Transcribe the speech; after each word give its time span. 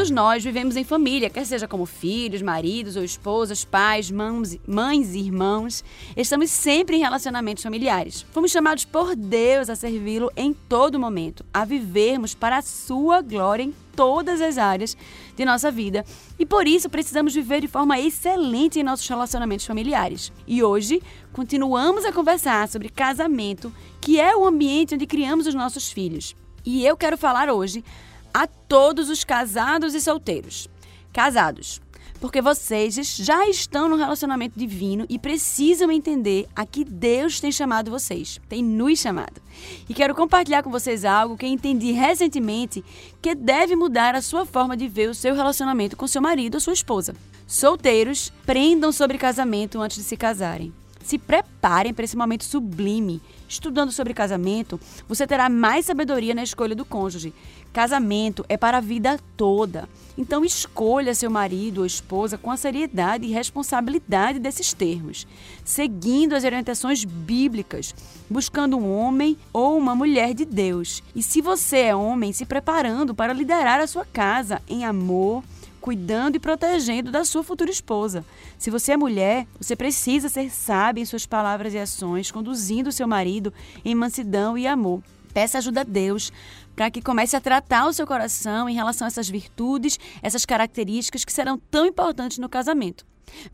Todos 0.00 0.10
nós 0.10 0.42
vivemos 0.42 0.76
em 0.76 0.82
família, 0.82 1.28
quer 1.28 1.44
seja 1.44 1.68
como 1.68 1.84
filhos, 1.84 2.40
maridos 2.40 2.96
ou 2.96 3.04
esposas, 3.04 3.66
pais, 3.66 4.10
mãos, 4.10 4.56
mães 4.66 5.14
e 5.14 5.18
irmãos. 5.18 5.84
Estamos 6.16 6.48
sempre 6.48 6.96
em 6.96 7.00
relacionamentos 7.00 7.62
familiares. 7.62 8.24
Fomos 8.32 8.50
chamados 8.50 8.86
por 8.86 9.14
Deus 9.14 9.68
a 9.68 9.76
servi-lo 9.76 10.32
em 10.34 10.54
todo 10.54 10.98
momento, 10.98 11.44
a 11.52 11.66
vivermos 11.66 12.34
para 12.34 12.56
a 12.56 12.62
sua 12.62 13.20
glória 13.20 13.62
em 13.62 13.74
todas 13.94 14.40
as 14.40 14.56
áreas 14.56 14.96
de 15.36 15.44
nossa 15.44 15.70
vida. 15.70 16.02
E 16.38 16.46
por 16.46 16.66
isso 16.66 16.88
precisamos 16.88 17.34
viver 17.34 17.60
de 17.60 17.68
forma 17.68 18.00
excelente 18.00 18.80
em 18.80 18.82
nossos 18.82 19.06
relacionamentos 19.06 19.66
familiares. 19.66 20.32
E 20.46 20.62
hoje 20.62 21.02
continuamos 21.30 22.06
a 22.06 22.12
conversar 22.12 22.66
sobre 22.68 22.88
casamento, 22.88 23.70
que 24.00 24.18
é 24.18 24.34
o 24.34 24.46
ambiente 24.46 24.94
onde 24.94 25.06
criamos 25.06 25.46
os 25.46 25.52
nossos 25.52 25.92
filhos. 25.92 26.34
E 26.64 26.86
eu 26.86 26.96
quero 26.96 27.18
falar 27.18 27.50
hoje 27.50 27.84
a 28.32 28.46
todos 28.46 29.08
os 29.08 29.24
casados 29.24 29.94
e 29.94 30.00
solteiros. 30.00 30.68
Casados, 31.12 31.80
porque 32.20 32.42
vocês 32.42 32.94
já 33.16 33.48
estão 33.48 33.88
no 33.88 33.96
relacionamento 33.96 34.58
divino 34.58 35.06
e 35.08 35.18
precisam 35.18 35.90
entender 35.90 36.46
a 36.54 36.66
que 36.66 36.84
Deus 36.84 37.40
tem 37.40 37.50
chamado 37.50 37.90
vocês, 37.90 38.38
tem 38.48 38.62
nos 38.62 38.98
chamado. 38.98 39.40
E 39.88 39.94
quero 39.94 40.14
compartilhar 40.14 40.62
com 40.62 40.70
vocês 40.70 41.04
algo 41.04 41.36
que 41.36 41.46
entendi 41.46 41.92
recentemente 41.92 42.84
que 43.22 43.34
deve 43.34 43.74
mudar 43.74 44.14
a 44.14 44.22
sua 44.22 44.44
forma 44.44 44.76
de 44.76 44.86
ver 44.86 45.08
o 45.08 45.14
seu 45.14 45.34
relacionamento 45.34 45.96
com 45.96 46.06
seu 46.06 46.20
marido 46.20 46.56
ou 46.56 46.60
sua 46.60 46.74
esposa. 46.74 47.14
Solteiros, 47.46 48.30
prendam 48.44 48.92
sobre 48.92 49.18
casamento 49.18 49.80
antes 49.80 49.96
de 49.96 50.04
se 50.04 50.16
casarem. 50.16 50.72
Se 51.02 51.18
preparem 51.18 51.92
para 51.92 52.04
esse 52.04 52.16
momento 52.16 52.44
sublime. 52.44 53.20
Estudando 53.48 53.90
sobre 53.90 54.14
casamento, 54.14 54.78
você 55.08 55.26
terá 55.26 55.48
mais 55.48 55.86
sabedoria 55.86 56.34
na 56.34 56.42
escolha 56.42 56.74
do 56.74 56.84
cônjuge. 56.84 57.34
Casamento 57.72 58.44
é 58.48 58.56
para 58.56 58.78
a 58.78 58.80
vida 58.80 59.18
toda. 59.36 59.88
Então 60.16 60.44
escolha 60.44 61.14
seu 61.14 61.30
marido 61.30 61.78
ou 61.78 61.86
esposa 61.86 62.36
com 62.36 62.50
a 62.50 62.56
seriedade 62.56 63.26
e 63.26 63.32
responsabilidade 63.32 64.38
desses 64.38 64.72
termos, 64.72 65.26
seguindo 65.64 66.34
as 66.34 66.44
orientações 66.44 67.04
bíblicas, 67.04 67.94
buscando 68.28 68.76
um 68.76 68.92
homem 68.92 69.38
ou 69.52 69.78
uma 69.78 69.94
mulher 69.94 70.34
de 70.34 70.44
Deus. 70.44 71.02
E 71.14 71.22
se 71.22 71.40
você 71.40 71.78
é 71.78 71.96
homem, 71.96 72.32
se 72.32 72.44
preparando 72.44 73.14
para 73.14 73.32
liderar 73.32 73.80
a 73.80 73.86
sua 73.86 74.04
casa 74.04 74.60
em 74.68 74.84
amor, 74.84 75.42
cuidando 75.80 76.36
e 76.36 76.40
protegendo 76.40 77.10
da 77.10 77.24
sua 77.24 77.42
futura 77.42 77.70
esposa. 77.70 78.24
Se 78.58 78.70
você 78.70 78.92
é 78.92 78.96
mulher, 78.96 79.46
você 79.58 79.74
precisa 79.74 80.28
ser 80.28 80.50
sábia 80.50 81.02
em 81.02 81.06
suas 81.06 81.26
palavras 81.26 81.74
e 81.74 81.78
ações, 81.78 82.30
conduzindo 82.30 82.92
seu 82.92 83.08
marido 83.08 83.52
em 83.84 83.94
mansidão 83.94 84.56
e 84.56 84.66
amor. 84.66 85.02
Peça 85.32 85.58
ajuda 85.58 85.80
a 85.80 85.84
Deus 85.84 86.32
para 86.76 86.90
que 86.90 87.02
comece 87.02 87.36
a 87.36 87.40
tratar 87.40 87.86
o 87.86 87.92
seu 87.92 88.06
coração 88.06 88.68
em 88.68 88.74
relação 88.74 89.06
a 89.06 89.08
essas 89.08 89.28
virtudes, 89.28 89.98
essas 90.22 90.44
características 90.44 91.24
que 91.24 91.32
serão 91.32 91.58
tão 91.70 91.86
importantes 91.86 92.38
no 92.38 92.48
casamento. 92.48 93.04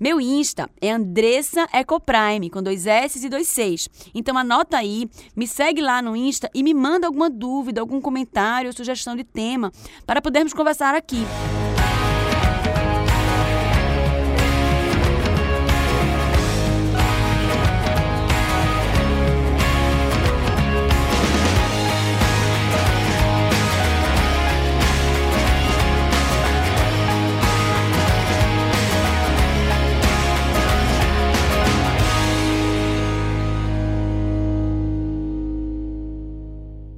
Meu 0.00 0.20
Insta 0.20 0.70
é 0.80 0.90
Andressa 0.90 1.68
Ecoprime, 1.72 2.50
com 2.50 2.62
dois 2.62 2.86
S 2.86 3.24
e 3.24 3.28
dois 3.28 3.48
Cs. 3.48 3.88
Então 4.14 4.36
anota 4.38 4.78
aí, 4.78 5.08
me 5.34 5.46
segue 5.46 5.82
lá 5.82 6.00
no 6.00 6.16
Insta 6.16 6.50
e 6.54 6.62
me 6.62 6.72
manda 6.72 7.06
alguma 7.06 7.28
dúvida, 7.28 7.80
algum 7.80 8.00
comentário 8.00 8.68
ou 8.68 8.76
sugestão 8.76 9.14
de 9.14 9.24
tema 9.24 9.70
para 10.06 10.22
podermos 10.22 10.54
conversar 10.54 10.94
aqui. 10.94 11.24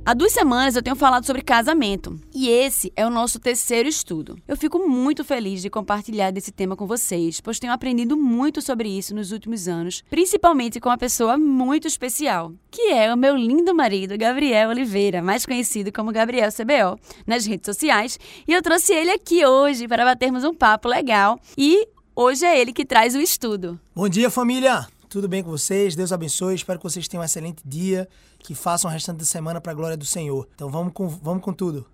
Há 0.08 0.14
duas 0.14 0.32
semanas 0.32 0.74
eu 0.74 0.82
tenho 0.82 0.96
falado 0.96 1.26
sobre 1.26 1.42
casamento 1.42 2.18
e 2.34 2.48
esse 2.48 2.90
é 2.96 3.06
o 3.06 3.10
nosso 3.10 3.38
terceiro 3.38 3.86
estudo. 3.86 4.38
Eu 4.48 4.56
fico 4.56 4.88
muito 4.88 5.22
feliz 5.22 5.60
de 5.60 5.68
compartilhar 5.68 6.30
desse 6.30 6.50
tema 6.50 6.74
com 6.74 6.86
vocês, 6.86 7.42
pois 7.42 7.58
tenho 7.58 7.74
aprendido 7.74 8.16
muito 8.16 8.62
sobre 8.62 8.88
isso 8.88 9.14
nos 9.14 9.32
últimos 9.32 9.68
anos, 9.68 10.02
principalmente 10.08 10.80
com 10.80 10.88
uma 10.88 10.96
pessoa 10.96 11.36
muito 11.36 11.86
especial, 11.86 12.54
que 12.70 12.90
é 12.90 13.12
o 13.12 13.18
meu 13.18 13.36
lindo 13.36 13.74
marido 13.74 14.16
Gabriel 14.16 14.70
Oliveira, 14.70 15.20
mais 15.20 15.44
conhecido 15.44 15.92
como 15.92 16.10
Gabriel 16.10 16.48
CBO, 16.50 16.98
nas 17.26 17.44
redes 17.44 17.66
sociais, 17.66 18.18
e 18.48 18.52
eu 18.54 18.62
trouxe 18.62 18.94
ele 18.94 19.10
aqui 19.10 19.44
hoje 19.44 19.86
para 19.86 20.06
batermos 20.06 20.42
um 20.42 20.54
papo 20.54 20.88
legal 20.88 21.38
e 21.54 21.86
hoje 22.16 22.46
é 22.46 22.58
ele 22.58 22.72
que 22.72 22.86
traz 22.86 23.14
o 23.14 23.20
estudo. 23.20 23.78
Bom 23.94 24.08
dia, 24.08 24.30
família! 24.30 24.88
Tudo 25.08 25.26
bem 25.26 25.42
com 25.42 25.50
vocês? 25.50 25.96
Deus 25.96 26.12
abençoe. 26.12 26.54
Espero 26.54 26.78
que 26.78 26.82
vocês 26.84 27.08
tenham 27.08 27.22
um 27.22 27.24
excelente 27.24 27.62
dia, 27.64 28.06
que 28.38 28.54
façam 28.54 28.90
o 28.90 28.92
restante 28.92 29.18
da 29.18 29.24
semana 29.24 29.58
para 29.58 29.72
a 29.72 29.74
glória 29.74 29.96
do 29.96 30.04
Senhor. 30.04 30.46
Então 30.54 30.68
vamos 30.68 30.92
com, 30.92 31.08
vamos 31.08 31.42
com 31.42 31.50
tudo. 31.50 31.86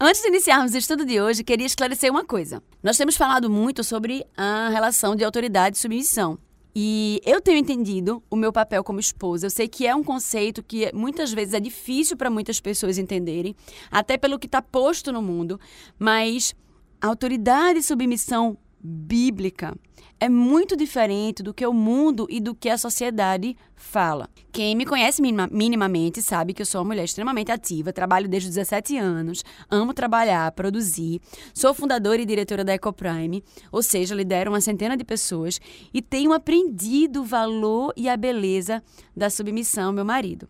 Antes 0.00 0.20
de 0.20 0.28
iniciarmos 0.28 0.74
o 0.74 0.76
estudo 0.76 1.06
de 1.06 1.20
hoje, 1.20 1.44
queria 1.44 1.64
esclarecer 1.64 2.10
uma 2.10 2.24
coisa. 2.24 2.60
Nós 2.82 2.96
temos 2.96 3.16
falado 3.16 3.48
muito 3.48 3.84
sobre 3.84 4.26
a 4.36 4.68
relação 4.68 5.14
de 5.14 5.22
autoridade 5.22 5.76
e 5.76 5.80
submissão. 5.80 6.38
E 6.74 7.22
eu 7.24 7.40
tenho 7.40 7.56
entendido 7.56 8.20
o 8.28 8.34
meu 8.34 8.52
papel 8.52 8.82
como 8.82 8.98
esposa. 8.98 9.46
Eu 9.46 9.50
sei 9.50 9.68
que 9.68 9.86
é 9.86 9.94
um 9.94 10.02
conceito 10.02 10.60
que 10.60 10.92
muitas 10.92 11.32
vezes 11.32 11.54
é 11.54 11.60
difícil 11.60 12.16
para 12.16 12.28
muitas 12.28 12.60
pessoas 12.60 12.98
entenderem, 12.98 13.54
até 13.92 14.18
pelo 14.18 14.40
que 14.40 14.46
está 14.46 14.60
posto 14.60 15.12
no 15.12 15.22
mundo, 15.22 15.58
mas 15.98 16.52
autoridade 17.00 17.78
e 17.78 17.82
submissão 17.82 18.58
bíblica 18.80 19.76
é 20.18 20.28
muito 20.28 20.76
diferente 20.76 21.42
do 21.42 21.52
que 21.52 21.66
o 21.66 21.72
mundo 21.72 22.26
e 22.30 22.40
do 22.40 22.54
que 22.54 22.70
a 22.70 22.78
sociedade 22.78 23.56
fala. 23.74 24.28
Quem 24.50 24.74
me 24.74 24.86
conhece 24.86 25.20
minima, 25.20 25.46
minimamente 25.52 26.22
sabe 26.22 26.54
que 26.54 26.62
eu 26.62 26.66
sou 26.66 26.80
uma 26.80 26.88
mulher 26.88 27.04
extremamente 27.04 27.52
ativa, 27.52 27.92
trabalho 27.92 28.28
desde 28.28 28.48
os 28.48 28.54
17 28.54 28.96
anos, 28.96 29.44
amo 29.70 29.92
trabalhar, 29.92 30.50
produzir, 30.52 31.20
sou 31.52 31.74
fundadora 31.74 32.22
e 32.22 32.26
diretora 32.26 32.64
da 32.64 32.72
Ecoprime, 32.72 33.44
ou 33.70 33.82
seja, 33.82 34.14
lidero 34.14 34.50
uma 34.50 34.60
centena 34.60 34.96
de 34.96 35.04
pessoas 35.04 35.60
e 35.92 36.00
tenho 36.00 36.32
aprendido 36.32 37.20
o 37.20 37.24
valor 37.24 37.92
e 37.94 38.08
a 38.08 38.16
beleza 38.16 38.82
da 39.14 39.28
submissão 39.28 39.88
ao 39.88 39.92
meu 39.92 40.04
marido. 40.04 40.48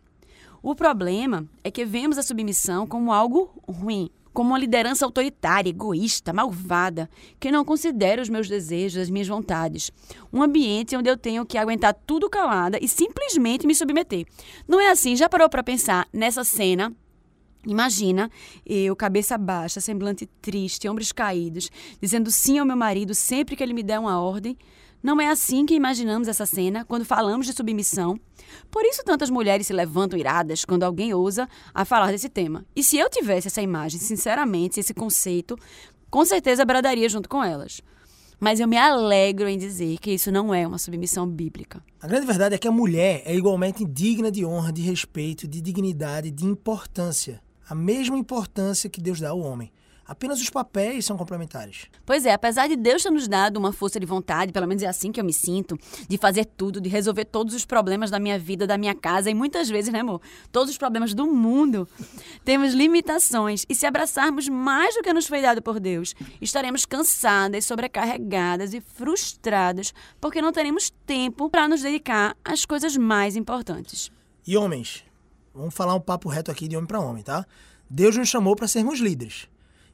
O 0.62 0.75
problema 0.75 1.47
é 1.62 1.70
que 1.70 1.84
vemos 1.84 2.19
a 2.19 2.22
submissão 2.22 2.87
como 2.87 3.12
algo 3.12 3.50
ruim, 3.69 4.10
como 4.37 4.51
uma 4.51 4.59
liderança 4.59 5.03
autoritária, 5.03 5.71
egoísta, 5.71 6.31
malvada, 6.31 7.09
que 7.41 7.51
não 7.51 7.65
considera 7.65 8.21
os 8.21 8.29
meus 8.29 8.47
desejos, 8.47 9.01
as 9.01 9.09
minhas 9.09 9.27
vontades. 9.27 9.91
Um 10.31 10.43
ambiente 10.43 10.95
onde 10.95 11.09
eu 11.09 11.17
tenho 11.17 11.47
que 11.47 11.57
aguentar 11.57 11.95
tudo 12.07 12.29
calada 12.29 12.79
e 12.79 12.87
simplesmente 12.87 13.67
me 13.67 13.75
submeter. 13.75 14.27
Não 14.69 14.79
é 14.79 14.91
assim? 14.91 15.17
Já 15.17 15.27
parou 15.27 15.49
para 15.49 15.63
pensar 15.63 16.07
nessa 16.13 16.45
cena? 16.45 16.95
Imagina 17.67 18.31
eu, 18.67 18.95
cabeça 18.95 19.39
baixa, 19.39 19.81
semblante 19.81 20.27
triste, 20.43 20.87
ombros 20.87 21.13
caídos, 21.13 21.71
dizendo 21.99 22.31
sim 22.31 22.59
ao 22.59 22.67
meu 22.67 22.77
marido 22.77 23.15
sempre 23.15 23.57
que 23.57 23.63
ele 23.63 23.73
me 23.73 23.83
der 23.83 23.99
uma 23.99 24.21
ordem. 24.21 24.55
Não 25.06 25.21
é 25.21 25.28
assim 25.28 25.65
que 25.65 25.72
imaginamos 25.77 26.27
essa 26.27 26.44
cena 26.44 26.84
quando 26.84 27.05
falamos 27.05 27.47
de 27.47 27.53
submissão. 27.53 28.19
Por 28.69 28.84
isso 28.84 29.05
tantas 29.05 29.31
mulheres 29.31 29.69
se 29.69 29.72
levantam 29.72 30.19
iradas 30.19 30.64
quando 30.64 30.82
alguém 30.82 31.14
ousa 31.14 31.49
a 31.73 31.85
falar 31.85 32.11
desse 32.11 32.29
tema. 32.29 32.67
E 32.75 32.82
se 32.82 32.99
eu 32.99 33.08
tivesse 33.08 33.47
essa 33.47 33.62
imagem, 33.62 34.00
sinceramente, 34.00 34.81
esse 34.81 34.93
conceito, 34.93 35.56
com 36.11 36.25
certeza 36.25 36.64
bradaria 36.64 37.08
junto 37.08 37.29
com 37.29 37.44
elas. 37.44 37.81
Mas 38.41 38.58
eu 38.58 38.67
me 38.67 38.76
alegro 38.76 39.49
em 39.49 39.56
dizer 39.56 39.99
que 39.99 40.11
isso 40.11 40.32
não 40.32 40.53
é 40.53 40.67
uma 40.67 40.76
submissão 40.76 41.25
bíblica. 41.25 41.81
A 42.03 42.08
grande 42.08 42.26
verdade 42.26 42.56
é 42.56 42.58
que 42.58 42.67
a 42.67 42.73
mulher 42.73 43.23
é 43.25 43.37
igualmente 43.37 43.85
digna 43.85 44.29
de 44.29 44.44
honra, 44.44 44.73
de 44.73 44.82
respeito, 44.82 45.47
de 45.47 45.61
dignidade, 45.61 46.32
de 46.32 46.44
importância. 46.44 47.41
A 47.69 47.76
mesma 47.76 48.19
importância 48.19 48.91
que 48.91 49.00
Deus 49.00 49.20
dá 49.20 49.31
ao 49.31 49.38
homem. 49.38 49.70
Apenas 50.08 50.41
os 50.41 50.49
papéis 50.49 51.05
são 51.05 51.17
complementares. 51.17 51.87
Pois 52.05 52.25
é, 52.25 52.32
apesar 52.32 52.69
de 52.69 52.76
Deus 52.76 53.03
ter 53.03 53.11
nos 53.11 53.26
dado 53.26 53.56
uma 53.56 53.73
força 53.73 53.99
de 53.99 54.06
vontade, 54.06 54.53
pelo 54.53 54.67
menos 54.67 54.82
é 54.82 54.87
assim 54.87 55.11
que 55.11 55.20
eu 55.20 55.25
me 55.25 55.32
sinto, 55.32 55.76
de 56.08 56.17
fazer 56.17 56.44
tudo, 56.44 56.81
de 56.81 56.88
resolver 56.88 57.25
todos 57.25 57.55
os 57.55 57.64
problemas 57.64 58.11
da 58.11 58.20
minha 58.20 58.38
vida, 58.38 58.67
da 58.67 58.79
minha 58.79 58.94
casa 58.94 59.31
e 59.31 59.35
muitas 59.35 59.69
vezes, 59.69 59.93
né, 59.93 60.00
amor? 60.00 60.20
Todos 60.53 60.70
os 60.70 60.79
problemas 60.79 61.12
do 61.12 61.26
mundo. 61.26 61.88
Temos 62.44 62.73
limitações 62.73 63.64
e 63.69 63.75
se 63.75 63.85
abraçarmos 63.85 64.49
mais 64.49 64.94
do 64.94 65.03
que 65.03 65.12
nos 65.12 65.26
foi 65.26 65.43
dado 65.43 65.61
por 65.61 65.81
Deus, 65.81 66.14
estaremos 66.41 66.85
cansadas, 66.85 67.64
sobrecarregadas 67.64 68.75
e 68.75 68.81
frustradas 68.81 69.93
porque 70.20 70.41
não 70.41 70.53
teremos 70.53 70.91
tempo 71.05 71.50
para 71.50 71.67
nos 71.67 71.82
dedicar 71.82 72.37
às 72.44 72.64
coisas 72.64 72.97
mais 72.97 73.35
importantes. 73.35 74.11
E 74.47 74.56
homens, 74.56 75.05
vamos 75.53 75.75
falar 75.75 75.94
um 75.94 76.00
papo 76.00 76.29
reto 76.29 76.50
aqui 76.50 76.69
de 76.69 76.76
homem 76.76 76.87
para 76.87 77.00
homem, 77.00 77.25
tá? 77.25 77.44
Deus 77.91 78.17
nos 78.17 78.29
chamou 78.29 78.55
para 78.55 78.69
sermos 78.69 79.00
líderes. 79.00 79.49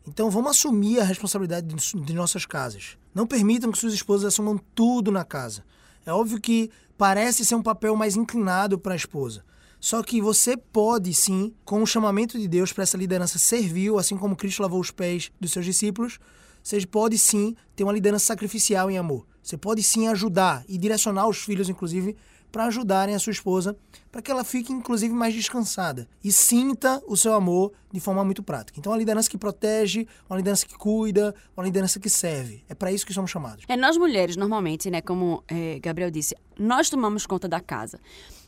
Então 0.07 0.31
vamos 0.31 0.51
assumir 0.51 1.01
a 1.01 1.05
responsabilidade 1.05 1.67
de 1.67 2.13
nossas 2.13 2.45
casas. 2.45 2.97
Não 3.15 3.27
permitam 3.27 3.71
que 3.71 3.79
suas 3.79 3.95
esposas 3.95 4.27
assumam 4.27 4.59
tudo 4.75 5.13
na 5.13 5.25
casa. 5.25 5.65
É 6.05 6.13
óbvio 6.13 6.41
que 6.41 6.71
parece 6.99 7.45
ser 7.45 7.55
um 7.55 7.63
papel 7.63 7.95
mais 7.95 8.17
inclinado 8.17 8.79
para 8.79 8.95
a 8.95 8.97
esposa. 8.97 9.45
Só 9.81 10.03
que 10.03 10.21
você 10.21 10.57
pode 10.57 11.13
sim, 11.13 11.53
com 11.65 11.83
o 11.83 11.87
chamamento 11.87 12.39
de 12.39 12.47
Deus 12.47 12.73
para 12.73 12.83
essa 12.85 12.97
liderança 12.97 13.39
servil, 13.39 13.99
assim 13.99 14.17
como 14.17 14.37
Cristo 14.37 14.63
lavou 14.63 14.81
os 14.81 14.91
pés 14.91 15.31
dos 15.41 15.53
seus 15.53 15.65
discípulos, 15.65 16.19
Você 16.63 16.87
pode 16.87 17.19
sim 17.19 17.57
ter 17.75 17.83
uma 17.83 17.93
liderança 17.93 18.27
sacrificial 18.27 18.89
em 18.91 18.97
amor. 18.97 19.27
Você 19.43 19.57
pode 19.57 19.83
sim 19.83 20.07
ajudar 20.07 20.65
e 20.69 20.79
direcionar 20.79 21.27
os 21.27 21.39
filhos, 21.39 21.69
inclusive, 21.69 22.17
para 22.53 22.67
ajudarem 22.67 23.15
a 23.15 23.19
sua 23.19 23.31
esposa, 23.31 23.75
para 24.13 24.21
que 24.21 24.31
ela 24.31 24.45
fique, 24.45 24.73
inclusive, 24.73 25.13
mais 25.15 25.35
descansada 25.35 26.07
e 26.23 26.31
sinta 26.31 27.03
o 27.09 27.17
seu 27.17 27.33
amor 27.33 27.73
de 27.91 27.99
forma 27.99 28.23
muito 28.23 28.43
prática. 28.43 28.79
Então, 28.79 28.93
uma 28.93 28.99
liderança 28.99 29.29
que 29.29 29.39
protege, 29.39 30.07
uma 30.29 30.37
liderança 30.37 30.67
que 30.67 30.77
cuida, 30.77 31.35
uma 31.57 31.65
liderança 31.65 31.99
que 31.99 32.11
serve. 32.11 32.63
É 32.69 32.75
para 32.75 32.93
isso 32.93 33.07
que 33.07 33.15
somos 33.15 33.31
chamados. 33.31 33.65
É 33.67 33.77
nós 33.77 33.97
mulheres, 33.97 34.37
normalmente, 34.37 34.91
né, 34.91 35.01
como 35.01 35.43
é, 35.49 35.81
Gabriel 35.81 36.11
disse, 36.11 36.37
nós 36.59 36.91
tomamos 36.91 37.27
conta 37.27 37.49
da 37.49 37.61
casa. 37.61 37.99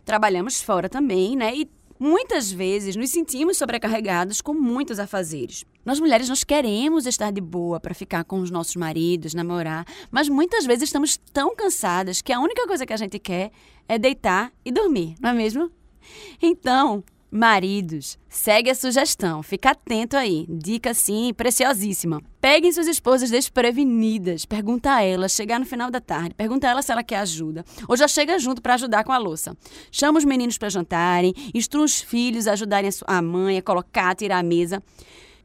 Trabalhamos 0.04 0.60
fora 0.60 0.88
também, 0.88 1.34
né, 1.34 1.56
e 1.56 1.70
Muitas 2.06 2.52
vezes 2.52 2.96
nos 2.96 3.08
sentimos 3.08 3.56
sobrecarregados 3.56 4.42
com 4.42 4.52
muitos 4.52 4.98
afazeres. 4.98 5.64
Nós 5.86 5.98
mulheres 5.98 6.28
nós 6.28 6.44
queremos 6.44 7.06
estar 7.06 7.32
de 7.32 7.40
boa 7.40 7.80
para 7.80 7.94
ficar 7.94 8.24
com 8.24 8.40
os 8.40 8.50
nossos 8.50 8.76
maridos, 8.76 9.32
namorar, 9.32 9.86
mas 10.10 10.28
muitas 10.28 10.66
vezes 10.66 10.82
estamos 10.84 11.16
tão 11.32 11.56
cansadas 11.56 12.20
que 12.20 12.30
a 12.30 12.38
única 12.38 12.66
coisa 12.66 12.84
que 12.84 12.92
a 12.92 12.96
gente 12.98 13.18
quer 13.18 13.50
é 13.88 13.98
deitar 13.98 14.52
e 14.62 14.70
dormir, 14.70 15.14
não 15.18 15.30
é 15.30 15.32
mesmo? 15.32 15.70
Então, 16.42 17.02
Maridos, 17.36 18.16
segue 18.28 18.70
a 18.70 18.76
sugestão, 18.76 19.42
fica 19.42 19.72
atento 19.72 20.16
aí. 20.16 20.46
Dica 20.48 20.94
sim, 20.94 21.34
preciosíssima. 21.36 22.22
Peguem 22.40 22.70
suas 22.70 22.86
esposas 22.86 23.28
desprevenidas, 23.28 24.44
pergunta 24.44 24.94
a 24.94 25.02
elas, 25.02 25.32
chegar 25.32 25.58
no 25.58 25.66
final 25.66 25.90
da 25.90 26.00
tarde, 26.00 26.32
pergunta 26.36 26.68
a 26.68 26.70
ela 26.70 26.80
se 26.80 26.92
ela 26.92 27.02
quer 27.02 27.16
ajuda, 27.16 27.64
ou 27.88 27.96
já 27.96 28.06
chega 28.06 28.38
junto 28.38 28.62
para 28.62 28.74
ajudar 28.74 29.02
com 29.02 29.10
a 29.10 29.18
louça. 29.18 29.56
Chama 29.90 30.20
os 30.20 30.24
meninos 30.24 30.56
para 30.56 30.68
jantarem, 30.68 31.34
instrua 31.52 31.84
os 31.84 32.00
filhos 32.00 32.46
a 32.46 32.52
ajudarem 32.52 32.88
a 33.04 33.20
mãe 33.20 33.58
a 33.58 33.62
colocar, 33.62 34.10
a 34.10 34.14
tirar 34.14 34.38
a 34.38 34.42
mesa. 34.44 34.80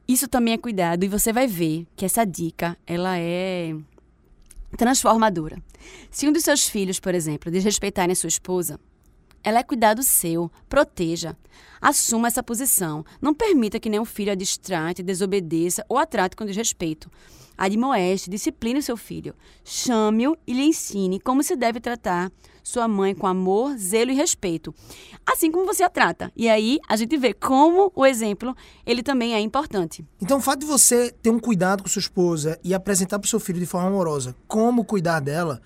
Isso 0.07 0.27
também 0.27 0.53
é 0.53 0.57
cuidado 0.59 1.03
e 1.03 1.07
você 1.07 1.33
vai 1.33 1.47
ver 1.47 1.87
que 1.95 2.05
essa 2.05 2.23
dica, 2.23 2.77
ela 2.85 3.17
é 3.17 3.75
transformadora. 4.77 5.57
Se 6.11 6.27
um 6.27 6.31
dos 6.31 6.43
seus 6.43 6.69
filhos, 6.69 6.99
por 6.99 7.15
exemplo, 7.15 7.51
desrespeitarem 7.51 8.13
a 8.13 8.15
sua 8.15 8.27
esposa, 8.27 8.79
ela 9.43 9.59
é 9.59 9.63
cuidado 9.63 10.03
seu. 10.03 10.51
Proteja. 10.67 11.35
Assuma 11.81 12.27
essa 12.27 12.43
posição. 12.43 13.05
Não 13.21 13.33
permita 13.33 13.79
que 13.79 13.89
nenhum 13.89 14.05
filho 14.05 14.31
a 14.31 14.35
distrate, 14.35 15.03
desobedeça 15.03 15.85
ou 15.87 15.97
a 15.97 16.05
trate 16.05 16.35
com 16.35 16.45
desrespeito. 16.45 17.09
Admoeste, 17.57 18.29
discipline 18.29 18.81
seu 18.81 18.95
filho. 18.95 19.35
Chame-o 19.63 20.37
e 20.47 20.53
lhe 20.53 20.63
ensine 20.63 21.19
como 21.19 21.43
se 21.43 21.55
deve 21.55 21.79
tratar 21.79 22.31
sua 22.63 22.87
mãe 22.87 23.15
com 23.15 23.27
amor, 23.27 23.75
zelo 23.77 24.11
e 24.11 24.15
respeito. 24.15 24.73
Assim 25.25 25.51
como 25.51 25.65
você 25.65 25.83
a 25.83 25.89
trata. 25.89 26.31
E 26.35 26.47
aí 26.47 26.79
a 26.87 26.95
gente 26.95 27.17
vê 27.17 27.33
como 27.33 27.91
o 27.95 28.05
exemplo, 28.05 28.55
ele 28.85 29.01
também 29.01 29.33
é 29.33 29.39
importante. 29.39 30.05
Então 30.21 30.37
o 30.37 30.41
fato 30.41 30.59
de 30.59 30.65
você 30.65 31.11
ter 31.11 31.31
um 31.31 31.39
cuidado 31.39 31.83
com 31.83 31.89
sua 31.89 31.99
esposa 31.99 32.59
e 32.63 32.73
apresentar 32.73 33.19
para 33.19 33.25
o 33.25 33.29
seu 33.29 33.39
filho 33.39 33.59
de 33.59 33.65
forma 33.65 33.87
amorosa 33.87 34.35
como 34.47 34.85
cuidar 34.85 35.19
dela 35.19 35.61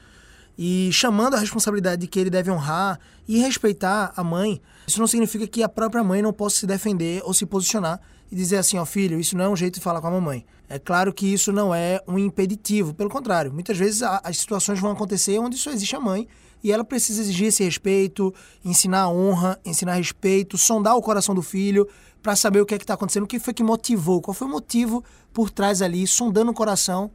e 0.58 0.90
chamando 0.92 1.36
a 1.36 1.40
responsabilidade 1.40 2.02
de 2.02 2.08
que 2.08 2.20
ele 2.20 2.30
deve 2.30 2.52
honrar 2.52 3.00
e 3.28 3.40
respeitar 3.40 4.14
a 4.16 4.24
mãe, 4.24 4.62
isso 4.88 5.00
não 5.00 5.08
significa 5.08 5.48
que 5.48 5.64
a 5.64 5.70
própria 5.70 6.04
mãe 6.04 6.22
não 6.22 6.34
possa 6.34 6.58
se 6.58 6.68
defender 6.68 7.22
ou 7.24 7.34
se 7.34 7.46
posicionar 7.46 8.00
e 8.32 8.36
dizer 8.36 8.58
assim, 8.58 8.78
ó 8.78 8.86
filho, 8.86 9.20
isso 9.20 9.38
não 9.38 9.46
é 9.46 9.50
um 9.50 9.56
jeito 9.56 9.76
de 9.76 9.82
falar 9.82 10.02
com 10.02 10.08
a 10.08 10.12
mamãe. 10.12 10.46
É 10.70 10.80
claro 10.80 11.14
que 11.14 11.32
isso 11.32 11.52
não 11.52 11.74
é 11.74 12.02
um 12.08 12.18
impeditivo, 12.18 12.94
pelo 12.94 13.10
contrário, 13.10 13.54
muitas 13.54 13.78
vezes 13.78 14.02
as 14.02 14.38
situações 14.38 14.80
vão 14.80 14.92
acontecer 14.92 15.38
onde 15.40 15.58
só 15.58 15.72
existe 15.72 15.96
a 15.96 16.00
mãe 16.00 16.28
e 16.64 16.72
ela 16.72 16.84
precisa 16.84 17.22
exigir 17.22 17.48
esse 17.48 17.64
respeito, 17.64 18.34
ensinar 18.64 19.10
honra, 19.10 19.60
ensinar 19.66 19.96
respeito, 19.96 20.58
sondar 20.58 20.96
o 20.96 21.02
coração 21.02 21.36
do 21.36 21.42
filho 21.42 21.88
para 22.22 22.36
saber 22.38 22.62
o 22.62 22.66
que 22.66 22.74
é 22.74 22.78
que 22.78 22.86
está 22.86 22.94
acontecendo, 22.94 23.24
o 23.24 23.28
que 23.28 23.38
foi 23.38 23.54
que 23.54 23.64
motivou, 23.64 24.22
qual 24.22 24.34
foi 24.34 24.48
o 24.48 24.52
motivo 24.52 25.04
por 25.34 25.50
trás 25.50 25.82
ali, 25.82 26.08
sondando 26.08 26.52
o 26.52 26.54
coração, 26.54 27.12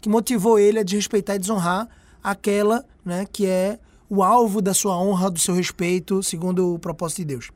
que 0.00 0.08
motivou 0.08 0.58
ele 0.58 0.78
a 0.78 0.84
desrespeitar 0.84 1.34
e 1.34 1.38
desonrar 1.40 1.88
aquela 2.22 2.84
né, 3.04 3.26
que 3.30 3.46
é 3.46 3.78
o 4.08 4.22
alvo 4.22 4.60
da 4.60 4.74
sua 4.74 4.96
honra, 4.96 5.30
do 5.30 5.38
seu 5.38 5.54
respeito, 5.54 6.22
segundo 6.22 6.74
o 6.74 6.78
propósito 6.78 7.18
de 7.18 7.24
Deus. 7.24 7.50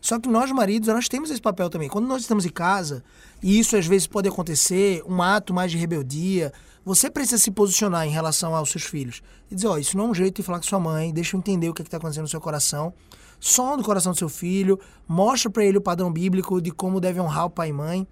Só 0.00 0.18
que 0.18 0.28
nós, 0.28 0.50
maridos, 0.50 0.88
nós 0.88 1.08
temos 1.08 1.30
esse 1.30 1.40
papel 1.40 1.70
também. 1.70 1.88
Quando 1.88 2.06
nós 2.06 2.22
estamos 2.22 2.44
em 2.44 2.50
casa, 2.50 3.04
e 3.42 3.58
isso 3.58 3.76
às 3.76 3.86
vezes 3.86 4.06
pode 4.06 4.28
acontecer, 4.28 5.02
um 5.06 5.22
ato 5.22 5.54
mais 5.54 5.70
de 5.70 5.78
rebeldia, 5.78 6.52
você 6.84 7.08
precisa 7.08 7.38
se 7.38 7.50
posicionar 7.50 8.06
em 8.06 8.10
relação 8.10 8.54
aos 8.54 8.70
seus 8.70 8.82
filhos. 8.82 9.22
E 9.50 9.54
dizer, 9.54 9.68
ó, 9.68 9.74
oh, 9.74 9.78
isso 9.78 9.96
não 9.96 10.06
é 10.06 10.08
um 10.08 10.14
jeito 10.14 10.36
de 10.36 10.42
falar 10.42 10.58
com 10.58 10.64
sua 10.64 10.80
mãe, 10.80 11.12
deixa 11.12 11.36
eu 11.36 11.38
entender 11.38 11.68
o 11.68 11.74
que 11.74 11.82
é 11.82 11.84
está 11.84 11.98
acontecendo 11.98 12.24
no 12.24 12.28
seu 12.28 12.40
coração. 12.40 12.92
Som 13.38 13.76
do 13.76 13.84
coração 13.84 14.12
do 14.12 14.18
seu 14.18 14.28
filho, 14.28 14.78
mostra 15.06 15.48
para 15.48 15.64
ele 15.64 15.78
o 15.78 15.80
padrão 15.80 16.12
bíblico 16.12 16.60
de 16.60 16.72
como 16.72 17.00
deve 17.00 17.20
honrar 17.20 17.46
o 17.46 17.50
pai 17.50 17.68
e 17.68 17.72
mãe. 17.72 18.06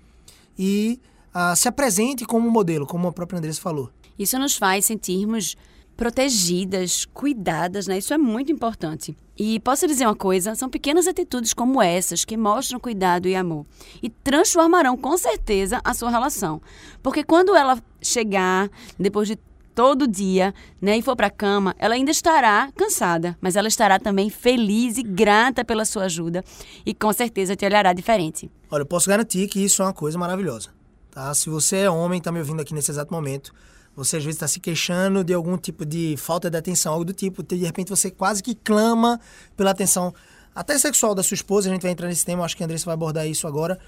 E 0.56 1.00
uh, 1.34 1.56
se 1.56 1.68
apresente 1.68 2.24
como 2.24 2.48
modelo, 2.50 2.86
como 2.86 3.08
a 3.08 3.12
própria 3.12 3.38
Andressa 3.38 3.60
falou. 3.60 3.90
Isso 4.18 4.38
nos 4.38 4.56
faz 4.56 4.84
sentirmos 4.84 5.56
protegidas, 6.00 7.04
cuidadas, 7.12 7.86
né? 7.86 7.98
Isso 7.98 8.14
é 8.14 8.16
muito 8.16 8.50
importante. 8.50 9.14
E 9.38 9.60
posso 9.60 9.86
dizer 9.86 10.06
uma 10.06 10.16
coisa: 10.16 10.54
são 10.54 10.70
pequenas 10.70 11.06
atitudes 11.06 11.52
como 11.52 11.82
essas 11.82 12.24
que 12.24 12.38
mostram 12.38 12.80
cuidado 12.80 13.28
e 13.28 13.36
amor 13.36 13.66
e 14.02 14.08
transformarão 14.08 14.96
com 14.96 15.18
certeza 15.18 15.78
a 15.84 15.92
sua 15.92 16.08
relação. 16.08 16.62
Porque 17.02 17.22
quando 17.22 17.54
ela 17.54 17.78
chegar, 18.00 18.70
depois 18.98 19.28
de 19.28 19.38
todo 19.74 20.08
dia, 20.08 20.54
né, 20.80 20.96
e 20.96 21.02
for 21.02 21.14
para 21.14 21.26
a 21.26 21.30
cama, 21.30 21.76
ela 21.78 21.94
ainda 21.94 22.10
estará 22.10 22.72
cansada, 22.74 23.36
mas 23.38 23.54
ela 23.54 23.68
estará 23.68 23.98
também 23.98 24.30
feliz 24.30 24.96
e 24.96 25.02
grata 25.02 25.66
pela 25.66 25.84
sua 25.84 26.04
ajuda 26.04 26.42
e 26.86 26.94
com 26.94 27.12
certeza 27.12 27.54
te 27.54 27.66
olhará 27.66 27.92
diferente. 27.92 28.50
Olha, 28.70 28.82
eu 28.82 28.86
posso 28.86 29.06
garantir 29.06 29.46
que 29.48 29.62
isso 29.62 29.82
é 29.82 29.84
uma 29.84 29.92
coisa 29.92 30.16
maravilhosa, 30.16 30.70
tá? 31.10 31.34
Se 31.34 31.50
você 31.50 31.80
é 31.80 31.90
homem 31.90 32.16
está 32.16 32.32
me 32.32 32.38
ouvindo 32.38 32.62
aqui 32.62 32.72
nesse 32.72 32.90
exato 32.90 33.12
momento, 33.12 33.52
você 34.04 34.16
às 34.16 34.24
vezes 34.24 34.36
está 34.36 34.48
se 34.48 34.58
queixando 34.58 35.22
de 35.22 35.34
algum 35.34 35.58
tipo 35.58 35.84
de 35.84 36.16
falta 36.16 36.50
de 36.50 36.56
atenção, 36.56 36.92
algo 36.94 37.04
do 37.04 37.12
tipo. 37.12 37.42
De 37.42 37.56
repente 37.56 37.90
você 37.90 38.10
quase 38.10 38.42
que 38.42 38.54
clama 38.54 39.20
pela 39.56 39.72
atenção, 39.72 40.14
até 40.54 40.78
sexual 40.78 41.14
da 41.14 41.22
sua 41.22 41.34
esposa. 41.34 41.68
A 41.68 41.72
gente 41.72 41.82
vai 41.82 41.90
entrar 41.90 42.08
nesse 42.08 42.24
tema, 42.24 42.44
acho 42.44 42.56
que 42.56 42.62
a 42.62 42.66
Andressa 42.66 42.86
vai 42.86 42.94
abordar 42.94 43.26
isso 43.26 43.46
agora. 43.46 43.78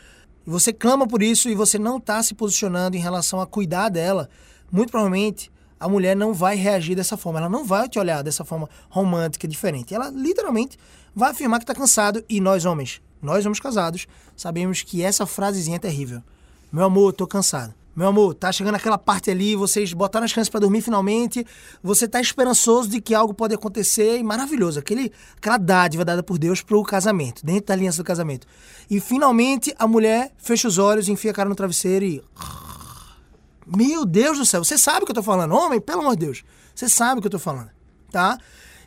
E 0.46 0.50
você 0.50 0.70
clama 0.70 1.06
por 1.06 1.22
isso 1.22 1.48
e 1.48 1.54
você 1.54 1.78
não 1.78 1.96
está 1.96 2.22
se 2.22 2.34
posicionando 2.34 2.94
em 2.94 3.00
relação 3.00 3.40
a 3.40 3.46
cuidar 3.46 3.88
dela. 3.88 4.28
Muito 4.70 4.90
provavelmente 4.90 5.50
a 5.80 5.88
mulher 5.88 6.14
não 6.14 6.34
vai 6.34 6.56
reagir 6.56 6.94
dessa 6.94 7.16
forma. 7.16 7.38
Ela 7.38 7.48
não 7.48 7.64
vai 7.64 7.88
te 7.88 7.98
olhar 7.98 8.22
dessa 8.22 8.44
forma 8.44 8.68
romântica, 8.90 9.48
diferente. 9.48 9.94
Ela 9.94 10.10
literalmente 10.10 10.76
vai 11.14 11.30
afirmar 11.30 11.58
que 11.58 11.64
está 11.64 11.75
cansado. 11.75 12.22
E 12.28 12.38
nós, 12.38 12.66
homens, 12.66 13.00
nós, 13.22 13.46
homens 13.46 13.60
casados, 13.60 14.06
sabemos 14.37 14.82
que 14.82 15.02
essa 15.02 15.25
frasezinha 15.25 15.76
é 15.76 15.80
terrível. 15.80 16.22
Meu 16.70 16.84
amor, 16.84 17.14
tô 17.14 17.26
cansado. 17.26 17.75
Meu 17.94 18.08
amor, 18.08 18.32
tá 18.32 18.50
chegando 18.50 18.76
aquela 18.76 18.96
parte 18.96 19.30
ali, 19.30 19.54
vocês 19.54 19.92
botaram 19.92 20.25
as 20.25 20.32
crianças 20.32 20.49
para 20.49 20.61
dormir 20.61 20.80
finalmente, 20.80 21.46
você 21.82 22.08
tá 22.08 22.22
esperançoso 22.22 22.88
de 22.88 23.02
que 23.02 23.14
algo 23.14 23.34
pode 23.34 23.54
acontecer 23.54 24.16
e 24.16 24.22
maravilhoso, 24.22 24.78
aquele, 24.78 25.12
aquela 25.37 25.58
dádiva 25.58 26.02
dada 26.02 26.22
por 26.22 26.38
Deus 26.38 26.62
pro 26.62 26.82
casamento, 26.84 27.44
dentro 27.44 27.66
da 27.66 27.75
aliança 27.75 27.99
do 27.99 28.06
casamento. 28.06 28.46
E 28.88 28.99
finalmente 28.99 29.75
a 29.78 29.87
mulher 29.87 30.32
fecha 30.38 30.66
os 30.66 30.78
olhos, 30.78 31.06
enfia 31.06 31.32
a 31.32 31.34
cara 31.34 31.50
no 31.50 31.54
travesseiro 31.54 32.04
e. 32.04 32.22
Meu 33.66 34.06
Deus 34.06 34.38
do 34.38 34.46
céu, 34.46 34.64
você 34.64 34.78
sabe 34.78 35.02
o 35.02 35.04
que 35.04 35.12
eu 35.12 35.16
tô 35.16 35.22
falando, 35.22 35.54
homem, 35.54 35.78
pelo 35.78 36.00
amor 36.00 36.16
de 36.16 36.25
Deus, 36.25 36.44
você 36.75 36.88
sabe 36.88 37.18
o 37.18 37.20
que 37.20 37.26
eu 37.26 37.30
tô 37.32 37.38
falando, 37.38 37.70
tá? 38.11 38.38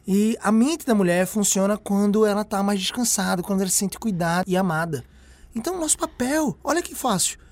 E 0.07 0.35
a 0.41 0.51
mente 0.51 0.83
da 0.83 0.95
mulher 0.95 1.27
funciona 1.27 1.77
quando 1.77 2.25
ela 2.25 2.43
tá 2.43 2.61
mais 2.63 2.79
descansada, 2.79 3.43
quando 3.43 3.61
ela 3.61 3.69
se 3.69 3.77
sente 3.77 3.99
cuidada 3.99 4.43
e 4.47 4.57
amada. 4.57 5.05
Então, 5.55 5.79
nosso 5.79 5.97
papel, 5.97 6.57
olha 6.63 6.81
que 6.81 6.93
fácil 6.93 7.44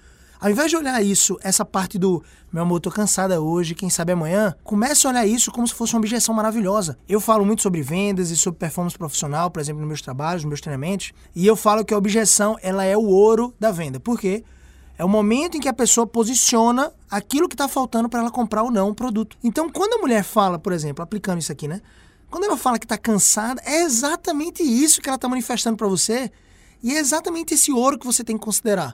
ao 0.44 0.52
invés 0.52 0.70
de 0.70 0.76
olhar 0.76 1.02
isso, 1.02 1.40
essa 1.42 1.64
parte 1.64 1.98
do 1.98 2.22
meu 2.52 2.64
amor, 2.64 2.82
tô 2.82 2.92
cansada 2.92 3.40
hoje, 3.40 3.74
quem 3.74 3.90
sabe 3.90 4.12
amanhã, 4.12 4.54
comece 4.62 5.08
a 5.08 5.10
olhar 5.10 5.26
isso 5.26 5.50
como 5.50 5.66
se 5.66 5.74
fosse 5.74 5.94
uma 5.94 6.00
objeção 6.00 6.36
maravilhosa. 6.36 6.98
Eu 7.08 7.22
falo 7.22 7.46
muito 7.46 7.62
sobre 7.62 7.82
vendas 7.82 8.30
e 8.30 8.36
sobre 8.36 8.60
performance 8.60 8.98
profissional, 8.98 9.50
por 9.50 9.62
exemplo, 9.62 9.80
nos 9.80 9.88
meus 9.88 10.02
trabalhos, 10.02 10.44
nos 10.44 10.50
meus 10.50 10.60
treinamentos, 10.60 11.14
e 11.34 11.48
eu 11.48 11.56
falo 11.56 11.86
que 11.86 11.94
a 11.94 11.98
objeção, 11.98 12.58
ela 12.62 12.84
é 12.84 12.98
o 12.98 13.06
ouro 13.06 13.56
da 13.58 13.72
venda. 13.72 14.02
Por 14.02 14.20
quê? 14.20 14.44
É 14.98 15.06
o 15.06 15.08
momento 15.08 15.56
em 15.56 15.62
que 15.62 15.70
a 15.70 15.74
pessoa 15.74 16.06
posiciona 16.06 16.92
aquilo 17.10 17.48
que 17.48 17.56
está 17.56 17.70
faltando 17.70 18.10
para 18.10 18.20
ela 18.20 18.30
comprar 18.30 18.64
ou 18.64 18.70
não 18.70 18.90
um 18.90 18.94
produto. 18.94 19.38
Então, 19.42 19.70
quando 19.70 19.94
a 19.94 20.00
mulher 20.00 20.26
fala, 20.26 20.60
por 20.60 20.74
exemplo, 20.74 21.02
aplicando 21.02 21.40
isso 21.40 21.54
aqui, 21.54 21.70
né? 21.70 21.80
Quando 22.30 22.44
ela 22.44 22.58
fala 22.58 22.78
que 22.78 22.86
está 22.86 22.98
cansada, 22.98 23.62
é 23.64 23.84
exatamente 23.84 24.62
isso 24.62 25.00
que 25.00 25.08
ela 25.08 25.16
está 25.16 25.30
manifestando 25.30 25.78
para 25.78 25.88
você 25.88 26.30
e 26.84 26.94
é 26.94 27.00
exatamente 27.00 27.54
esse 27.54 27.72
ouro 27.72 27.98
que 27.98 28.06
você 28.06 28.26
tem 28.26 28.38
que 28.38 28.44
considerar. 28.44 28.94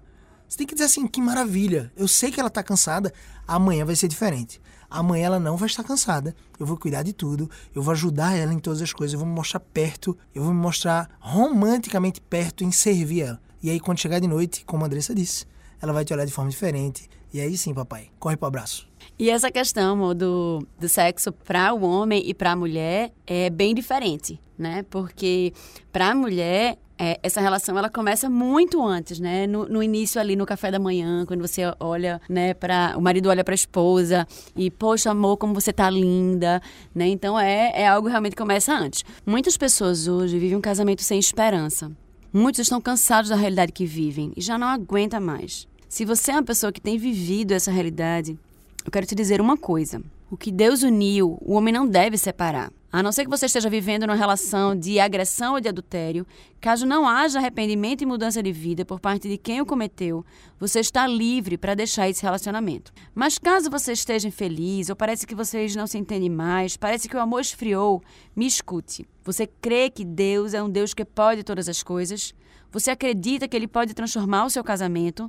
Você 0.50 0.58
tem 0.58 0.66
que 0.66 0.74
dizer 0.74 0.86
assim, 0.86 1.06
que 1.06 1.22
maravilha. 1.22 1.92
Eu 1.96 2.08
sei 2.08 2.32
que 2.32 2.40
ela 2.40 2.48
está 2.48 2.64
cansada, 2.64 3.14
amanhã 3.48 3.86
vai 3.86 3.96
ser 3.96 4.08
diferente. 4.08 4.60
Amanhã 4.90 5.28
ela 5.28 5.40
não 5.40 5.56
vai 5.56 5.68
estar 5.68 5.84
cansada. 5.84 6.36
Eu 6.60 6.66
vou 6.66 6.76
cuidar 6.76 7.04
de 7.04 7.14
tudo, 7.14 7.48
eu 7.76 7.84
vou 7.84 7.92
ajudar 7.92 8.36
ela 8.36 8.52
em 8.52 8.58
todas 8.58 8.82
as 8.82 8.92
coisas, 8.92 9.14
eu 9.14 9.20
vou 9.20 9.28
me 9.28 9.36
mostrar 9.36 9.60
perto, 9.60 10.18
eu 10.34 10.44
vou 10.44 10.52
me 10.52 10.60
mostrar 10.60 11.08
romanticamente 11.20 12.20
perto 12.20 12.64
em 12.64 12.72
servir 12.72 13.22
ela. 13.22 13.40
E 13.62 13.70
aí 13.70 13.80
quando 13.80 14.00
chegar 14.00 14.18
de 14.18 14.28
noite, 14.28 14.66
como 14.66 14.84
a 14.84 14.88
Andressa 14.88 15.14
disse, 15.14 15.46
ela 15.80 15.94
vai 15.94 16.04
te 16.04 16.12
olhar 16.12 16.26
de 16.26 16.34
forma 16.34 16.50
diferente. 16.50 17.08
E 17.32 17.40
aí 17.40 17.56
sim, 17.56 17.72
papai, 17.72 18.10
corre 18.18 18.36
pro 18.36 18.48
abraço. 18.48 18.90
E 19.20 19.30
essa 19.30 19.52
questão 19.52 20.16
do, 20.16 20.66
do 20.80 20.90
sexo 20.90 21.32
para 21.32 21.72
o 21.76 21.84
homem 21.84 22.24
e 22.26 22.34
para 22.34 22.54
a 22.54 22.56
mulher 22.56 23.14
é 23.28 23.52
bem 23.52 23.76
diferente, 23.76 24.42
né? 24.58 24.84
Porque 24.90 25.54
para 25.92 26.10
a 26.10 26.16
mulher 26.16 26.80
é, 27.00 27.18
essa 27.24 27.40
relação 27.40 27.78
ela 27.78 27.90
começa 27.90 28.30
muito 28.30 28.86
antes, 28.86 29.22
né? 29.22 29.48
No, 29.48 29.66
no, 29.70 29.82
início 29.82 30.20
ali 30.20 30.36
no 30.36 30.46
café 30.46 30.70
da 30.70 30.78
manhã, 30.78 31.26
quando 31.26 31.40
você 31.40 31.62
olha, 31.80 32.22
né, 32.28 32.54
para 32.54 32.94
o 32.98 33.02
marido 33.02 33.30
olha 33.30 33.42
para 33.42 33.54
a 33.54 33.56
esposa 33.56 34.28
e 34.54 34.70
poxa 34.70 35.10
amor 35.10 35.38
como 35.38 35.54
você 35.54 35.72
tá 35.72 35.90
linda, 35.90 36.62
né? 36.94 37.08
Então 37.08 37.40
é 37.40 37.72
é 37.74 37.88
algo 37.88 38.10
realmente 38.10 38.36
que 38.36 38.42
começa 38.42 38.74
antes. 38.74 39.06
Muitas 39.26 39.56
pessoas 39.56 40.08
hoje 40.10 40.38
vivem 40.38 40.58
um 40.58 40.62
casamento 40.62 41.02
sem 41.02 41.18
esperança. 41.18 41.90
Muitos 42.34 42.60
estão 42.60 42.82
cansados 42.82 43.30
da 43.30 43.36
realidade 43.36 43.72
que 43.72 43.86
vivem 43.86 44.34
e 44.36 44.42
já 44.42 44.58
não 44.58 44.68
aguenta 44.68 45.20
mais. 45.20 45.68
Se 45.88 46.04
você 46.04 46.32
é 46.32 46.36
uma 46.36 46.44
pessoa 46.44 46.72
que 46.72 46.82
tem 46.82 46.98
vivido 46.98 47.54
essa 47.54 47.72
realidade, 47.72 48.38
eu 48.86 48.92
quero 48.92 49.06
te 49.06 49.16
dizer 49.16 49.40
uma 49.40 49.58
coisa. 49.58 50.02
O 50.32 50.38
que 50.38 50.52
Deus 50.52 50.84
uniu, 50.84 51.40
o 51.42 51.56
homem 51.56 51.74
não 51.74 51.88
deve 51.88 52.16
separar. 52.16 52.72
A 52.92 53.02
não 53.02 53.12
ser 53.12 53.24
que 53.24 53.30
você 53.32 53.48
esteja 53.48 53.68
vivendo 53.68 54.06
numa 54.06 54.16
relação 54.16 54.76
de 54.76 55.00
agressão 55.00 55.54
ou 55.56 55.60
de 55.60 55.68
adultério, 55.68 56.26
caso 56.62 56.86
não 56.86 57.08
haja 57.08 57.40
arrependimento 57.40 58.04
e 58.04 58.06
mudança 58.06 58.42
de 58.44 58.52
vida 58.52 58.86
por 58.86 59.00
parte 59.00 59.28
de 59.28 59.40
quem 59.40 59.60
o 59.60 59.66
cometeu, 59.66 60.24
você 60.60 60.82
está 60.82 61.08
livre 61.08 61.58
para 61.58 61.74
deixar 61.74 62.08
esse 62.08 62.22
relacionamento. 62.22 62.92
Mas 63.14 63.40
caso 63.40 63.72
você 63.72 63.94
esteja 63.94 64.28
infeliz 64.28 64.90
ou 64.90 64.96
parece 64.96 65.26
que 65.26 65.34
vocês 65.34 65.76
não 65.76 65.88
se 65.88 65.98
entendem 65.98 66.30
mais, 66.30 66.78
parece 66.78 67.10
que 67.10 67.16
o 67.16 67.22
amor 67.22 67.42
esfriou, 67.42 68.00
me 68.36 68.46
escute. 68.46 69.08
Você 69.24 69.48
crê 69.48 69.90
que 69.90 70.06
Deus 70.06 70.54
é 70.54 70.62
um 70.62 70.70
Deus 70.70 70.94
que 70.94 71.04
pode 71.04 71.44
todas 71.44 71.68
as 71.68 71.82
coisas? 71.82 72.36
Você 72.72 72.92
acredita 72.92 73.48
que 73.48 73.58
ele 73.58 73.68
pode 73.68 73.96
transformar 73.96 74.46
o 74.46 74.50
seu 74.50 74.64
casamento? 74.64 75.28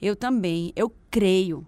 Eu 0.00 0.16
também, 0.16 0.72
eu 0.74 0.92
creio. 1.10 1.64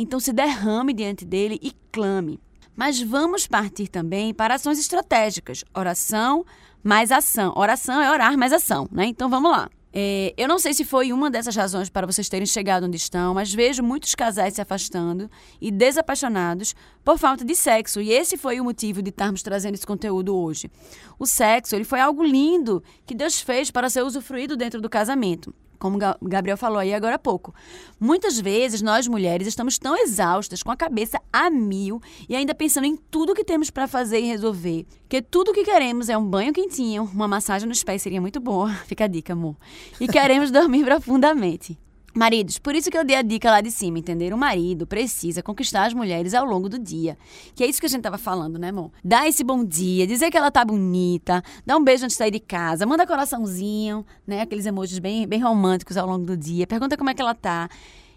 Então 0.00 0.20
se 0.20 0.32
derrame 0.32 0.92
diante 0.92 1.24
dele 1.24 1.58
e 1.60 1.72
clame. 1.90 2.40
Mas 2.76 3.02
vamos 3.02 3.48
partir 3.48 3.88
também 3.88 4.32
para 4.32 4.54
ações 4.54 4.78
estratégicas. 4.78 5.64
Oração 5.74 6.46
mais 6.84 7.10
ação. 7.10 7.52
Oração 7.56 8.00
é 8.00 8.08
orar 8.08 8.38
mais 8.38 8.52
ação, 8.52 8.88
né? 8.92 9.06
Então 9.06 9.28
vamos 9.28 9.50
lá. 9.50 9.68
É, 9.92 10.32
eu 10.36 10.46
não 10.46 10.60
sei 10.60 10.72
se 10.72 10.84
foi 10.84 11.12
uma 11.12 11.28
dessas 11.28 11.56
razões 11.56 11.90
para 11.90 12.06
vocês 12.06 12.28
terem 12.28 12.46
chegado 12.46 12.86
onde 12.86 12.96
estão, 12.96 13.34
mas 13.34 13.52
vejo 13.52 13.82
muitos 13.82 14.14
casais 14.14 14.54
se 14.54 14.60
afastando 14.60 15.28
e 15.60 15.72
desapaixonados 15.72 16.76
por 17.04 17.18
falta 17.18 17.44
de 17.44 17.56
sexo. 17.56 18.00
E 18.00 18.12
esse 18.12 18.36
foi 18.36 18.60
o 18.60 18.64
motivo 18.64 19.02
de 19.02 19.10
estarmos 19.10 19.42
trazendo 19.42 19.74
esse 19.74 19.86
conteúdo 19.86 20.36
hoje. 20.36 20.70
O 21.18 21.26
sexo 21.26 21.74
ele 21.74 21.82
foi 21.82 21.98
algo 21.98 22.22
lindo 22.22 22.84
que 23.04 23.16
Deus 23.16 23.40
fez 23.40 23.68
para 23.72 23.90
ser 23.90 24.04
usufruído 24.04 24.56
dentro 24.56 24.80
do 24.80 24.88
casamento 24.88 25.52
como 25.78 25.98
Gabriel 26.22 26.56
falou 26.56 26.78
aí 26.78 26.92
agora 26.92 27.14
há 27.14 27.18
pouco. 27.18 27.54
Muitas 27.98 28.38
vezes 28.38 28.82
nós 28.82 29.06
mulheres 29.06 29.46
estamos 29.46 29.78
tão 29.78 29.96
exaustas, 29.96 30.62
com 30.62 30.70
a 30.70 30.76
cabeça 30.76 31.20
a 31.32 31.48
mil 31.50 32.00
e 32.28 32.36
ainda 32.36 32.54
pensando 32.54 32.84
em 32.84 32.96
tudo 32.96 33.34
que 33.34 33.44
temos 33.44 33.70
para 33.70 33.88
fazer 33.88 34.20
e 34.20 34.26
resolver, 34.26 34.86
que 35.08 35.22
tudo 35.22 35.52
que 35.52 35.64
queremos 35.64 36.08
é 36.08 36.16
um 36.16 36.24
banho 36.24 36.52
quentinho, 36.52 37.08
uma 37.12 37.28
massagem 37.28 37.68
nos 37.68 37.82
pés 37.82 38.02
seria 38.02 38.20
muito 38.20 38.40
boa, 38.40 38.72
fica 38.86 39.04
a 39.04 39.08
dica, 39.08 39.32
amor. 39.32 39.56
E 40.00 40.06
queremos 40.06 40.50
dormir 40.50 40.84
profundamente. 40.86 41.78
Maridos, 42.18 42.58
por 42.58 42.74
isso 42.74 42.90
que 42.90 42.98
eu 42.98 43.04
dei 43.04 43.14
a 43.14 43.22
dica 43.22 43.48
lá 43.48 43.60
de 43.60 43.70
cima, 43.70 43.96
entender? 43.96 44.34
O 44.34 44.36
marido 44.36 44.88
precisa 44.88 45.40
conquistar 45.40 45.86
as 45.86 45.94
mulheres 45.94 46.34
ao 46.34 46.44
longo 46.44 46.68
do 46.68 46.76
dia. 46.76 47.16
Que 47.54 47.62
é 47.62 47.66
isso 47.68 47.78
que 47.78 47.86
a 47.86 47.88
gente 47.88 48.02
tava 48.02 48.18
falando, 48.18 48.58
né, 48.58 48.70
amor? 48.70 48.90
Dar 49.04 49.28
esse 49.28 49.44
bom 49.44 49.64
dia, 49.64 50.04
dizer 50.04 50.28
que 50.28 50.36
ela 50.36 50.50
tá 50.50 50.64
bonita, 50.64 51.40
dar 51.64 51.76
um 51.76 51.84
beijo 51.84 52.04
antes 52.04 52.16
de 52.16 52.18
sair 52.18 52.32
de 52.32 52.40
casa, 52.40 52.84
manda 52.84 53.06
coraçãozinho, 53.06 54.04
né? 54.26 54.40
Aqueles 54.40 54.66
emojis 54.66 54.98
bem, 54.98 55.28
bem 55.28 55.40
românticos 55.40 55.96
ao 55.96 56.08
longo 56.08 56.26
do 56.26 56.36
dia. 56.36 56.66
Pergunta 56.66 56.96
como 56.96 57.08
é 57.08 57.14
que 57.14 57.22
ela 57.22 57.36
tá. 57.36 57.68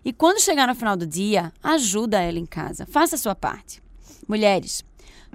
E 0.03 0.11
quando 0.11 0.41
chegar 0.41 0.67
no 0.67 0.73
final 0.73 0.97
do 0.97 1.05
dia, 1.05 1.53
ajuda 1.61 2.19
ela 2.19 2.39
em 2.39 2.45
casa. 2.47 2.87
Faça 2.87 3.13
a 3.13 3.19
sua 3.19 3.35
parte. 3.35 3.83
Mulheres, 4.27 4.83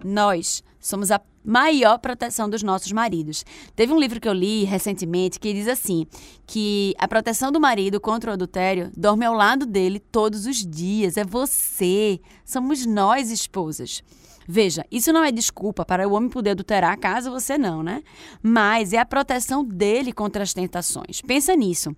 nós 0.04 0.64
somos 0.80 1.12
a 1.12 1.20
maior 1.46 1.98
proteção 1.98 2.50
dos 2.50 2.62
nossos 2.62 2.90
maridos. 2.90 3.44
Teve 3.76 3.92
um 3.92 4.00
livro 4.00 4.20
que 4.20 4.28
eu 4.28 4.32
li 4.32 4.64
recentemente 4.64 5.38
que 5.38 5.54
diz 5.54 5.68
assim: 5.68 6.06
que 6.44 6.94
a 6.98 7.06
proteção 7.06 7.52
do 7.52 7.60
marido 7.60 8.00
contra 8.00 8.30
o 8.30 8.34
adultério 8.34 8.90
dorme 8.96 9.24
ao 9.24 9.34
lado 9.34 9.64
dele 9.64 10.00
todos 10.00 10.44
os 10.44 10.66
dias. 10.66 11.16
É 11.16 11.24
você. 11.24 12.20
Somos 12.44 12.84
nós, 12.84 13.30
esposas. 13.30 14.02
Veja, 14.48 14.86
isso 14.90 15.12
não 15.12 15.24
é 15.24 15.32
desculpa 15.32 15.84
para 15.84 16.06
o 16.06 16.12
homem 16.12 16.30
poder 16.30 16.50
adulterar 16.50 16.96
caso 16.98 17.32
você 17.32 17.58
não, 17.58 17.82
né? 17.82 18.02
Mas 18.40 18.92
é 18.92 18.98
a 18.98 19.04
proteção 19.04 19.64
dele 19.64 20.12
contra 20.12 20.42
as 20.42 20.54
tentações. 20.54 21.20
Pensa 21.20 21.56
nisso. 21.56 21.94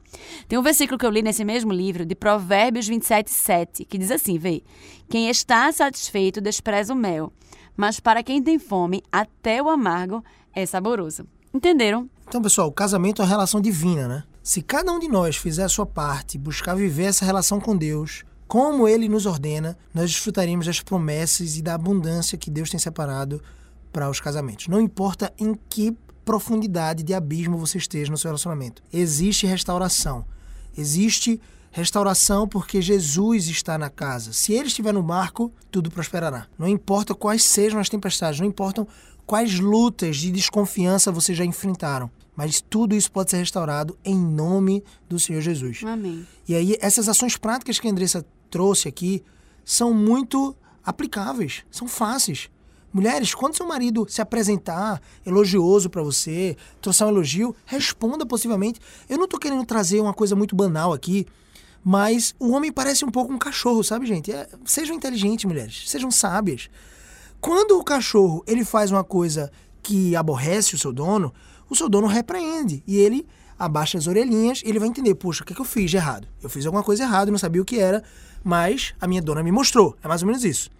Tem 0.48 0.58
um 0.58 0.62
versículo 0.62 0.98
que 0.98 1.04
eu 1.04 1.10
li 1.10 1.20
nesse 1.20 1.44
mesmo 1.44 1.72
livro, 1.72 2.06
de 2.06 2.14
Provérbios 2.14 2.88
27, 2.88 3.30
7, 3.30 3.84
que 3.84 3.98
diz 3.98 4.10
assim: 4.10 4.38
vê, 4.38 4.62
quem 5.10 5.28
está 5.28 5.70
satisfeito 5.70 6.40
despreza 6.40 6.94
o 6.94 6.96
mel, 6.96 7.30
mas 7.78 8.00
para 8.00 8.24
quem 8.24 8.42
tem 8.42 8.58
fome, 8.58 9.04
até 9.10 9.62
o 9.62 9.70
amargo 9.70 10.24
é 10.52 10.66
saboroso. 10.66 11.24
Entenderam? 11.54 12.10
Então, 12.26 12.42
pessoal, 12.42 12.66
o 12.66 12.72
casamento 12.72 13.22
é 13.22 13.24
uma 13.24 13.30
relação 13.30 13.60
divina, 13.60 14.08
né? 14.08 14.24
Se 14.42 14.60
cada 14.60 14.90
um 14.90 14.98
de 14.98 15.06
nós 15.06 15.36
fizer 15.36 15.62
a 15.62 15.68
sua 15.68 15.86
parte, 15.86 16.36
buscar 16.36 16.74
viver 16.74 17.04
essa 17.04 17.24
relação 17.24 17.60
com 17.60 17.76
Deus, 17.76 18.24
como 18.48 18.88
ele 18.88 19.08
nos 19.08 19.26
ordena, 19.26 19.78
nós 19.94 20.10
desfrutaríamos 20.10 20.66
das 20.66 20.80
promessas 20.80 21.56
e 21.56 21.62
da 21.62 21.74
abundância 21.74 22.36
que 22.36 22.50
Deus 22.50 22.68
tem 22.68 22.80
separado 22.80 23.40
para 23.92 24.10
os 24.10 24.20
casamentos. 24.20 24.66
Não 24.66 24.80
importa 24.80 25.32
em 25.38 25.54
que 25.70 25.96
profundidade 26.24 27.04
de 27.04 27.14
abismo 27.14 27.56
você 27.58 27.78
esteja 27.78 28.10
no 28.10 28.18
seu 28.18 28.28
relacionamento. 28.28 28.82
Existe 28.92 29.46
restauração. 29.46 30.24
Existe 30.76 31.40
Restauração 31.70 32.48
porque 32.48 32.80
Jesus 32.80 33.48
está 33.48 33.76
na 33.76 33.90
casa. 33.90 34.32
Se 34.32 34.52
ele 34.52 34.68
estiver 34.68 34.92
no 34.92 35.02
barco, 35.02 35.52
tudo 35.70 35.90
prosperará. 35.90 36.46
Não 36.58 36.66
importa 36.66 37.14
quais 37.14 37.44
sejam 37.44 37.78
as 37.78 37.88
tempestades, 37.88 38.40
não 38.40 38.46
importam 38.46 38.86
quais 39.26 39.60
lutas 39.60 40.16
de 40.16 40.30
desconfiança 40.30 41.12
vocês 41.12 41.36
já 41.36 41.44
enfrentaram. 41.44 42.10
Mas 42.34 42.60
tudo 42.60 42.94
isso 42.94 43.10
pode 43.10 43.30
ser 43.30 43.38
restaurado 43.38 43.98
em 44.04 44.16
nome 44.16 44.82
do 45.08 45.18
Senhor 45.18 45.40
Jesus. 45.40 45.82
Amém. 45.84 46.26
E 46.48 46.54
aí, 46.54 46.76
essas 46.80 47.08
ações 47.08 47.36
práticas 47.36 47.78
que 47.78 47.88
a 47.88 47.90
Andressa 47.90 48.24
trouxe 48.48 48.88
aqui 48.88 49.22
são 49.64 49.92
muito 49.92 50.56
aplicáveis, 50.84 51.64
são 51.70 51.86
fáceis. 51.86 52.48
Mulheres, 52.90 53.34
quando 53.34 53.56
seu 53.56 53.66
marido 53.66 54.06
se 54.08 54.22
apresentar 54.22 55.02
elogioso 55.26 55.90
para 55.90 56.02
você, 56.02 56.56
trouxer 56.80 57.06
um 57.06 57.10
elogio, 57.10 57.54
responda 57.66 58.24
possivelmente. 58.24 58.80
Eu 59.08 59.18
não 59.18 59.24
estou 59.24 59.38
querendo 59.38 59.64
trazer 59.66 60.00
uma 60.00 60.14
coisa 60.14 60.34
muito 60.34 60.56
banal 60.56 60.92
aqui, 60.92 61.26
mas 61.84 62.34
o 62.38 62.50
homem 62.50 62.72
parece 62.72 63.04
um 63.04 63.10
pouco 63.10 63.32
um 63.32 63.38
cachorro, 63.38 63.82
sabe, 63.82 64.06
gente? 64.06 64.32
É, 64.32 64.48
sejam 64.64 64.94
inteligentes, 64.94 65.44
mulheres. 65.44 65.84
Sejam 65.86 66.10
sábias. 66.10 66.68
Quando 67.40 67.78
o 67.78 67.84
cachorro 67.84 68.42
ele 68.46 68.64
faz 68.64 68.90
uma 68.90 69.04
coisa 69.04 69.50
que 69.82 70.14
aborrece 70.16 70.74
o 70.74 70.78
seu 70.78 70.92
dono, 70.92 71.32
o 71.70 71.76
seu 71.76 71.88
dono 71.88 72.06
repreende. 72.06 72.82
E 72.86 72.96
ele 72.96 73.26
abaixa 73.58 73.98
as 73.98 74.06
orelhinhas 74.06 74.62
e 74.64 74.68
ele 74.68 74.78
vai 74.78 74.88
entender, 74.88 75.14
puxa, 75.14 75.42
o 75.42 75.46
que, 75.46 75.52
é 75.52 75.56
que 75.56 75.60
eu 75.60 75.64
fiz 75.64 75.90
de 75.90 75.96
errado? 75.96 76.28
Eu 76.42 76.48
fiz 76.48 76.64
alguma 76.66 76.82
coisa 76.82 77.02
errada, 77.02 77.30
não 77.30 77.38
sabia 77.38 77.60
o 77.60 77.64
que 77.64 77.78
era, 77.78 78.02
mas 78.44 78.94
a 79.00 79.06
minha 79.06 79.22
dona 79.22 79.42
me 79.42 79.50
mostrou. 79.50 79.96
É 80.02 80.08
mais 80.08 80.22
ou 80.22 80.26
menos 80.26 80.44
isso. 80.44 80.70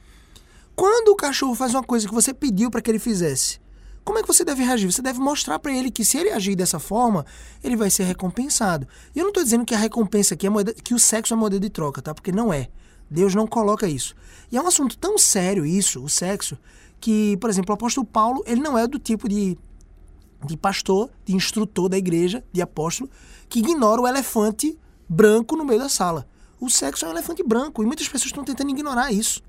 Quando 0.76 1.08
o 1.08 1.16
cachorro 1.16 1.54
faz 1.54 1.74
uma 1.74 1.82
coisa 1.82 2.06
que 2.06 2.14
você 2.14 2.32
pediu 2.32 2.70
para 2.70 2.80
que 2.80 2.90
ele 2.90 3.00
fizesse, 3.00 3.58
como 4.08 4.20
é 4.20 4.22
que 4.22 4.28
você 4.28 4.42
deve 4.42 4.64
reagir? 4.64 4.90
Você 4.90 5.02
deve 5.02 5.20
mostrar 5.20 5.58
para 5.58 5.70
ele 5.70 5.90
que 5.90 6.02
se 6.02 6.16
ele 6.16 6.30
agir 6.30 6.56
dessa 6.56 6.78
forma, 6.78 7.26
ele 7.62 7.76
vai 7.76 7.90
ser 7.90 8.04
recompensado. 8.04 8.88
E 9.14 9.18
eu 9.18 9.24
não 9.24 9.28
estou 9.28 9.44
dizendo 9.44 9.66
que 9.66 9.74
a 9.74 9.78
recompensa 9.78 10.32
aqui 10.32 10.46
é 10.46 10.50
moeda, 10.50 10.72
que 10.72 10.94
o 10.94 10.98
sexo 10.98 11.34
é 11.34 11.36
moeda 11.36 11.60
de 11.60 11.68
troca, 11.68 12.00
tá? 12.00 12.14
Porque 12.14 12.32
não 12.32 12.50
é. 12.50 12.70
Deus 13.10 13.34
não 13.34 13.46
coloca 13.46 13.86
isso. 13.86 14.14
E 14.50 14.56
é 14.56 14.62
um 14.62 14.66
assunto 14.66 14.96
tão 14.96 15.18
sério 15.18 15.66
isso, 15.66 16.02
o 16.02 16.08
sexo, 16.08 16.56
que, 16.98 17.36
por 17.36 17.50
exemplo, 17.50 17.70
o 17.70 17.74
apóstolo 17.74 18.06
Paulo, 18.06 18.42
ele 18.46 18.62
não 18.62 18.78
é 18.78 18.86
do 18.86 18.98
tipo 18.98 19.28
de, 19.28 19.58
de 20.46 20.56
pastor, 20.56 21.10
de 21.26 21.36
instrutor 21.36 21.90
da 21.90 21.98
igreja, 21.98 22.42
de 22.50 22.62
apóstolo, 22.62 23.10
que 23.46 23.58
ignora 23.58 24.00
o 24.00 24.08
elefante 24.08 24.78
branco 25.06 25.54
no 25.54 25.66
meio 25.66 25.80
da 25.80 25.90
sala. 25.90 26.26
O 26.58 26.70
sexo 26.70 27.04
é 27.04 27.08
um 27.08 27.12
elefante 27.12 27.42
branco 27.42 27.82
e 27.82 27.86
muitas 27.86 28.08
pessoas 28.08 28.30
estão 28.30 28.42
tentando 28.42 28.70
ignorar 28.70 29.12
isso. 29.12 29.42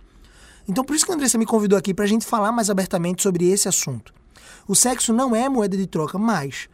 Então, 0.68 0.84
por 0.84 0.98
isso 0.98 1.06
que 1.06 1.14
a 1.14 1.16
Andressa 1.16 1.38
me 1.38 1.46
convidou 1.46 1.80
aqui 1.80 1.94
para 1.94 2.04
a 2.04 2.10
gente 2.10 2.26
falar 2.26 2.52
mais 2.52 2.70
abertamente 2.70 3.24
sobre 3.24 3.48
esse 3.48 3.70
assunto. 3.70 4.19
O 4.70 4.76
sexo 4.76 5.12
não 5.12 5.36
é 5.36 5.50
moeda 5.50 5.76
de 5.76 5.88
troca, 5.88 6.20
mas 6.20 6.70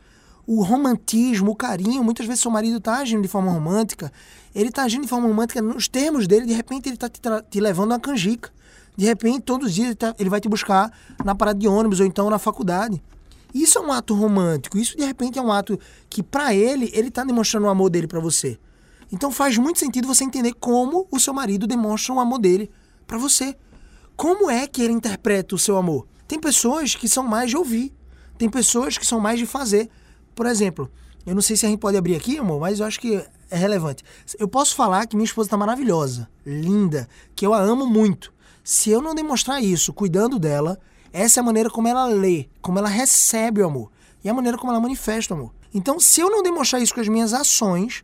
o 0.45 0.61
romantismo, 0.61 1.51
o 1.51 1.55
carinho, 1.55 2.03
muitas 2.03 2.25
vezes 2.25 2.41
seu 2.41 2.51
marido 2.51 2.75
está 2.75 2.97
agindo 2.97 3.21
de 3.21 3.27
forma 3.29 3.49
romântica, 3.49 4.11
ele 4.53 4.67
está 4.67 4.83
agindo 4.83 5.03
de 5.03 5.07
forma 5.07 5.29
romântica 5.29 5.61
nos 5.61 5.87
termos 5.87 6.27
dele, 6.27 6.45
de 6.45 6.51
repente 6.51 6.89
ele 6.89 6.97
está 6.97 7.07
te, 7.07 7.21
te, 7.49 7.59
levando 7.61 7.91
uma 7.91 7.99
canjica. 7.99 8.51
De 8.97 9.05
repente, 9.05 9.43
todos 9.43 9.69
os 9.69 9.73
dias 9.73 9.87
ele, 9.87 9.95
tá, 9.95 10.13
ele 10.19 10.29
vai 10.29 10.41
te 10.41 10.49
buscar 10.49 10.91
na 11.23 11.33
parada 11.33 11.57
de 11.57 11.69
ônibus 11.69 12.01
ou 12.01 12.05
então 12.05 12.29
na 12.29 12.37
faculdade. 12.37 13.01
Isso 13.53 13.77
é 13.77 13.81
um 13.81 13.93
ato 13.93 14.13
romântico, 14.13 14.77
isso 14.77 14.97
de 14.97 15.05
repente 15.05 15.39
é 15.39 15.41
um 15.41 15.49
ato 15.49 15.79
que 16.09 16.21
para 16.21 16.53
ele, 16.53 16.91
ele 16.93 17.07
está 17.07 17.23
demonstrando 17.23 17.65
o 17.65 17.69
amor 17.69 17.89
dele 17.89 18.07
para 18.07 18.19
você. 18.19 18.59
Então 19.09 19.31
faz 19.31 19.57
muito 19.57 19.79
sentido 19.79 20.05
você 20.05 20.25
entender 20.25 20.53
como 20.55 21.07
o 21.09 21.17
seu 21.17 21.33
marido 21.33 21.65
demonstra 21.65 22.13
o 22.13 22.19
amor 22.19 22.39
dele 22.39 22.69
para 23.07 23.17
você. 23.17 23.55
Como 24.17 24.49
é 24.49 24.67
que 24.67 24.81
ele 24.81 24.91
interpreta 24.91 25.55
o 25.55 25.57
seu 25.57 25.77
amor? 25.77 26.05
Tem 26.27 26.39
pessoas 26.39 26.95
que 26.95 27.07
são 27.07 27.23
mais 27.23 27.49
de 27.49 27.57
ouvir, 27.57 27.93
tem 28.37 28.49
pessoas 28.49 28.97
que 28.97 29.05
são 29.05 29.19
mais 29.19 29.39
de 29.39 29.45
fazer. 29.45 29.89
Por 30.33 30.45
exemplo, 30.45 30.91
Eu 31.25 31.33
não 31.33 31.41
sei 31.41 31.55
se 31.55 31.65
a 31.65 31.69
gente 31.69 31.79
pode 31.79 31.97
abrir 31.97 32.15
aqui, 32.15 32.37
amor, 32.37 32.59
mas 32.59 32.79
eu 32.79 32.85
acho 32.85 32.99
que 32.99 33.15
é 33.49 33.57
relevante. 33.57 34.03
Eu 34.37 34.47
posso 34.47 34.75
falar 34.75 35.07
que 35.07 35.15
minha 35.15 35.25
esposa 35.25 35.47
está 35.47 35.57
maravilhosa, 35.57 36.29
linda, 36.45 37.09
que 37.35 37.45
eu 37.45 37.53
a 37.53 37.59
amo 37.59 37.87
muito. 37.87 38.31
Se 38.63 38.91
eu 38.91 39.01
não 39.01 39.15
demonstrar 39.15 39.61
isso, 39.61 39.91
cuidando 39.91 40.37
dela, 40.37 40.79
essa 41.11 41.39
é 41.39 41.41
a 41.41 41.43
maneira 41.43 41.69
como 41.69 41.87
ela 41.87 42.05
lê, 42.05 42.47
como 42.61 42.77
ela 42.77 42.89
recebe 42.89 43.61
o 43.61 43.65
amor. 43.65 43.91
E 44.23 44.29
a 44.29 44.33
maneira 44.33 44.57
como 44.57 44.71
ela 44.71 44.79
manifesta 44.79 45.33
o 45.33 45.37
amor. 45.37 45.51
Então, 45.73 45.99
se 45.99 46.21
eu 46.21 46.29
não 46.29 46.43
demonstrar 46.43 46.81
isso 46.81 46.93
com 46.93 47.01
as 47.01 47.07
minhas 47.07 47.33
ações, 47.33 48.03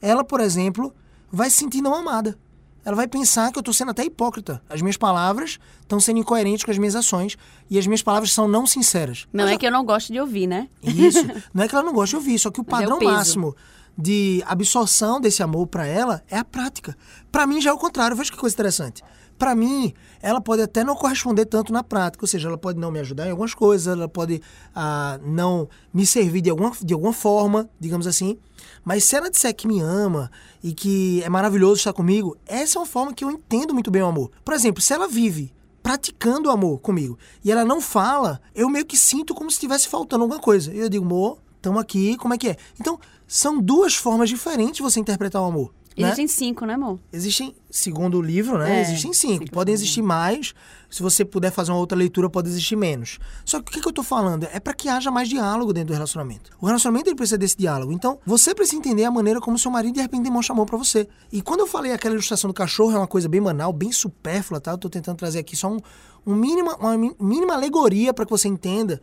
ela, 0.00 0.22
por 0.22 0.40
exemplo, 0.40 0.94
vai 1.30 1.50
se 1.50 1.56
sentir 1.56 1.82
não 1.82 1.94
amada. 1.94 2.38
Ela 2.84 2.96
vai 2.96 3.06
pensar 3.06 3.52
que 3.52 3.58
eu 3.58 3.60
estou 3.60 3.74
sendo 3.74 3.90
até 3.90 4.04
hipócrita. 4.04 4.62
As 4.68 4.80
minhas 4.80 4.96
palavras 4.96 5.58
estão 5.82 6.00
sendo 6.00 6.18
incoerentes 6.18 6.64
com 6.64 6.70
as 6.70 6.78
minhas 6.78 6.96
ações 6.96 7.36
e 7.68 7.78
as 7.78 7.86
minhas 7.86 8.02
palavras 8.02 8.32
são 8.32 8.48
não 8.48 8.66
sinceras. 8.66 9.26
Não 9.32 9.46
é 9.46 9.58
que 9.58 9.66
eu 9.66 9.70
não 9.70 9.84
gosto 9.84 10.12
de 10.12 10.20
ouvir, 10.20 10.46
né? 10.46 10.68
Isso. 10.82 11.20
Não 11.52 11.64
é 11.64 11.68
que 11.68 11.74
ela 11.74 11.84
não 11.84 11.92
gosta 11.92 12.10
de 12.10 12.16
ouvir, 12.16 12.38
só 12.38 12.50
que 12.50 12.60
o 12.60 12.64
Mas 12.66 12.82
é 12.82 12.86
o 12.86 12.90
padrão 12.90 13.12
máximo 13.12 13.54
de 13.96 14.42
absorção 14.46 15.20
desse 15.20 15.42
amor 15.42 15.66
para 15.66 15.86
ela 15.86 16.22
é 16.28 16.38
a 16.38 16.44
prática. 16.44 16.96
Para 17.30 17.46
mim 17.46 17.60
já 17.60 17.70
é 17.70 17.72
o 17.72 17.78
contrário. 17.78 18.16
Veja 18.16 18.30
que 18.30 18.36
coisa 18.36 18.54
interessante. 18.54 19.02
Para 19.38 19.54
mim, 19.54 19.94
ela 20.20 20.40
pode 20.40 20.60
até 20.60 20.84
não 20.84 20.94
corresponder 20.94 21.46
tanto 21.46 21.72
na 21.72 21.82
prática, 21.82 22.22
ou 22.22 22.28
seja, 22.28 22.48
ela 22.48 22.58
pode 22.58 22.78
não 22.78 22.90
me 22.90 23.00
ajudar 23.00 23.26
em 23.26 23.30
algumas 23.30 23.54
coisas, 23.54 23.90
ela 23.90 24.06
pode 24.06 24.42
ah, 24.74 25.18
não 25.24 25.66
me 25.94 26.04
servir 26.04 26.42
de 26.42 26.50
alguma, 26.50 26.72
de 26.82 26.92
alguma 26.92 27.12
forma, 27.12 27.68
digamos 27.80 28.06
assim. 28.06 28.38
Mas 28.84 29.04
se 29.04 29.16
ela 29.16 29.30
disser 29.30 29.54
que 29.54 29.66
me 29.68 29.80
ama 29.80 30.30
e 30.62 30.72
que 30.72 31.22
é 31.22 31.28
maravilhoso 31.28 31.76
estar 31.76 31.92
comigo, 31.92 32.36
essa 32.46 32.78
é 32.78 32.80
uma 32.80 32.86
forma 32.86 33.12
que 33.12 33.24
eu 33.24 33.30
entendo 33.30 33.74
muito 33.74 33.90
bem 33.90 34.02
o 34.02 34.06
amor. 34.06 34.30
Por 34.44 34.54
exemplo, 34.54 34.82
se 34.82 34.92
ela 34.92 35.06
vive 35.06 35.52
praticando 35.82 36.48
o 36.48 36.52
amor 36.52 36.78
comigo 36.80 37.18
e 37.44 37.50
ela 37.50 37.64
não 37.64 37.80
fala, 37.80 38.40
eu 38.54 38.68
meio 38.68 38.86
que 38.86 38.96
sinto 38.96 39.34
como 39.34 39.50
se 39.50 39.56
estivesse 39.56 39.88
faltando 39.88 40.24
alguma 40.24 40.40
coisa. 40.40 40.72
Eu 40.72 40.88
digo, 40.88 41.04
amor, 41.04 41.38
estamos 41.56 41.80
aqui, 41.80 42.16
como 42.16 42.34
é 42.34 42.38
que 42.38 42.48
é? 42.48 42.56
Então, 42.80 42.98
são 43.26 43.60
duas 43.60 43.94
formas 43.94 44.28
diferentes 44.28 44.76
de 44.76 44.82
você 44.82 45.00
interpretar 45.00 45.42
o 45.42 45.46
amor. 45.46 45.72
Né? 45.96 46.08
Existem 46.08 46.28
cinco, 46.28 46.64
né, 46.64 46.74
amor? 46.74 46.98
Existem, 47.12 47.54
segundo 47.68 48.18
o 48.18 48.22
livro, 48.22 48.58
né? 48.58 48.78
É, 48.78 48.80
existem 48.82 49.12
cinco. 49.12 49.44
cinco 49.44 49.50
Podem 49.50 49.74
existir 49.74 50.02
mais. 50.02 50.54
Se 50.88 51.02
você 51.02 51.24
puder 51.24 51.50
fazer 51.50 51.72
uma 51.72 51.78
outra 51.78 51.96
leitura, 51.96 52.28
pode 52.28 52.48
existir 52.48 52.76
menos. 52.76 53.18
Só 53.44 53.60
que 53.60 53.78
o 53.78 53.82
que, 53.82 53.88
eu 53.88 53.92
tô 53.92 54.02
falando? 54.02 54.46
É 54.52 54.58
para 54.58 54.72
que 54.72 54.88
haja 54.88 55.10
mais 55.10 55.28
diálogo 55.28 55.72
dentro 55.72 55.88
do 55.88 55.94
relacionamento. 55.94 56.50
O 56.60 56.66
relacionamento 56.66 57.08
ele 57.08 57.16
precisa 57.16 57.38
desse 57.38 57.56
diálogo. 57.56 57.92
Então, 57.92 58.18
você 58.24 58.54
precisa 58.54 58.76
entender 58.76 59.04
a 59.04 59.10
maneira 59.10 59.40
como 59.40 59.58
seu 59.58 59.70
marido 59.70 59.94
de 59.94 60.00
repente 60.00 60.24
demonstra 60.24 60.52
amor 60.52 60.66
para 60.66 60.76
você. 60.78 61.08
E 61.32 61.42
quando 61.42 61.60
eu 61.60 61.66
falei 61.66 61.92
aquela 61.92 62.14
ilustração 62.14 62.48
do 62.48 62.54
cachorro, 62.54 62.92
é 62.92 62.98
uma 62.98 63.06
coisa 63.06 63.28
bem 63.28 63.42
banal, 63.42 63.72
bem 63.72 63.92
supérflua, 63.92 64.60
tá? 64.60 64.72
Eu 64.72 64.78
tô 64.78 64.88
tentando 64.88 65.16
trazer 65.16 65.40
aqui 65.40 65.56
só 65.56 65.68
um, 65.68 65.78
um 66.26 66.34
mínima, 66.34 66.76
uma 66.76 66.96
mínima 67.20 67.54
alegoria 67.54 68.12
para 68.12 68.24
que 68.24 68.30
você 68.30 68.48
entenda. 68.48 69.00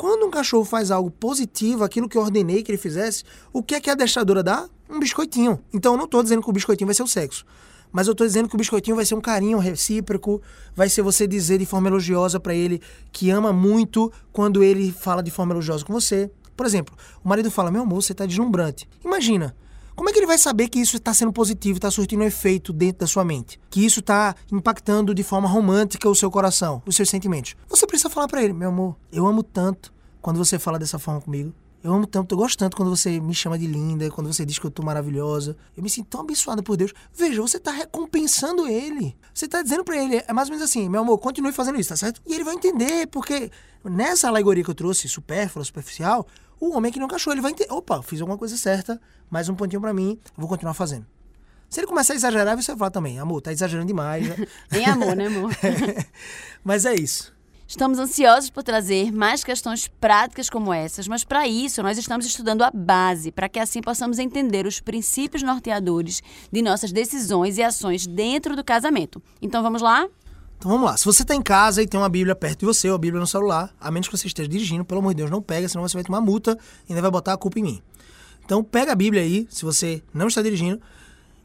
Quando 0.00 0.24
um 0.24 0.30
cachorro 0.30 0.64
faz 0.64 0.90
algo 0.90 1.10
positivo, 1.10 1.84
aquilo 1.84 2.08
que 2.08 2.16
eu 2.16 2.22
ordenei 2.22 2.62
que 2.62 2.70
ele 2.70 2.78
fizesse, 2.78 3.22
o 3.52 3.62
que 3.62 3.74
é 3.74 3.80
que 3.82 3.90
a 3.90 3.92
adestradora 3.92 4.42
dá? 4.42 4.66
Um 4.88 4.98
biscoitinho. 4.98 5.62
Então 5.74 5.92
eu 5.92 5.98
não 5.98 6.08
tô 6.08 6.22
dizendo 6.22 6.42
que 6.42 6.48
o 6.48 6.52
biscoitinho 6.54 6.86
vai 6.86 6.94
ser 6.94 7.02
o 7.02 7.06
sexo. 7.06 7.44
Mas 7.92 8.08
eu 8.08 8.14
tô 8.14 8.24
dizendo 8.24 8.48
que 8.48 8.54
o 8.54 8.56
biscoitinho 8.56 8.96
vai 8.96 9.04
ser 9.04 9.14
um 9.14 9.20
carinho 9.20 9.58
recíproco, 9.58 10.40
vai 10.74 10.88
ser 10.88 11.02
você 11.02 11.26
dizer 11.26 11.58
de 11.58 11.66
forma 11.66 11.88
elogiosa 11.88 12.40
para 12.40 12.54
ele 12.54 12.80
que 13.12 13.28
ama 13.28 13.52
muito 13.52 14.10
quando 14.32 14.62
ele 14.62 14.90
fala 14.90 15.22
de 15.22 15.30
forma 15.30 15.52
elogiosa 15.52 15.84
com 15.84 15.92
você. 15.92 16.30
Por 16.56 16.64
exemplo, 16.64 16.96
o 17.22 17.28
marido 17.28 17.50
fala: 17.50 17.70
Meu 17.70 17.82
amor, 17.82 18.00
você 18.00 18.14
tá 18.14 18.24
deslumbrante. 18.24 18.88
Imagina, 19.04 19.54
como 20.00 20.08
é 20.08 20.14
que 20.14 20.18
ele 20.18 20.26
vai 20.26 20.38
saber 20.38 20.70
que 20.70 20.78
isso 20.78 20.96
está 20.96 21.12
sendo 21.12 21.30
positivo, 21.30 21.76
está 21.76 21.90
surtindo 21.90 22.22
um 22.22 22.26
efeito 22.26 22.72
dentro 22.72 23.00
da 23.00 23.06
sua 23.06 23.22
mente? 23.22 23.60
Que 23.68 23.84
isso 23.84 24.00
está 24.00 24.34
impactando 24.50 25.14
de 25.14 25.22
forma 25.22 25.46
romântica 25.46 26.08
o 26.08 26.14
seu 26.14 26.30
coração, 26.30 26.82
os 26.86 26.96
seus 26.96 27.10
sentimentos? 27.10 27.54
Você 27.68 27.86
precisa 27.86 28.08
falar 28.08 28.26
para 28.26 28.42
ele: 28.42 28.54
Meu 28.54 28.70
amor, 28.70 28.96
eu 29.12 29.26
amo 29.26 29.42
tanto 29.42 29.92
quando 30.22 30.38
você 30.38 30.58
fala 30.58 30.78
dessa 30.78 30.98
forma 30.98 31.20
comigo. 31.20 31.52
Eu 31.84 31.92
amo 31.92 32.06
tanto, 32.06 32.32
eu 32.34 32.38
gosto 32.38 32.58
tanto 32.58 32.78
quando 32.78 32.88
você 32.88 33.20
me 33.20 33.34
chama 33.34 33.58
de 33.58 33.66
linda, 33.66 34.10
quando 34.10 34.32
você 34.32 34.46
diz 34.46 34.58
que 34.58 34.64
eu 34.64 34.70
tô 34.70 34.82
maravilhosa. 34.82 35.54
Eu 35.76 35.82
me 35.82 35.90
sinto 35.90 36.08
tão 36.08 36.22
abençoada 36.22 36.62
por 36.62 36.78
Deus. 36.78 36.94
Veja, 37.12 37.42
você 37.42 37.58
tá 37.60 37.70
recompensando 37.70 38.66
ele. 38.66 39.14
Você 39.34 39.46
tá 39.46 39.60
dizendo 39.60 39.84
pra 39.84 40.02
ele, 40.02 40.24
é 40.26 40.32
mais 40.32 40.48
ou 40.48 40.54
menos 40.54 40.66
assim, 40.66 40.88
meu 40.88 41.02
amor, 41.02 41.18
continue 41.18 41.52
fazendo 41.52 41.78
isso, 41.78 41.90
tá 41.90 41.96
certo? 41.96 42.22
E 42.26 42.32
ele 42.32 42.44
vai 42.44 42.54
entender, 42.54 43.06
porque 43.08 43.50
nessa 43.84 44.28
alegoria 44.28 44.64
que 44.64 44.70
eu 44.70 44.74
trouxe, 44.74 45.08
supérflua, 45.10 45.62
superficial, 45.62 46.26
o 46.60 46.76
homem 46.76 46.90
é 46.90 46.92
que 46.92 47.00
não 47.00 47.08
cachorro, 47.08 47.34
ele 47.34 47.40
vai 47.40 47.52
entender, 47.52 47.72
opa, 47.72 48.02
fiz 48.02 48.20
alguma 48.20 48.36
coisa 48.36 48.56
certa, 48.56 49.00
mais 49.30 49.48
um 49.48 49.54
pontinho 49.54 49.80
pra 49.80 49.94
mim, 49.94 50.18
vou 50.36 50.48
continuar 50.48 50.74
fazendo. 50.74 51.06
Se 51.68 51.80
ele 51.80 51.86
começar 51.86 52.12
a 52.12 52.16
exagerar, 52.16 52.56
você 52.56 52.72
vai 52.72 52.78
falar 52.78 52.90
também, 52.90 53.18
amor, 53.18 53.40
tá 53.40 53.52
exagerando 53.52 53.86
demais. 53.86 54.26
já." 54.70 54.78
Em 54.78 54.84
amor, 54.84 55.16
né, 55.16 55.26
amor? 55.26 55.50
Mas 56.62 56.84
é 56.84 56.94
isso. 56.94 57.32
Estamos 57.70 58.00
ansiosos 58.00 58.50
por 58.50 58.64
trazer 58.64 59.12
mais 59.12 59.44
questões 59.44 59.86
práticas 59.86 60.50
como 60.50 60.74
essas, 60.74 61.06
mas 61.06 61.22
para 61.22 61.46
isso 61.46 61.80
nós 61.84 61.96
estamos 61.96 62.26
estudando 62.26 62.62
a 62.62 62.70
base, 62.72 63.30
para 63.30 63.48
que 63.48 63.60
assim 63.60 63.80
possamos 63.80 64.18
entender 64.18 64.66
os 64.66 64.80
princípios 64.80 65.44
norteadores 65.44 66.20
de 66.50 66.62
nossas 66.62 66.90
decisões 66.90 67.58
e 67.58 67.62
ações 67.62 68.08
dentro 68.08 68.56
do 68.56 68.64
casamento. 68.64 69.22
Então 69.40 69.62
vamos 69.62 69.80
lá? 69.80 70.08
Então 70.60 70.70
vamos 70.70 70.84
lá. 70.84 70.94
Se 70.94 71.06
você 71.06 71.24
tá 71.24 71.34
em 71.34 71.40
casa 71.40 71.82
e 71.82 71.86
tem 71.86 71.98
uma 71.98 72.10
Bíblia 72.10 72.36
perto 72.36 72.60
de 72.60 72.66
você, 72.66 72.86
ou 72.90 72.94
a 72.94 72.98
Bíblia 72.98 73.18
no 73.18 73.26
celular, 73.26 73.74
a 73.80 73.90
menos 73.90 74.08
que 74.08 74.16
você 74.18 74.26
esteja 74.26 74.46
dirigindo, 74.46 74.84
pelo 74.84 75.00
amor 75.00 75.14
de 75.14 75.16
Deus, 75.16 75.30
não 75.30 75.40
pega, 75.40 75.66
senão 75.66 75.88
você 75.88 75.96
vai 75.96 76.04
tomar 76.04 76.20
multa 76.20 76.58
e 76.86 76.92
ainda 76.92 77.00
vai 77.00 77.10
botar 77.10 77.32
a 77.32 77.36
culpa 77.38 77.58
em 77.58 77.62
mim. 77.62 77.82
Então 78.44 78.62
pega 78.62 78.92
a 78.92 78.94
Bíblia 78.94 79.22
aí, 79.22 79.48
se 79.48 79.64
você 79.64 80.02
não 80.12 80.28
está 80.28 80.42
dirigindo, 80.42 80.78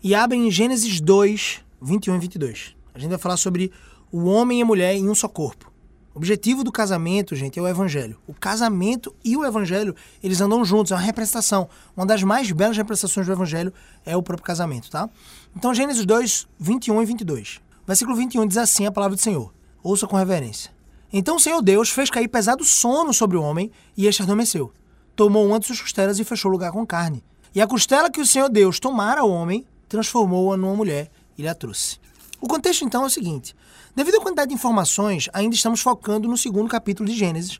e 0.04 0.13
abre 0.13 0.38
em 0.38 0.51
Gênesis 0.51 0.99
2, 0.99 1.62
21 1.82 2.15
e 2.17 2.19
22. 2.19 2.75
A 2.93 2.99
gente 2.99 3.10
vai 3.10 3.17
falar 3.17 3.38
sobre 3.38 3.71
o 4.12 4.25
homem 4.25 4.60
e 4.60 4.63
a 4.63 4.65
mulher 4.65 4.93
em 4.93 5.10
um 5.10 5.15
só 5.15 5.30
corpo. 5.30 5.71
O 6.13 6.17
objetivo 6.17 6.62
do 6.62 6.71
casamento, 6.71 7.38
gente, 7.38 7.58
é 7.58 7.62
o 7.62 7.67
evangelho. 7.69 8.17
O 8.28 8.34
casamento 8.34 9.15
e 9.23 9.38
o 9.38 9.45
evangelho, 9.45 9.95
eles 10.21 10.41
andam 10.41 10.65
juntos, 10.65 10.91
é 10.91 10.95
uma 10.95 11.01
representação. 11.01 11.69
Uma 11.95 12.06
das 12.06 12.21
mais 12.21 12.51
belas 12.51 12.75
representações 12.75 13.25
do 13.25 13.32
evangelho 13.32 13.71
é 14.06 14.17
o 14.17 14.21
próprio 14.21 14.45
casamento, 14.45 14.89
tá? 14.89 15.10
Então, 15.56 15.73
Gênesis 15.73 16.06
2, 16.06 16.47
21 16.60 17.01
e 17.01 17.06
22. 17.06 17.64
Versículo 17.88 18.17
21 18.17 18.48
diz 18.48 18.58
assim 18.58 18.86
a 18.86 18.91
palavra 18.91 19.15
do 19.15 19.21
Senhor. 19.21 19.54
Ouça 19.84 20.08
com 20.08 20.15
reverência. 20.15 20.71
Então 21.13 21.36
o 21.36 21.39
Senhor 21.39 21.62
Deus 21.62 21.89
fez 21.89 22.10
cair 22.10 22.28
pesado 22.28 22.63
sono 22.63 23.13
sobre 23.13 23.38
o 23.38 23.43
homem 23.43 23.71
e 23.95 24.08
este 24.08 24.24
adormeceu. 24.24 24.74
Tomou 25.15 25.45
uma 25.45 25.60
de 25.60 25.67
suas 25.67 25.80
costelas 25.80 26.19
e 26.19 26.24
fechou 26.24 26.50
o 26.50 26.52
lugar 26.52 26.71
com 26.71 26.86
carne. 26.86 27.24
E 27.54 27.62
a 27.62 27.67
costela 27.67 28.10
que 28.10 28.19
o 28.19 28.26
Senhor 28.26 28.50
Deus 28.50 28.80
tomara 28.80 29.21
ao 29.21 29.30
homem, 29.30 29.65
transformou-a 29.88 30.58
numa 30.58 30.76
mulher 30.76 31.12
e 31.38 31.43
lhe 31.43 31.48
a 31.48 31.54
trouxe. 31.54 32.00
O 32.41 32.48
contexto 32.48 32.84
então 32.84 33.04
é 33.04 33.06
o 33.06 33.10
seguinte: 33.10 33.56
devido 33.95 34.15
à 34.15 34.21
quantidade 34.21 34.50
de 34.50 34.56
informações, 34.56 35.30
ainda 35.32 35.56
estamos 35.56 35.80
focando 35.80 36.28
no 36.28 36.38
segundo 36.38 36.67
capítulo 36.67 37.08
de 37.08 37.15
Gênesis 37.15 37.60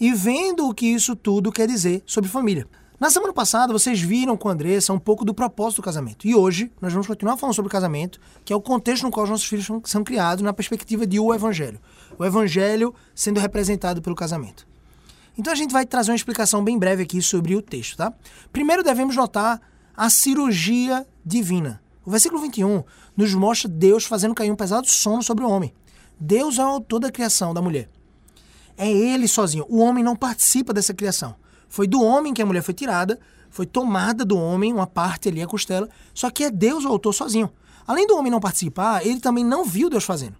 e 0.00 0.12
vendo 0.12 0.68
o 0.68 0.74
que 0.74 0.86
isso 0.86 1.14
tudo 1.14 1.52
quer 1.52 1.68
dizer 1.68 2.02
sobre 2.06 2.30
família. 2.30 2.66
Na 2.98 3.10
semana 3.10 3.30
passada, 3.30 3.74
vocês 3.74 4.00
viram 4.00 4.38
com 4.38 4.48
a 4.48 4.52
Andressa 4.52 4.90
um 4.90 4.98
pouco 4.98 5.22
do 5.22 5.34
propósito 5.34 5.82
do 5.82 5.84
casamento. 5.84 6.26
E 6.26 6.34
hoje, 6.34 6.72
nós 6.80 6.94
vamos 6.94 7.06
continuar 7.06 7.36
falando 7.36 7.54
sobre 7.54 7.68
o 7.68 7.70
casamento, 7.70 8.18
que 8.42 8.50
é 8.54 8.56
o 8.56 8.60
contexto 8.60 9.02
no 9.02 9.10
qual 9.10 9.24
os 9.24 9.30
nossos 9.30 9.46
filhos 9.46 9.66
são, 9.66 9.82
são 9.84 10.02
criados 10.02 10.42
na 10.42 10.50
perspectiva 10.54 11.06
de 11.06 11.20
o 11.20 11.34
Evangelho. 11.34 11.78
O 12.18 12.24
Evangelho 12.24 12.94
sendo 13.14 13.38
representado 13.38 14.00
pelo 14.00 14.16
casamento. 14.16 14.66
Então 15.36 15.52
a 15.52 15.56
gente 15.56 15.72
vai 15.72 15.84
trazer 15.84 16.10
uma 16.10 16.16
explicação 16.16 16.64
bem 16.64 16.78
breve 16.78 17.02
aqui 17.02 17.20
sobre 17.20 17.54
o 17.54 17.60
texto, 17.60 17.98
tá? 17.98 18.14
Primeiro 18.50 18.82
devemos 18.82 19.14
notar 19.14 19.60
a 19.94 20.08
cirurgia 20.08 21.06
divina. 21.22 21.82
O 22.02 22.10
versículo 22.10 22.40
21 22.40 22.82
nos 23.14 23.34
mostra 23.34 23.68
Deus 23.68 24.06
fazendo 24.06 24.34
cair 24.34 24.50
um 24.50 24.56
pesado 24.56 24.88
sono 24.88 25.22
sobre 25.22 25.44
o 25.44 25.50
homem. 25.50 25.74
Deus 26.18 26.58
é 26.58 26.64
o 26.64 26.68
autor 26.68 27.00
da 27.00 27.12
criação 27.12 27.52
da 27.52 27.60
mulher. 27.60 27.90
É 28.74 28.90
ele 28.90 29.28
sozinho. 29.28 29.66
O 29.68 29.80
homem 29.80 30.02
não 30.02 30.16
participa 30.16 30.72
dessa 30.72 30.94
criação. 30.94 31.36
Foi 31.68 31.86
do 31.86 32.02
homem 32.02 32.32
que 32.32 32.42
a 32.42 32.46
mulher 32.46 32.62
foi 32.62 32.74
tirada, 32.74 33.18
foi 33.50 33.66
tomada 33.66 34.24
do 34.24 34.36
homem, 34.36 34.72
uma 34.72 34.86
parte 34.86 35.28
ali, 35.28 35.42
a 35.42 35.46
costela, 35.46 35.88
só 36.12 36.30
que 36.30 36.44
é 36.44 36.50
Deus 36.50 36.84
o 36.84 36.88
autor 36.88 37.12
sozinho. 37.12 37.50
Além 37.86 38.06
do 38.06 38.16
homem 38.16 38.30
não 38.30 38.40
participar, 38.40 39.06
ele 39.06 39.20
também 39.20 39.44
não 39.44 39.64
viu 39.64 39.88
Deus 39.88 40.04
fazendo. 40.04 40.36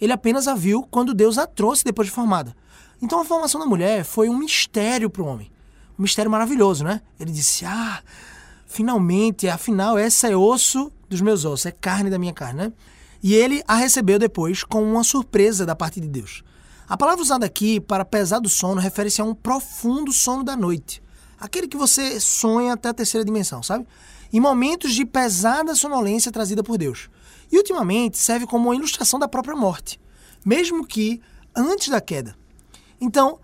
Ele 0.00 0.12
apenas 0.12 0.46
a 0.48 0.54
viu 0.54 0.86
quando 0.90 1.14
Deus 1.14 1.38
a 1.38 1.46
trouxe 1.46 1.84
depois 1.84 2.08
de 2.08 2.14
formada. 2.14 2.54
Então 3.02 3.20
a 3.20 3.24
formação 3.24 3.60
da 3.60 3.66
mulher 3.66 4.04
foi 4.04 4.28
um 4.28 4.36
mistério 4.36 5.10
para 5.10 5.22
o 5.22 5.26
homem. 5.26 5.50
Um 5.98 6.02
mistério 6.02 6.30
maravilhoso, 6.30 6.84
né? 6.84 7.00
Ele 7.18 7.32
disse: 7.32 7.64
Ah, 7.64 8.02
finalmente, 8.66 9.48
afinal, 9.48 9.98
essa 9.98 10.28
é 10.28 10.36
osso 10.36 10.92
dos 11.08 11.20
meus 11.20 11.44
ossos, 11.44 11.66
é 11.66 11.72
carne 11.72 12.08
da 12.08 12.18
minha 12.18 12.32
carne, 12.32 12.64
né? 12.64 12.72
E 13.22 13.34
ele 13.34 13.62
a 13.66 13.74
recebeu 13.74 14.18
depois 14.18 14.64
com 14.64 14.82
uma 14.82 15.04
surpresa 15.04 15.66
da 15.66 15.76
parte 15.76 16.00
de 16.00 16.08
Deus. 16.08 16.42
A 16.90 16.96
palavra 16.96 17.22
usada 17.22 17.46
aqui 17.46 17.78
para 17.78 18.04
pesado 18.04 18.48
sono 18.48 18.80
refere-se 18.80 19.20
a 19.20 19.24
um 19.24 19.32
profundo 19.32 20.12
sono 20.12 20.42
da 20.42 20.56
noite. 20.56 21.00
Aquele 21.38 21.68
que 21.68 21.76
você 21.76 22.18
sonha 22.18 22.72
até 22.72 22.88
a 22.88 22.92
terceira 22.92 23.24
dimensão, 23.24 23.62
sabe? 23.62 23.86
Em 24.32 24.40
momentos 24.40 24.92
de 24.92 25.04
pesada 25.06 25.76
sonolência 25.76 26.32
trazida 26.32 26.64
por 26.64 26.76
Deus. 26.76 27.08
E 27.52 27.56
ultimamente 27.56 28.18
serve 28.18 28.44
como 28.44 28.68
uma 28.68 28.74
ilustração 28.74 29.20
da 29.20 29.28
própria 29.28 29.54
morte, 29.54 30.00
mesmo 30.44 30.84
que 30.84 31.20
antes 31.54 31.90
da 31.90 32.00
queda. 32.00 32.36
Então, 33.00 33.38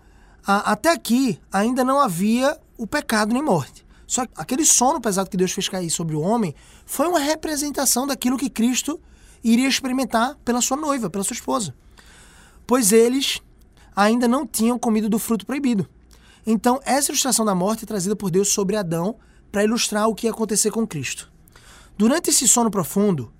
a- 0.45 0.73
até 0.73 0.91
aqui 0.91 1.39
ainda 1.49 1.85
não 1.85 2.01
havia 2.01 2.59
o 2.77 2.85
pecado 2.85 3.33
nem 3.33 3.41
morte. 3.41 3.85
Só 4.05 4.25
que 4.25 4.33
aquele 4.35 4.65
sono 4.65 4.99
pesado 4.99 5.29
que 5.29 5.37
Deus 5.37 5.53
fez 5.53 5.69
cair 5.69 5.89
sobre 5.89 6.17
o 6.17 6.21
homem 6.21 6.53
foi 6.85 7.07
uma 7.07 7.19
representação 7.19 8.05
daquilo 8.05 8.37
que 8.37 8.49
Cristo 8.49 8.99
iria 9.41 9.69
experimentar 9.69 10.35
pela 10.43 10.59
sua 10.59 10.75
noiva, 10.75 11.09
pela 11.09 11.23
sua 11.23 11.33
esposa. 11.33 11.73
Pois 12.67 12.91
eles 12.91 13.41
ainda 13.95 14.27
não 14.27 14.45
tinham 14.45 14.77
comido 14.77 15.09
do 15.09 15.17
fruto 15.17 15.45
proibido. 15.45 15.87
Então, 16.45 16.79
essa 16.85 17.11
ilustração 17.11 17.43
da 17.43 17.55
morte 17.55 17.83
é 17.83 17.87
trazida 17.87 18.15
por 18.15 18.29
Deus 18.29 18.49
sobre 18.49 18.75
Adão 18.75 19.15
para 19.51 19.63
ilustrar 19.63 20.07
o 20.07 20.13
que 20.13 20.27
ia 20.27 20.31
acontecer 20.31 20.69
com 20.69 20.85
Cristo. 20.85 21.31
Durante 21.97 22.29
esse 22.29 22.47
sono 22.47 22.69
profundo, 22.69 23.33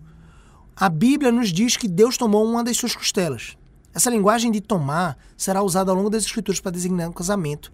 a 0.76 0.90
Bíblia 0.90 1.32
nos 1.32 1.54
diz 1.54 1.78
que 1.78 1.88
Deus 1.88 2.18
tomou 2.18 2.46
uma 2.46 2.64
das 2.64 2.78
suas 2.78 2.96
costelas. 2.96 3.58
Essa 3.94 4.10
linguagem 4.10 4.52
de 4.52 4.62
tomar 4.62 5.18
será 5.36 5.62
usada 5.62 5.92
ao 5.92 5.98
longo 5.98 6.10
das 6.10 6.24
Escrituras 6.24 6.60
para 6.60 6.72
designar 6.72 7.10
um 7.10 7.14
casamento, 7.14 7.72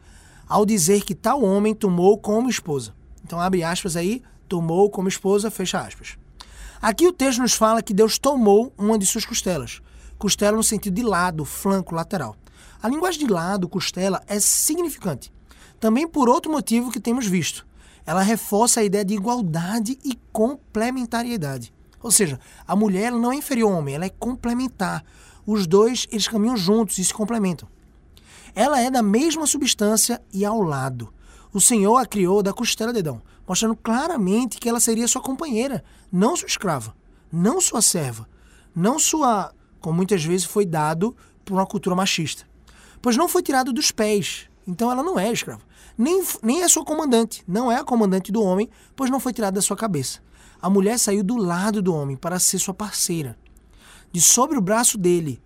ao 0.47 0.65
dizer 0.65 1.03
que 1.03 1.15
tal 1.15 1.43
homem 1.43 1.73
tomou 1.73 2.17
como 2.17 2.49
esposa. 2.49 2.93
Então, 3.23 3.39
abre 3.39 3.63
aspas 3.63 3.95
aí, 3.95 4.21
tomou 4.49 4.89
como 4.89 5.07
esposa, 5.07 5.51
fecha 5.51 5.79
aspas. 5.79 6.17
Aqui 6.81 7.07
o 7.07 7.13
texto 7.13 7.41
nos 7.41 7.53
fala 7.53 7.81
que 7.81 7.93
Deus 7.93 8.17
tomou 8.17 8.73
uma 8.77 8.97
de 8.97 9.05
suas 9.05 9.25
costelas. 9.25 9.81
Costela 10.23 10.55
no 10.55 10.63
sentido 10.63 10.93
de 10.93 11.03
lado, 11.03 11.43
flanco, 11.43 11.93
lateral. 11.93 12.37
A 12.81 12.87
linguagem 12.87 13.19
de 13.19 13.27
lado, 13.27 13.67
costela, 13.67 14.23
é 14.25 14.39
significante. 14.39 15.33
Também 15.81 16.07
por 16.07 16.29
outro 16.29 16.49
motivo 16.49 16.89
que 16.93 16.99
temos 17.01 17.27
visto. 17.27 17.67
Ela 18.05 18.21
reforça 18.21 18.79
a 18.79 18.85
ideia 18.85 19.03
de 19.03 19.13
igualdade 19.13 19.99
e 20.01 20.17
complementariedade. 20.31 21.73
Ou 22.01 22.09
seja, 22.09 22.39
a 22.65 22.73
mulher 22.73 23.11
não 23.11 23.33
é 23.33 23.35
inferior 23.35 23.69
ao 23.69 23.79
homem, 23.79 23.95
ela 23.95 24.05
é 24.05 24.09
complementar. 24.09 25.03
Os 25.45 25.67
dois, 25.67 26.07
eles 26.09 26.29
caminham 26.29 26.55
juntos 26.55 26.97
e 26.99 27.03
se 27.03 27.13
complementam. 27.13 27.67
Ela 28.55 28.79
é 28.79 28.89
da 28.89 29.03
mesma 29.03 29.45
substância 29.45 30.21
e 30.31 30.45
ao 30.45 30.61
lado. 30.61 31.13
O 31.51 31.59
Senhor 31.59 31.97
a 31.97 32.05
criou 32.05 32.41
da 32.41 32.53
costela 32.53 32.93
de 32.93 32.99
Adão, 32.99 33.21
mostrando 33.45 33.75
claramente 33.75 34.57
que 34.57 34.69
ela 34.69 34.79
seria 34.79 35.05
sua 35.05 35.21
companheira, 35.21 35.83
não 36.09 36.33
sua 36.37 36.47
escrava, 36.47 36.95
não 37.29 37.59
sua 37.59 37.81
serva, 37.81 38.25
não 38.73 38.97
sua, 38.97 39.53
como 39.83 39.95
muitas 39.95 40.25
vezes 40.25 40.47
foi 40.47 40.65
dado 40.65 41.15
por 41.45 41.53
uma 41.53 41.67
cultura 41.67 41.95
machista 41.95 42.51
pois 43.03 43.17
não 43.17 43.27
foi 43.27 43.43
tirado 43.43 43.73
dos 43.73 43.91
pés. 43.91 44.47
Então 44.65 44.89
ela 44.89 45.03
não 45.03 45.19
é 45.19 45.31
escrava. 45.31 45.61
Nem, 45.95 46.23
nem 46.41 46.63
é 46.63 46.67
sua 46.69 46.85
comandante, 46.85 47.43
não 47.45 47.69
é 47.69 47.75
a 47.75 47.83
comandante 47.83 48.31
do 48.31 48.41
homem, 48.41 48.69
pois 48.95 49.11
não 49.11 49.19
foi 49.19 49.33
tirada 49.33 49.55
da 49.55 49.61
sua 49.61 49.75
cabeça. 49.75 50.21
A 50.59 50.69
mulher 50.69 50.97
saiu 50.97 51.21
do 51.21 51.35
lado 51.35 51.81
do 51.81 51.93
homem 51.93 52.15
para 52.15 52.39
ser 52.39 52.57
sua 52.57 52.73
parceira, 52.73 53.37
de 54.11 54.21
sobre 54.21 54.57
o 54.57 54.61
braço 54.61 54.97
dele, 54.97 55.43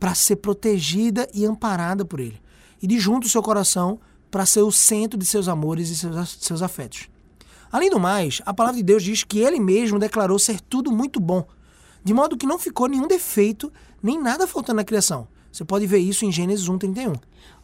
para 0.00 0.14
ser 0.14 0.36
protegida 0.36 1.28
e 1.32 1.46
amparada 1.46 2.04
por 2.04 2.18
ele, 2.18 2.42
e 2.82 2.86
de 2.86 2.98
junto 2.98 3.26
ao 3.26 3.30
seu 3.30 3.42
coração 3.42 4.00
para 4.28 4.44
ser 4.44 4.62
o 4.62 4.72
centro 4.72 5.16
de 5.16 5.24
seus 5.24 5.46
amores 5.46 5.88
e 5.88 5.96
seus, 5.96 6.36
seus 6.40 6.62
afetos. 6.62 7.08
Além 7.70 7.88
do 7.88 8.00
mais, 8.00 8.42
a 8.44 8.52
palavra 8.52 8.78
de 8.78 8.82
Deus 8.82 9.04
diz 9.04 9.22
que 9.22 9.38
ele 9.38 9.60
mesmo 9.60 10.00
declarou 10.00 10.38
ser 10.38 10.60
tudo 10.60 10.90
muito 10.90 11.20
bom, 11.20 11.46
de 12.08 12.14
modo 12.14 12.38
que 12.38 12.46
não 12.46 12.58
ficou 12.58 12.88
nenhum 12.88 13.06
defeito, 13.06 13.70
nem 14.02 14.18
nada 14.18 14.46
faltando 14.46 14.76
na 14.76 14.84
criação. 14.84 15.28
Você 15.52 15.62
pode 15.62 15.86
ver 15.86 15.98
isso 15.98 16.24
em 16.24 16.32
Gênesis 16.32 16.66
1, 16.66 16.78
31. 16.78 17.12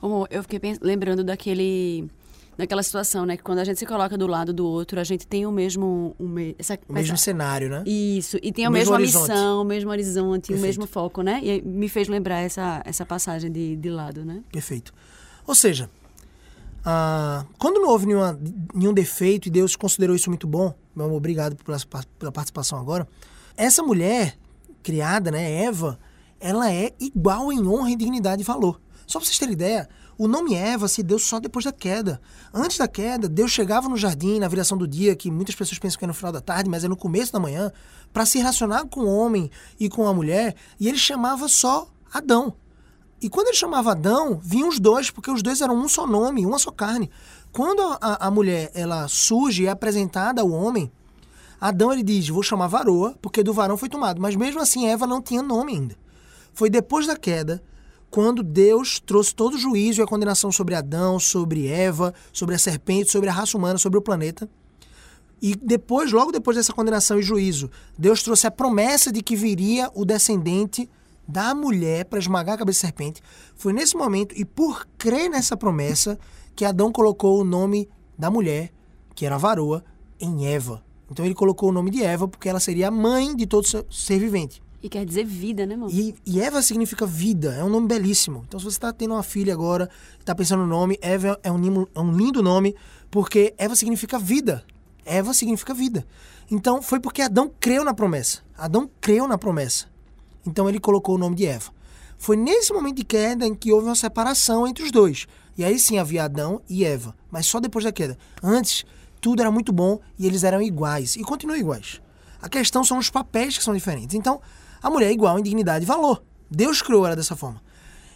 Amor, 0.02 0.28
eu 0.30 0.42
fiquei 0.42 0.60
lembrando 0.82 1.24
daquele 1.24 2.10
daquela 2.54 2.82
situação, 2.82 3.24
né? 3.24 3.38
Que 3.38 3.42
quando 3.42 3.60
a 3.60 3.64
gente 3.64 3.78
se 3.78 3.86
coloca 3.86 4.18
do 4.18 4.26
lado 4.26 4.52
do 4.52 4.66
outro, 4.66 5.00
a 5.00 5.02
gente 5.02 5.26
tem 5.26 5.46
o 5.46 5.50
mesmo... 5.50 6.14
O, 6.18 6.28
me, 6.28 6.54
essa, 6.58 6.78
o 6.86 6.92
mesmo 6.92 7.14
essa, 7.14 7.24
cenário, 7.24 7.70
né? 7.70 7.82
Isso. 7.86 8.38
E 8.42 8.52
tem 8.52 8.66
a 8.66 8.70
mesma 8.70 8.98
missão, 8.98 9.62
o 9.62 9.64
mesmo 9.64 9.90
horizonte, 9.90 10.48
Perfeito. 10.48 10.58
o 10.58 10.62
mesmo 10.62 10.86
foco, 10.86 11.22
né? 11.22 11.40
E 11.42 11.62
me 11.62 11.88
fez 11.88 12.06
lembrar 12.06 12.40
essa, 12.40 12.82
essa 12.84 13.06
passagem 13.06 13.50
de, 13.50 13.76
de 13.76 13.88
lado, 13.88 14.26
né? 14.26 14.42
Perfeito. 14.52 14.92
Ou 15.46 15.54
seja, 15.54 15.90
ah, 16.84 17.46
quando 17.58 17.80
não 17.80 17.88
houve 17.88 18.04
nenhuma, 18.04 18.38
nenhum 18.74 18.92
defeito 18.92 19.48
e 19.48 19.50
Deus 19.50 19.74
considerou 19.74 20.14
isso 20.14 20.28
muito 20.28 20.46
bom, 20.46 20.74
meu 20.94 21.06
amor, 21.06 21.16
obrigado 21.16 21.56
pela, 21.56 21.78
pela 22.18 22.30
participação 22.30 22.78
agora, 22.78 23.08
essa 23.56 23.82
mulher 23.82 24.36
criada, 24.82 25.30
né, 25.30 25.62
Eva 25.64 25.98
ela 26.44 26.70
é 26.70 26.92
igual 27.00 27.50
em 27.50 27.66
honra 27.66 27.90
e 27.90 27.96
dignidade 27.96 28.42
e 28.42 28.44
valor. 28.44 28.78
Só 29.06 29.18
para 29.18 29.26
vocês 29.26 29.38
terem 29.38 29.54
ideia, 29.54 29.88
o 30.18 30.28
nome 30.28 30.54
Eva 30.54 30.86
se 30.88 31.02
deu 31.02 31.18
só 31.18 31.40
depois 31.40 31.64
da 31.64 31.72
queda. 31.72 32.20
Antes 32.52 32.76
da 32.76 32.86
queda, 32.86 33.30
Deus 33.30 33.50
chegava 33.50 33.88
no 33.88 33.96
jardim, 33.96 34.38
na 34.38 34.46
viração 34.46 34.76
do 34.76 34.86
dia, 34.86 35.16
que 35.16 35.30
muitas 35.30 35.54
pessoas 35.54 35.78
pensam 35.78 35.98
que 35.98 36.04
é 36.04 36.08
no 36.08 36.12
final 36.12 36.30
da 36.30 36.42
tarde, 36.42 36.68
mas 36.68 36.84
é 36.84 36.88
no 36.88 36.98
começo 36.98 37.32
da 37.32 37.40
manhã, 37.40 37.72
para 38.12 38.26
se 38.26 38.36
relacionar 38.36 38.84
com 38.88 39.00
o 39.00 39.16
homem 39.16 39.50
e 39.80 39.88
com 39.88 40.06
a 40.06 40.12
mulher, 40.12 40.54
e 40.78 40.86
ele 40.86 40.98
chamava 40.98 41.48
só 41.48 41.88
Adão. 42.12 42.54
E 43.22 43.30
quando 43.30 43.48
ele 43.48 43.56
chamava 43.56 43.92
Adão, 43.92 44.38
vinham 44.42 44.68
os 44.68 44.78
dois, 44.78 45.10
porque 45.10 45.30
os 45.30 45.42
dois 45.42 45.62
eram 45.62 45.74
um 45.74 45.88
só 45.88 46.06
nome, 46.06 46.44
uma 46.44 46.58
só 46.58 46.70
carne. 46.70 47.10
Quando 47.52 47.80
a, 48.02 48.26
a 48.26 48.30
mulher 48.30 48.70
ela 48.74 49.08
surge 49.08 49.62
e 49.62 49.66
é 49.66 49.70
apresentada 49.70 50.42
ao 50.42 50.50
homem, 50.50 50.92
Adão 51.64 51.90
ele 51.90 52.02
diz: 52.02 52.28
Vou 52.28 52.42
chamar 52.42 52.66
varoa, 52.66 53.16
porque 53.22 53.42
do 53.42 53.54
varão 53.54 53.78
foi 53.78 53.88
tomado. 53.88 54.20
Mas 54.20 54.36
mesmo 54.36 54.60
assim, 54.60 54.86
Eva 54.86 55.06
não 55.06 55.22
tinha 55.22 55.42
nome 55.42 55.72
ainda. 55.72 55.96
Foi 56.52 56.68
depois 56.68 57.06
da 57.06 57.16
queda, 57.16 57.64
quando 58.10 58.42
Deus 58.42 59.00
trouxe 59.00 59.34
todo 59.34 59.54
o 59.54 59.58
juízo 59.58 60.02
e 60.02 60.04
a 60.04 60.06
condenação 60.06 60.52
sobre 60.52 60.74
Adão, 60.74 61.18
sobre 61.18 61.66
Eva, 61.66 62.12
sobre 62.34 62.54
a 62.54 62.58
serpente, 62.58 63.10
sobre 63.10 63.30
a 63.30 63.32
raça 63.32 63.56
humana, 63.56 63.78
sobre 63.78 63.98
o 63.98 64.02
planeta. 64.02 64.46
E 65.40 65.54
depois, 65.54 66.12
logo 66.12 66.30
depois 66.30 66.54
dessa 66.54 66.74
condenação 66.74 67.18
e 67.18 67.22
juízo, 67.22 67.70
Deus 67.96 68.22
trouxe 68.22 68.46
a 68.46 68.50
promessa 68.50 69.10
de 69.10 69.22
que 69.22 69.34
viria 69.34 69.90
o 69.94 70.04
descendente 70.04 70.86
da 71.26 71.54
mulher 71.54 72.04
para 72.04 72.18
esmagar 72.18 72.56
a 72.56 72.58
cabeça 72.58 72.82
da 72.82 72.88
serpente. 72.88 73.22
Foi 73.56 73.72
nesse 73.72 73.96
momento, 73.96 74.34
e 74.38 74.44
por 74.44 74.86
crer 74.98 75.30
nessa 75.30 75.56
promessa, 75.56 76.18
que 76.54 76.66
Adão 76.66 76.92
colocou 76.92 77.40
o 77.40 77.44
nome 77.44 77.88
da 78.18 78.30
mulher, 78.30 78.70
que 79.14 79.24
era 79.24 79.38
varoa, 79.38 79.82
em 80.20 80.46
Eva. 80.46 80.84
Então 81.10 81.24
ele 81.24 81.34
colocou 81.34 81.68
o 81.68 81.72
nome 81.72 81.90
de 81.90 82.02
Eva 82.02 82.26
porque 82.26 82.48
ela 82.48 82.60
seria 82.60 82.88
a 82.88 82.90
mãe 82.90 83.34
de 83.34 83.46
todo 83.46 83.66
ser 83.66 84.18
vivente. 84.18 84.62
E 84.82 84.88
quer 84.88 85.06
dizer 85.06 85.24
vida, 85.24 85.64
né, 85.64 85.72
irmão? 85.72 85.88
E, 85.90 86.14
e, 86.26 86.42
Eva 86.42 86.60
significa 86.60 87.06
vida, 87.06 87.54
é 87.54 87.64
um 87.64 87.70
nome 87.70 87.88
belíssimo. 87.88 88.44
Então, 88.46 88.60
se 88.60 88.66
você 88.66 88.76
está 88.76 88.92
tendo 88.92 89.14
uma 89.14 89.22
filha 89.22 89.50
agora, 89.54 89.88
está 90.20 90.34
pensando 90.34 90.60
no 90.60 90.66
nome, 90.66 90.98
Eva 91.00 91.40
é 91.42 91.50
um, 91.50 91.86
é 91.94 92.00
um 92.00 92.12
lindo 92.12 92.42
nome, 92.42 92.76
porque 93.10 93.54
Eva 93.56 93.74
significa 93.74 94.18
vida. 94.18 94.62
Eva 95.02 95.32
significa 95.32 95.72
vida. 95.72 96.06
Então, 96.50 96.82
foi 96.82 97.00
porque 97.00 97.22
Adão 97.22 97.50
creu 97.58 97.82
na 97.82 97.94
promessa. 97.94 98.42
Adão 98.58 98.90
creu 99.00 99.26
na 99.26 99.38
promessa. 99.38 99.86
Então, 100.46 100.68
ele 100.68 100.78
colocou 100.78 101.14
o 101.14 101.18
nome 101.18 101.36
de 101.36 101.46
Eva. 101.46 101.72
Foi 102.18 102.36
nesse 102.36 102.70
momento 102.70 102.96
de 102.96 103.04
queda 103.04 103.46
em 103.46 103.54
que 103.54 103.72
houve 103.72 103.86
uma 103.86 103.94
separação 103.94 104.66
entre 104.66 104.84
os 104.84 104.90
dois. 104.90 105.26
E 105.56 105.64
aí 105.64 105.78
sim 105.78 105.98
havia 105.98 106.24
Adão 106.24 106.60
e 106.68 106.84
Eva, 106.84 107.14
mas 107.30 107.46
só 107.46 107.58
depois 107.60 107.84
da 107.84 107.92
queda. 107.92 108.18
Antes, 108.42 108.84
tudo 109.24 109.40
era 109.40 109.50
muito 109.50 109.72
bom 109.72 110.00
e 110.18 110.26
eles 110.26 110.44
eram 110.44 110.60
iguais. 110.60 111.16
E 111.16 111.22
continuam 111.22 111.56
iguais. 111.56 111.98
A 112.42 112.46
questão 112.46 112.84
são 112.84 112.98
os 112.98 113.08
papéis 113.08 113.56
que 113.56 113.64
são 113.64 113.72
diferentes. 113.72 114.14
Então, 114.14 114.38
a 114.82 114.90
mulher 114.90 115.08
é 115.08 115.12
igual 115.12 115.38
em 115.38 115.42
dignidade 115.42 115.82
e 115.82 115.88
valor. 115.88 116.22
Deus 116.50 116.82
criou 116.82 117.06
ela 117.06 117.16
dessa 117.16 117.34
forma. 117.34 117.62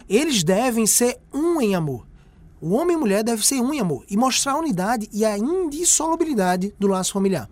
Eles 0.07 0.44
devem 0.44 0.87
ser 0.87 1.18
um 1.33 1.62
em 1.62 1.75
amor. 1.75 2.07
O 2.61 2.75
homem 2.75 2.94
e 2.94 2.97
a 2.97 3.01
mulher 3.01 3.25
devem 3.25 3.42
ser 3.42 3.59
um 3.59 3.73
em 3.73 3.81
amor 3.81 4.05
e 4.11 4.18
mostrar 4.18 4.53
a 4.53 4.59
unidade 4.59 5.09
e 5.11 5.25
a 5.25 5.38
indissolubilidade 5.38 6.75
do 6.79 6.88
laço 6.88 7.14
familiar. 7.14 7.49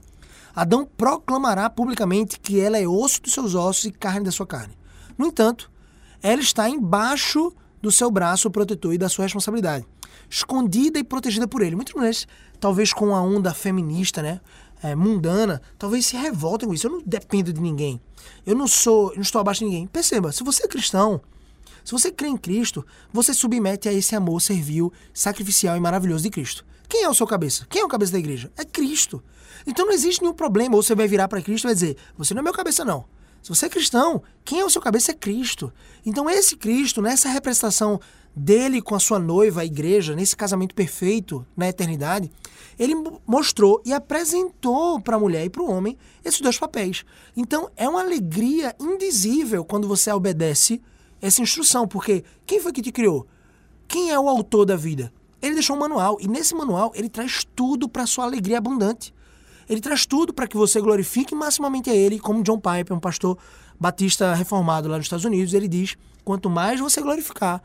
Adão 0.55 0.87
proclamará 0.95 1.71
publicamente 1.71 2.39
que 2.39 2.61
ela 2.61 2.77
é 2.77 2.87
osso 2.87 3.23
dos 3.23 3.33
seus 3.33 3.55
ossos 3.55 3.87
e 3.87 3.91
carne 3.91 4.27
da 4.27 4.33
sua 4.33 4.47
carne. 4.47 4.77
No 5.17 5.25
entanto, 5.25 5.71
ela 6.23 6.43
está 6.43 6.69
embaixo 6.69 7.55
do 7.81 7.91
seu 7.91 8.11
braço 8.11 8.51
protetor 8.51 8.93
e 8.93 8.99
da 8.99 9.09
sua 9.09 9.25
responsabilidade, 9.25 9.87
escondida 10.29 10.99
e 10.99 11.05
protegida 11.05 11.47
por 11.47 11.63
ele. 11.63 11.77
Muitas 11.77 11.95
mulheres, 11.95 12.27
talvez 12.61 12.93
com 12.93 13.15
a 13.15 13.23
onda 13.23 13.53
feminista, 13.55 14.23
né, 14.23 14.41
é, 14.83 14.95
mundana, 14.95 15.61
talvez 15.79 16.07
se 16.07 16.17
revoltem 16.17 16.69
com 16.69 16.75
isso. 16.75 16.87
Eu 16.87 16.93
não 16.93 17.03
dependo 17.05 17.53
de 17.53 17.61
ninguém. 17.61 18.01
Eu 18.45 18.55
não 18.55 18.67
sou, 18.67 19.13
não 19.15 19.23
estou 19.23 19.41
abaixo 19.41 19.61
de 19.61 19.67
ninguém. 19.67 19.87
Perceba, 19.87 20.33
se 20.33 20.43
você 20.43 20.65
é 20.65 20.69
cristão, 20.69 21.21
se 21.85 21.93
você 21.93 22.11
crê 22.11 22.29
em 22.29 22.37
Cristo, 22.37 22.85
você 23.13 23.33
submete 23.33 23.89
a 23.89 23.93
esse 23.93 24.17
amor 24.17 24.41
servil, 24.41 24.93
sacrificial 25.15 25.77
e 25.77 25.81
maravilhoso 25.81 26.25
de 26.25 26.31
Cristo. 26.31 26.65
Quem 26.89 27.05
é 27.05 27.09
o 27.09 27.15
seu 27.15 27.27
cabeça? 27.27 27.67
Quem 27.69 27.83
é 27.83 27.85
o 27.85 27.89
cabeça 27.89 28.13
da 28.13 28.19
igreja? 28.19 28.51
É 28.57 28.65
Cristo. 28.65 29.23
Então 29.67 29.87
não 29.87 29.93
existe 29.93 30.21
nenhum 30.21 30.35
problema. 30.35 30.77
Ou 30.77 30.83
você 30.83 30.95
vai 30.95 31.09
virar 31.09 31.29
para 31.29 31.43
Cristo 31.43 31.65
e 31.65 31.69
vai 31.69 31.75
dizer: 31.75 31.97
Você 32.17 32.35
não 32.35 32.41
é 32.41 32.43
meu 32.43 32.53
cabeça, 32.53 32.85
não. 32.85 33.05
Se 33.43 33.49
você 33.49 33.67
é 33.67 33.69
cristão, 33.69 34.23
quem 34.45 34.59
é 34.59 34.65
o 34.65 34.71
seu 34.71 34.83
cabeça 34.83 35.13
é 35.13 35.15
Cristo. 35.15 35.73
Então 36.05 36.29
esse 36.29 36.57
Cristo, 36.57 37.01
nessa 37.01 37.29
representação 37.29 38.01
dele 38.37 38.83
com 38.83 38.95
a 38.95 39.01
sua 39.01 39.19
noiva, 39.19 39.63
a 39.63 39.65
igreja, 39.65 40.15
nesse 40.15 40.37
casamento 40.37 40.75
perfeito 40.75 41.47
na 41.57 41.69
eternidade, 41.69 42.31
ele 42.79 42.95
mostrou 43.27 43.81
e 43.83 43.95
apresentou 43.95 45.01
para 45.01 45.17
a 45.17 45.19
mulher 45.19 45.47
e 45.47 45.51
para 45.51 45.63
o 45.63 45.71
homem 45.71 45.97
esses 46.23 46.43
dois 46.43 46.59
papéis. 46.59 47.03
Então 47.35 47.71
é 47.75 47.89
uma 47.89 48.03
alegria 48.03 48.77
indizível 48.79 49.65
quando 49.65 49.89
você 49.89 50.13
obedece 50.13 50.83
essa 51.23 51.41
instrução, 51.41 51.89
porque 51.89 52.23
quem 52.45 52.61
foi 52.61 52.73
que 52.73 52.83
te 52.83 52.93
criou? 52.93 53.27
Quem 53.89 54.11
é 54.11 54.21
o 54.21 54.29
autor 54.29 54.67
da 54.67 54.77
vida? 54.77 55.11
Ele 55.41 55.55
deixou 55.55 55.75
um 55.75 55.79
manual 55.79 56.19
e 56.21 56.29
nesse 56.29 56.55
manual 56.55 56.93
ele 56.95 57.09
traz 57.09 57.47
tudo 57.57 57.89
para 57.89 58.05
sua 58.05 58.25
alegria 58.25 58.59
abundante. 58.59 59.15
Ele 59.69 59.81
traz 59.81 60.05
tudo 60.05 60.35
para 60.35 60.47
que 60.47 60.57
você 60.57 60.81
glorifique 60.81 61.35
maximamente 61.35 61.89
a 61.89 61.95
ele, 61.95 62.19
como 62.19 62.43
John 62.43 62.61
Piper, 62.61 62.97
um 62.97 63.01
pastor 63.01 63.39
batista 63.81 64.35
reformado 64.35 64.89
lá 64.89 64.97
nos 64.97 65.07
Estados 65.07 65.25
Unidos, 65.25 65.55
ele 65.55 65.67
diz: 65.67 65.97
quanto 66.25 66.51
mais 66.51 66.81
você 66.81 67.01
glorificar, 67.01 67.63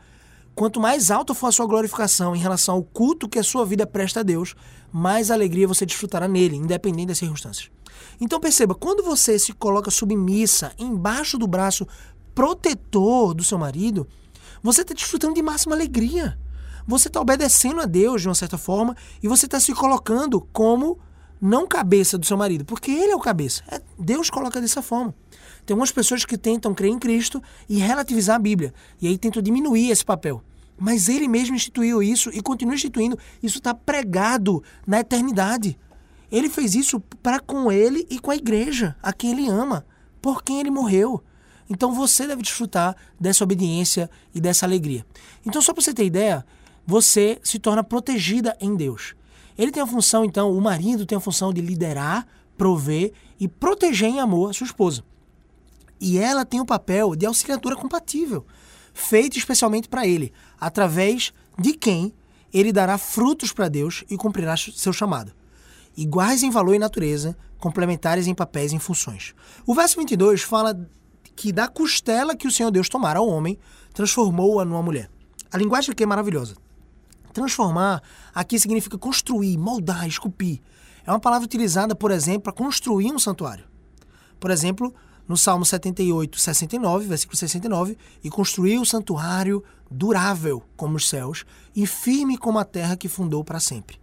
Quanto 0.54 0.80
mais 0.80 1.10
alta 1.10 1.34
for 1.34 1.46
a 1.46 1.52
sua 1.52 1.66
glorificação 1.66 2.36
em 2.36 2.38
relação 2.38 2.74
ao 2.74 2.82
culto 2.82 3.28
que 3.28 3.38
a 3.38 3.42
sua 3.42 3.64
vida 3.64 3.86
presta 3.86 4.20
a 4.20 4.22
Deus, 4.22 4.54
mais 4.92 5.30
alegria 5.30 5.66
você 5.66 5.86
desfrutará 5.86 6.28
nele, 6.28 6.56
independente 6.56 7.08
das 7.08 7.18
circunstâncias. 7.18 7.70
Então 8.20 8.38
perceba, 8.38 8.74
quando 8.74 9.02
você 9.02 9.38
se 9.38 9.52
coloca 9.52 9.90
submissa 9.90 10.72
embaixo 10.78 11.38
do 11.38 11.46
braço 11.46 11.86
protetor 12.34 13.34
do 13.34 13.42
seu 13.42 13.58
marido, 13.58 14.06
você 14.62 14.82
está 14.82 14.94
desfrutando 14.94 15.34
de 15.34 15.42
máxima 15.42 15.74
alegria. 15.74 16.38
você 16.86 17.08
está 17.08 17.20
obedecendo 17.20 17.80
a 17.80 17.86
Deus 17.86 18.22
de 18.22 18.28
uma 18.28 18.34
certa 18.34 18.58
forma 18.58 18.96
e 19.22 19.28
você 19.28 19.46
está 19.46 19.60
se 19.60 19.72
colocando 19.72 20.40
como 20.52 20.98
não 21.40 21.66
cabeça 21.66 22.18
do 22.18 22.26
seu 22.26 22.36
marido, 22.36 22.64
porque 22.64 22.90
ele 22.90 23.12
é 23.12 23.16
o 23.16 23.20
cabeça. 23.20 23.62
É, 23.68 23.80
Deus 23.98 24.30
coloca 24.30 24.60
dessa 24.60 24.82
forma. 24.82 25.14
Tem 25.64 25.74
algumas 25.74 25.92
pessoas 25.92 26.24
que 26.24 26.36
tentam 26.36 26.74
crer 26.74 26.90
em 26.90 26.98
Cristo 26.98 27.42
e 27.68 27.78
relativizar 27.78 28.36
a 28.36 28.38
Bíblia, 28.38 28.74
e 29.00 29.06
aí 29.06 29.16
tentam 29.16 29.42
diminuir 29.42 29.90
esse 29.90 30.04
papel. 30.04 30.42
Mas 30.78 31.08
ele 31.08 31.28
mesmo 31.28 31.54
instituiu 31.54 32.02
isso 32.02 32.30
e 32.30 32.42
continua 32.42 32.74
instituindo. 32.74 33.18
Isso 33.42 33.58
está 33.58 33.72
pregado 33.72 34.62
na 34.86 35.00
eternidade. 35.00 35.78
Ele 36.30 36.48
fez 36.48 36.74
isso 36.74 36.98
para 37.22 37.38
com 37.38 37.70
ele 37.70 38.06
e 38.10 38.18
com 38.18 38.30
a 38.30 38.36
igreja, 38.36 38.96
a 39.02 39.12
quem 39.12 39.30
ele 39.32 39.48
ama, 39.48 39.86
por 40.20 40.42
quem 40.42 40.58
ele 40.60 40.70
morreu. 40.70 41.22
Então 41.68 41.94
você 41.94 42.26
deve 42.26 42.42
desfrutar 42.42 42.96
dessa 43.20 43.44
obediência 43.44 44.10
e 44.34 44.40
dessa 44.40 44.66
alegria. 44.66 45.06
Então, 45.46 45.62
só 45.62 45.72
para 45.72 45.82
você 45.82 45.94
ter 45.94 46.04
ideia, 46.04 46.44
você 46.86 47.38
se 47.42 47.58
torna 47.58 47.84
protegida 47.84 48.56
em 48.60 48.74
Deus. 48.74 49.14
Ele 49.56 49.70
tem 49.70 49.82
a 49.82 49.86
função, 49.86 50.24
então, 50.24 50.50
o 50.50 50.60
marido 50.60 51.06
tem 51.06 51.16
a 51.16 51.20
função 51.20 51.52
de 51.52 51.60
liderar, 51.60 52.26
prover 52.56 53.12
e 53.38 53.46
proteger 53.46 54.08
em 54.08 54.20
amor 54.20 54.50
a 54.50 54.52
sua 54.52 54.66
esposa. 54.66 55.04
E 56.04 56.18
ela 56.18 56.44
tem 56.44 56.60
o 56.60 56.66
papel 56.66 57.14
de 57.14 57.24
auxiliadora 57.26 57.76
compatível, 57.76 58.44
feito 58.92 59.38
especialmente 59.38 59.88
para 59.88 60.04
ele, 60.04 60.32
através 60.60 61.32
de 61.56 61.74
quem 61.74 62.12
ele 62.52 62.72
dará 62.72 62.98
frutos 62.98 63.52
para 63.52 63.68
Deus 63.68 64.02
e 64.10 64.16
cumprirá 64.16 64.56
seu 64.56 64.92
chamado. 64.92 65.30
Iguais 65.96 66.42
em 66.42 66.50
valor 66.50 66.74
e 66.74 66.78
natureza, 66.80 67.38
complementares 67.56 68.26
em 68.26 68.34
papéis 68.34 68.72
e 68.72 68.74
em 68.74 68.80
funções. 68.80 69.32
O 69.64 69.74
verso 69.74 69.96
22 69.96 70.42
fala 70.42 70.76
que 71.36 71.52
da 71.52 71.68
costela 71.68 72.34
que 72.34 72.48
o 72.48 72.50
Senhor 72.50 72.72
Deus 72.72 72.88
tomara 72.88 73.20
ao 73.20 73.28
homem, 73.28 73.56
transformou-a 73.94 74.64
numa 74.64 74.82
mulher. 74.82 75.08
A 75.52 75.56
linguagem 75.56 75.92
aqui 75.92 76.02
é 76.02 76.06
maravilhosa. 76.06 76.56
Transformar 77.32 78.02
aqui 78.34 78.58
significa 78.58 78.98
construir, 78.98 79.56
moldar, 79.56 80.08
esculpir. 80.08 80.60
É 81.06 81.12
uma 81.12 81.20
palavra 81.20 81.44
utilizada, 81.44 81.94
por 81.94 82.10
exemplo, 82.10 82.42
para 82.42 82.52
construir 82.52 83.12
um 83.12 83.20
santuário. 83.20 83.66
Por 84.40 84.50
exemplo, 84.50 84.92
no 85.28 85.36
Salmo 85.36 85.64
78, 85.64 86.38
69, 86.38 87.06
versículo 87.06 87.36
69, 87.36 87.96
e 88.22 88.30
construiu 88.30 88.82
o 88.82 88.86
santuário 88.86 89.62
durável 89.90 90.62
como 90.76 90.96
os 90.96 91.08
céus 91.08 91.44
e 91.74 91.86
firme 91.86 92.36
como 92.36 92.58
a 92.58 92.64
terra 92.64 92.96
que 92.96 93.08
fundou 93.08 93.44
para 93.44 93.60
sempre. 93.60 94.00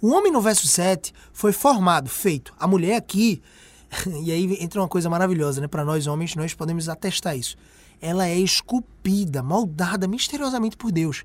O 0.00 0.10
homem 0.12 0.32
no 0.32 0.40
verso 0.40 0.66
7 0.66 1.12
foi 1.32 1.52
formado, 1.52 2.08
feito. 2.08 2.54
A 2.58 2.66
mulher 2.66 2.96
aqui, 2.96 3.42
e 4.22 4.30
aí 4.30 4.58
entra 4.60 4.80
uma 4.80 4.88
coisa 4.88 5.08
maravilhosa, 5.10 5.60
né? 5.60 5.68
Para 5.68 5.84
nós 5.84 6.06
homens, 6.06 6.34
nós 6.34 6.54
podemos 6.54 6.88
atestar 6.88 7.36
isso. 7.36 7.56
Ela 8.00 8.26
é 8.26 8.38
esculpida, 8.38 9.42
moldada 9.42 10.06
misteriosamente 10.06 10.76
por 10.76 10.92
Deus 10.92 11.24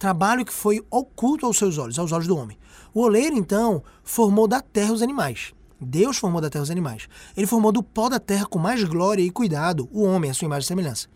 trabalho 0.00 0.46
que 0.46 0.52
foi 0.52 0.82
oculto 0.90 1.44
aos 1.44 1.58
seus 1.58 1.76
olhos, 1.76 1.98
aos 1.98 2.10
olhos 2.10 2.26
do 2.26 2.36
homem. 2.36 2.56
O 2.92 3.02
oleiro, 3.02 3.36
então, 3.36 3.84
formou 4.02 4.48
da 4.48 4.60
terra 4.60 4.94
os 4.94 5.02
animais. 5.02 5.52
Deus 5.80 6.18
formou 6.18 6.40
da 6.40 6.50
terra 6.50 6.64
os 6.64 6.70
animais. 6.70 7.08
Ele 7.36 7.46
formou 7.46 7.72
do 7.72 7.82
pó 7.82 8.08
da 8.08 8.20
terra 8.20 8.44
com 8.44 8.58
mais 8.58 8.84
glória 8.84 9.22
e 9.22 9.30
cuidado 9.30 9.88
o 9.90 10.02
homem, 10.02 10.30
a 10.30 10.34
sua 10.34 10.46
imagem 10.46 10.64
e 10.64 10.68
semelhança. 10.68 11.08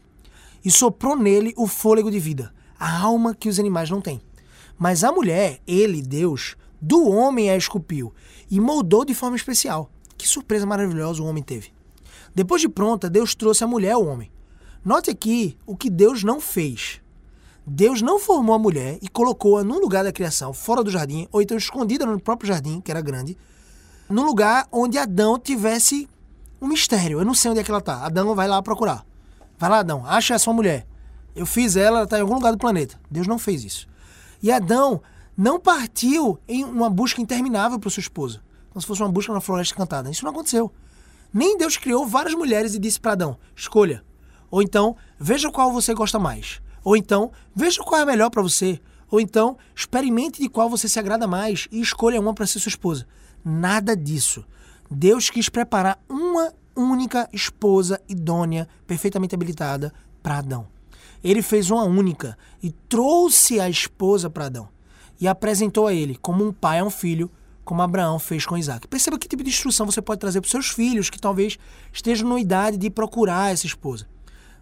E 0.64 0.70
soprou 0.70 1.16
nele 1.16 1.53
o 1.57 1.66
fôlego 1.66 2.11
de 2.11 2.18
vida, 2.18 2.53
a 2.79 3.00
alma 3.00 3.35
que 3.35 3.48
os 3.48 3.59
animais 3.59 3.90
não 3.90 4.00
têm. 4.00 4.20
Mas 4.79 5.05
a 5.05 5.12
mulher, 5.12 5.61
ele, 5.66 6.00
Deus, 6.00 6.57
do 6.81 7.09
homem 7.09 7.50
a 7.50 7.57
esculpiu 7.57 8.12
e 8.50 8.59
moldou 8.59 9.05
de 9.05 9.14
forma 9.14 9.37
especial. 9.37 9.90
Que 10.16 10.27
surpresa 10.27 10.64
maravilhosa 10.64 11.22
o 11.22 11.27
homem 11.27 11.42
teve. 11.42 11.72
Depois 12.35 12.61
de 12.61 12.68
pronta, 12.68 13.11
Deus 13.11 13.35
trouxe 13.35 13.62
a 13.62 13.66
mulher 13.66 13.92
ao 13.92 14.07
homem. 14.07 14.31
Note 14.85 15.11
aqui 15.11 15.57
o 15.66 15.77
que 15.77 15.90
Deus 15.90 16.24
não 16.24 16.40
fez. 16.40 17.00
Deus 17.66 18.03
não 18.03 18.18
formou 18.18 18.55
a 18.55 18.59
mulher 18.59 18.98
e 19.00 19.09
colocou-a 19.09 19.64
num 19.64 19.79
lugar 19.79 20.05
da 20.05 20.12
criação, 20.12 20.53
fora 20.53 20.83
do 20.83 20.90
jardim, 20.90 21.27
ou 21.33 21.40
então 21.40 21.57
escondida 21.57 22.05
no 22.05 22.20
próprio 22.20 22.48
jardim, 22.48 22.81
que 22.81 22.90
era 22.90 23.00
grande, 23.00 23.37
num 24.09 24.25
lugar 24.25 24.67
onde 24.71 24.99
Adão 24.99 25.38
tivesse 25.38 26.09
um 26.61 26.67
mistério. 26.67 27.21
Eu 27.21 27.25
não 27.25 27.35
sei 27.35 27.51
onde 27.51 27.61
é 27.61 27.64
que 27.64 27.71
ela 27.71 27.81
está. 27.81 28.05
Adão 28.05 28.35
vai 28.35 28.49
lá 28.49 28.62
procurar. 28.62 29.05
Vai 29.59 29.71
lá, 29.71 29.79
Adão, 29.79 30.05
acha 30.07 30.35
a 30.35 30.38
sua 30.38 30.53
mulher. 30.53 30.87
Eu 31.35 31.47
fiz 31.47 31.77
ela, 31.77 31.99
ela 31.99 32.05
está 32.05 32.19
em 32.19 32.23
algum 32.23 32.35
lugar 32.35 32.53
do 32.53 32.59
planeta. 32.59 32.99
Deus 33.11 33.27
não 33.27 33.38
fez 33.38 33.64
isso. 33.64 33.88
E 34.43 34.53
Adão 34.53 35.01
não 35.37 35.59
partiu 35.59 36.38
em 36.47 36.64
uma 36.64 36.88
busca 36.88 37.21
interminável 37.21 37.79
para 37.79 37.90
sua 37.90 38.01
esposa, 38.01 38.40
como 38.71 38.81
se 38.81 38.87
fosse 38.87 39.03
uma 39.03 39.11
busca 39.11 39.33
na 39.33 39.40
floresta 39.40 39.75
cantada. 39.75 40.11
Isso 40.11 40.25
não 40.25 40.31
aconteceu. 40.31 40.73
Nem 41.33 41.59
Deus 41.59 41.77
criou 41.77 42.07
várias 42.07 42.35
mulheres 42.35 42.75
e 42.75 42.79
disse 42.79 43.01
para 43.01 43.12
Adão: 43.12 43.37
escolha. 43.57 44.05
Ou 44.51 44.62
então, 44.62 44.97
veja 45.19 45.51
qual 45.51 45.73
você 45.73 45.93
gosta 45.93 46.19
mais. 46.19 46.61
Ou 46.85 46.97
então, 46.97 47.33
veja 47.55 47.83
qual 47.83 48.01
é 48.01 48.05
melhor 48.05 48.31
para 48.31 48.43
você. 48.43 48.81
Ou 49.11 49.21
então, 49.21 49.57
experimente 49.75 50.40
de 50.40 50.49
qual 50.49 50.71
você 50.71 50.88
se 50.88 50.99
agrada 50.99 51.27
mais 51.27 51.67
e 51.73 51.81
escolha 51.81 52.21
uma 52.21 52.35
para 52.35 52.47
ser 52.47 52.61
sua 52.61 52.69
esposa. 52.69 53.07
Nada 53.44 53.96
disso. 53.96 54.44
Deus 54.90 55.30
quis 55.30 55.48
preparar 55.48 56.02
uma 56.09 56.52
única 56.74 57.28
esposa 57.33 58.00
idônea, 58.09 58.68
perfeitamente 58.87 59.35
habilitada 59.35 59.92
para 60.22 60.38
Adão. 60.38 60.66
Ele 61.22 61.42
fez 61.42 61.70
uma 61.70 61.85
única 61.85 62.37
e 62.62 62.70
trouxe 62.88 63.61
a 63.61 63.68
esposa 63.68 64.28
para 64.28 64.46
Adão 64.46 64.68
e 65.20 65.28
apresentou 65.28 65.87
a 65.87 65.94
ele 65.94 66.16
como 66.16 66.44
um 66.44 66.52
pai 66.52 66.80
a 66.80 66.85
um 66.85 66.90
filho, 66.90 67.30
como 67.64 67.83
Abraão 67.83 68.18
fez 68.18 68.44
com 68.44 68.59
Isaac. 68.59 68.88
Perceba 68.88 69.18
que 69.18 69.28
tipo 69.28 69.42
de 69.42 69.50
instrução 69.50 69.87
você 69.87 70.02
pode 70.02 70.20
trazer 70.20 70.40
para 70.40 70.50
seus 70.50 70.68
filhos 70.68 71.09
que 71.09 71.20
talvez 71.20 71.59
estejam 71.92 72.28
na 72.28 72.38
idade 72.38 72.76
de 72.76 72.90
procurar 72.90 73.52
essa 73.52 73.66
esposa 73.66 74.07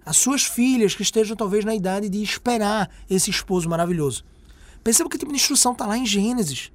as 0.04 0.16
suas 0.16 0.44
filhas 0.44 0.94
que 0.94 1.02
estejam 1.02 1.36
talvez 1.36 1.64
na 1.64 1.74
idade 1.74 2.08
de 2.08 2.22
esperar 2.22 2.90
esse 3.08 3.30
esposo 3.30 3.68
maravilhoso. 3.68 4.24
Perceba 4.82 5.08
que 5.08 5.18
tipo 5.18 5.30
de 5.30 5.36
instrução 5.36 5.72
está 5.72 5.86
lá 5.86 5.96
em 5.96 6.04
Gênesis. 6.04 6.72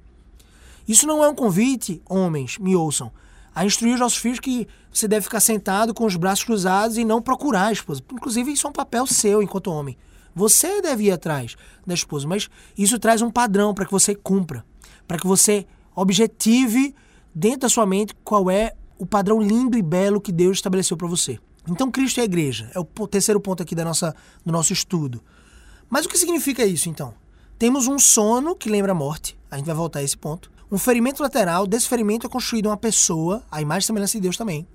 Isso 0.88 1.06
não 1.06 1.22
é 1.22 1.28
um 1.28 1.34
convite, 1.34 2.02
homens, 2.08 2.56
me 2.58 2.74
ouçam, 2.74 3.12
a 3.54 3.64
instruir 3.66 3.94
os 3.94 4.00
nossos 4.00 4.18
filhos 4.18 4.40
que 4.40 4.66
você 4.90 5.06
deve 5.06 5.24
ficar 5.24 5.40
sentado 5.40 5.92
com 5.92 6.06
os 6.06 6.16
braços 6.16 6.44
cruzados 6.44 6.96
e 6.96 7.04
não 7.04 7.20
procurar 7.20 7.66
a 7.66 7.72
esposa. 7.72 8.02
Inclusive, 8.10 8.52
isso 8.52 8.66
é 8.66 8.70
um 8.70 8.72
papel 8.72 9.06
seu 9.06 9.42
enquanto 9.42 9.70
homem. 9.70 9.98
Você 10.34 10.80
deve 10.80 11.04
ir 11.04 11.10
atrás 11.10 11.56
da 11.86 11.92
esposa, 11.92 12.26
mas 12.26 12.48
isso 12.76 12.98
traz 12.98 13.20
um 13.20 13.30
padrão 13.30 13.74
para 13.74 13.84
que 13.84 13.90
você 13.90 14.14
cumpra, 14.14 14.64
para 15.06 15.18
que 15.18 15.26
você 15.26 15.66
objetive 15.94 16.94
dentro 17.34 17.60
da 17.60 17.68
sua 17.68 17.84
mente 17.84 18.14
qual 18.24 18.50
é 18.50 18.72
o 18.98 19.04
padrão 19.04 19.40
lindo 19.40 19.76
e 19.76 19.82
belo 19.82 20.20
que 20.20 20.32
Deus 20.32 20.58
estabeleceu 20.58 20.96
para 20.96 21.08
você. 21.08 21.38
Então 21.68 21.90
Cristo 21.90 22.18
é 22.18 22.22
a 22.22 22.24
igreja. 22.24 22.70
É 22.74 22.78
o 22.78 22.84
terceiro 23.06 23.40
ponto 23.40 23.62
aqui 23.62 23.74
da 23.74 23.84
nossa, 23.84 24.14
do 24.44 24.52
nosso 24.52 24.72
estudo. 24.72 25.22
Mas 25.90 26.06
o 26.06 26.08
que 26.08 26.16
significa 26.16 26.64
isso, 26.64 26.88
então? 26.88 27.14
Temos 27.58 27.88
um 27.88 27.98
sono 27.98 28.54
que 28.54 28.70
lembra 28.70 28.92
a 28.92 28.94
morte. 28.94 29.36
A 29.50 29.56
gente 29.56 29.66
vai 29.66 29.74
voltar 29.74 29.98
a 29.98 30.02
esse 30.02 30.16
ponto. 30.16 30.50
Um 30.70 30.78
ferimento 30.78 31.22
lateral. 31.22 31.66
Desse 31.66 31.88
ferimento 31.88 32.26
é 32.26 32.30
construída 32.30 32.68
uma 32.68 32.76
pessoa, 32.76 33.42
a 33.50 33.62
imagem 33.62 33.84
e 33.84 33.86
semelhança 33.86 34.18
de 34.18 34.22
Deus 34.22 34.36
também. 34.36 34.66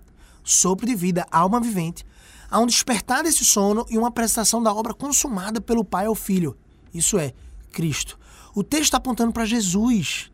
Sopro 0.43 0.85
de 0.85 0.95
vida, 0.95 1.25
alma 1.31 1.59
vivente. 1.59 2.05
Há 2.49 2.59
um 2.59 2.65
despertar 2.65 3.23
desse 3.23 3.45
sono 3.45 3.85
e 3.89 3.97
uma 3.97 4.11
prestação 4.11 4.61
da 4.61 4.73
obra 4.73 4.93
consumada 4.93 5.61
pelo 5.61 5.85
Pai 5.85 6.05
ao 6.05 6.15
Filho. 6.15 6.57
Isso 6.93 7.17
é, 7.17 7.33
Cristo. 7.71 8.19
O 8.53 8.63
texto 8.63 8.83
está 8.83 8.97
apontando 8.97 9.31
para 9.31 9.45
Jesus. 9.45 10.31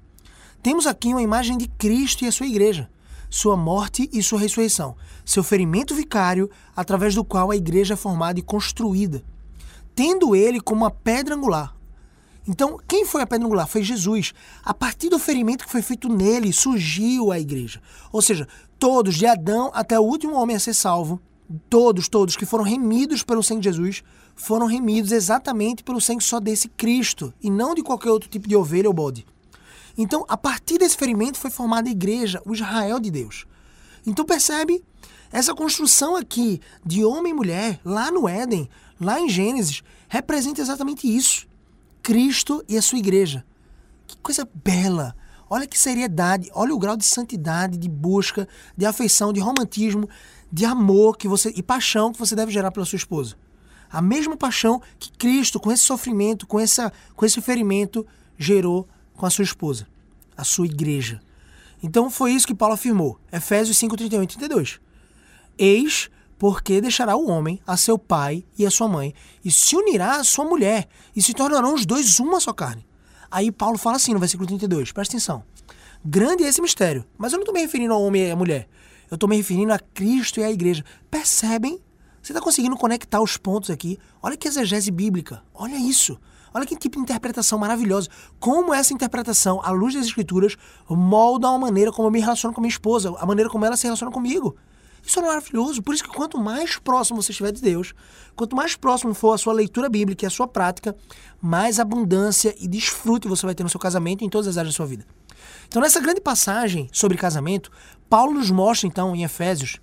Temos 0.63 0.87
aqui 0.87 1.09
uma 1.09 1.21
imagem 1.21 1.57
de 1.57 1.67
Cristo 1.67 2.23
e 2.23 2.27
a 2.27 2.31
sua 2.31 2.47
igreja 2.47 2.89
sua 3.29 3.55
morte 3.55 4.09
e 4.11 4.23
sua 4.23 4.39
ressurreição, 4.39 4.95
seu 5.23 5.43
ferimento 5.43 5.93
vicário, 5.93 6.49
através 6.75 7.13
do 7.13 7.23
qual 7.23 7.51
a 7.51 7.55
igreja 7.55 7.93
é 7.93 7.97
formada 7.97 8.39
e 8.39 8.43
construída, 8.43 9.23
tendo 9.95 10.35
ele 10.35 10.59
como 10.59 10.85
a 10.85 10.91
pedra 10.91 11.35
angular. 11.35 11.75
Então, 12.49 12.79
quem 12.87 13.05
foi 13.05 13.21
a 13.21 13.27
pedra 13.27 13.45
angular? 13.45 13.67
Foi 13.67 13.83
Jesus. 13.83 14.33
A 14.65 14.73
partir 14.73 15.07
do 15.07 15.19
ferimento 15.19 15.65
que 15.65 15.71
foi 15.71 15.83
feito 15.83 16.09
nele, 16.09 16.51
surgiu 16.51 17.31
a 17.31 17.39
igreja. 17.39 17.79
Ou 18.11 18.23
seja, 18.23 18.47
todos, 18.79 19.15
de 19.15 19.27
Adão 19.27 19.69
até 19.71 19.99
o 19.99 20.03
último 20.03 20.33
homem 20.33 20.55
a 20.55 20.59
ser 20.59 20.73
salvo, 20.73 21.21
todos, 21.69 22.09
todos 22.09 22.35
que 22.35 22.47
foram 22.47 22.63
remidos 22.63 23.21
pelo 23.21 23.43
sangue 23.43 23.61
de 23.61 23.69
Jesus, 23.69 24.01
foram 24.35 24.65
remidos 24.65 25.11
exatamente 25.11 25.83
pelo 25.83 26.01
sangue 26.01 26.23
só 26.23 26.39
desse 26.39 26.67
Cristo, 26.69 27.31
e 27.39 27.51
não 27.51 27.75
de 27.75 27.83
qualquer 27.83 28.09
outro 28.09 28.27
tipo 28.27 28.47
de 28.47 28.55
ovelha 28.55 28.87
ou 28.89 28.93
bode. 28.95 29.27
Então, 29.95 30.25
a 30.27 30.35
partir 30.35 30.79
desse 30.79 30.97
ferimento 30.97 31.37
foi 31.37 31.51
formada 31.51 31.87
a 31.87 31.91
igreja, 31.91 32.41
o 32.47 32.55
Israel 32.55 32.99
de 32.99 33.11
Deus. 33.11 33.45
Então, 34.07 34.25
percebe? 34.25 34.83
Essa 35.31 35.53
construção 35.53 36.15
aqui 36.15 36.59
de 36.83 37.05
homem 37.05 37.31
e 37.31 37.35
mulher, 37.35 37.79
lá 37.85 38.09
no 38.09 38.27
Éden, 38.27 38.67
lá 38.99 39.21
em 39.21 39.29
Gênesis, 39.29 39.83
representa 40.07 40.61
exatamente 40.61 41.05
isso. 41.07 41.47
Cristo 42.01 42.63
e 42.67 42.77
a 42.77 42.81
sua 42.81 42.99
igreja. 42.99 43.45
Que 44.07 44.17
coisa 44.17 44.47
bela! 44.63 45.15
Olha 45.49 45.65
que 45.65 45.79
seriedade, 45.79 46.49
olha 46.53 46.75
o 46.75 46.77
grau 46.77 46.95
de 46.95 47.05
santidade, 47.05 47.77
de 47.77 47.89
busca, 47.89 48.47
de 48.77 48.85
afeição, 48.85 49.33
de 49.33 49.39
romantismo, 49.39 50.07
de 50.51 50.63
amor 50.63 51.17
que 51.17 51.27
você 51.27 51.51
e 51.55 51.63
paixão 51.63 52.11
que 52.11 52.19
você 52.19 52.35
deve 52.35 52.51
gerar 52.51 52.71
pela 52.71 52.85
sua 52.85 52.97
esposa. 52.97 53.35
A 53.91 54.01
mesma 54.01 54.37
paixão 54.37 54.79
que 54.99 55.11
Cristo, 55.11 55.59
com 55.59 55.71
esse 55.71 55.83
sofrimento, 55.83 56.45
com, 56.45 56.59
essa, 56.59 56.93
com 57.15 57.25
esse 57.25 57.41
ferimento, 57.41 58.05
gerou 58.37 58.87
com 59.15 59.25
a 59.25 59.29
sua 59.31 59.43
esposa, 59.43 59.87
a 60.37 60.43
sua 60.43 60.67
igreja. 60.67 61.19
Então 61.81 62.11
foi 62.11 62.33
isso 62.33 62.45
que 62.45 62.53
Paulo 62.53 62.75
afirmou, 62.75 63.19
Efésios 63.31 63.77
5, 63.77 63.97
31 63.97 64.23
e 64.23 64.27
32. 64.27 64.79
Eis, 65.57 66.11
porque 66.39 66.79
deixará 66.79 67.17
o 67.17 67.29
homem 67.29 67.59
a 67.67 67.75
seu 67.75 67.99
pai 67.99 68.45
e 68.57 68.65
a 68.65 68.71
sua 68.71 68.87
mãe, 68.87 69.13
e 69.43 69.51
se 69.51 69.75
unirá 69.75 70.15
à 70.15 70.23
sua 70.23 70.45
mulher, 70.45 70.87
e 71.13 71.21
se 71.21 71.33
tornarão 71.33 71.75
os 71.75 71.85
dois 71.85 72.19
uma 72.19 72.39
só 72.39 72.53
carne. 72.53 72.87
Aí 73.29 73.51
Paulo 73.51 73.77
fala 73.77 73.97
assim 73.97 74.13
no 74.13 74.19
versículo 74.19 74.47
32, 74.47 74.93
presta 74.93 75.15
atenção. 75.15 75.43
Grande 76.03 76.45
é 76.45 76.47
esse 76.47 76.61
mistério, 76.61 77.05
mas 77.17 77.33
eu 77.33 77.37
não 77.37 77.43
estou 77.43 77.53
me 77.53 77.59
referindo 77.59 77.93
ao 77.93 78.01
homem 78.01 78.27
e 78.27 78.31
à 78.31 78.35
mulher. 78.35 78.69
Eu 79.11 79.15
estou 79.15 79.29
me 79.29 79.35
referindo 79.35 79.73
a 79.73 79.77
Cristo 79.77 80.39
e 80.39 80.43
à 80.43 80.49
igreja. 80.49 80.83
Percebem? 81.11 81.79
Você 82.21 82.31
está 82.31 82.41
conseguindo 82.41 82.77
conectar 82.77 83.21
os 83.21 83.35
pontos 83.35 83.69
aqui? 83.69 83.99
Olha 84.21 84.37
que 84.37 84.47
exegese 84.47 84.91
bíblica. 84.91 85.43
Olha 85.53 85.75
isso. 85.75 86.17
Olha 86.53 86.65
que 86.65 86.75
tipo 86.75 86.95
de 86.95 87.03
interpretação 87.03 87.59
maravilhosa. 87.59 88.07
Como 88.39 88.73
essa 88.73 88.93
interpretação, 88.93 89.61
à 89.63 89.71
luz 89.71 89.93
das 89.93 90.05
escrituras, 90.05 90.55
molda 90.89 91.49
a 91.49 91.57
maneira 91.59 91.91
como 91.91 92.07
eu 92.07 92.11
me 92.11 92.19
relaciono 92.21 92.53
com 92.53 92.61
minha 92.61 92.71
esposa, 92.71 93.13
a 93.19 93.25
maneira 93.25 93.49
como 93.49 93.65
ela 93.65 93.75
se 93.75 93.83
relaciona 93.83 94.11
comigo. 94.11 94.55
Isso 95.05 95.19
é 95.19 95.21
maravilhoso. 95.21 95.81
Por 95.81 95.93
isso 95.93 96.03
que 96.03 96.09
quanto 96.09 96.37
mais 96.37 96.77
próximo 96.77 97.21
você 97.21 97.31
estiver 97.31 97.51
de 97.51 97.61
Deus, 97.61 97.93
quanto 98.35 98.55
mais 98.55 98.75
próximo 98.75 99.13
for 99.13 99.33
a 99.33 99.37
sua 99.37 99.53
leitura 99.53 99.89
bíblica 99.89 100.25
e 100.25 100.27
a 100.27 100.29
sua 100.29 100.47
prática, 100.47 100.95
mais 101.41 101.79
abundância 101.79 102.55
e 102.59 102.67
desfrute 102.67 103.27
você 103.27 103.45
vai 103.45 103.55
ter 103.55 103.63
no 103.63 103.69
seu 103.69 103.79
casamento 103.79 104.23
e 104.23 104.25
em 104.25 104.29
todas 104.29 104.47
as 104.47 104.57
áreas 104.57 104.73
da 104.73 104.77
sua 104.77 104.85
vida. 104.85 105.05
Então, 105.67 105.81
nessa 105.81 105.99
grande 105.99 106.21
passagem 106.21 106.89
sobre 106.91 107.17
casamento, 107.17 107.71
Paulo 108.09 108.33
nos 108.33 108.49
mostra, 108.49 108.87
então, 108.87 109.15
em 109.15 109.23
Efésios, 109.23 109.79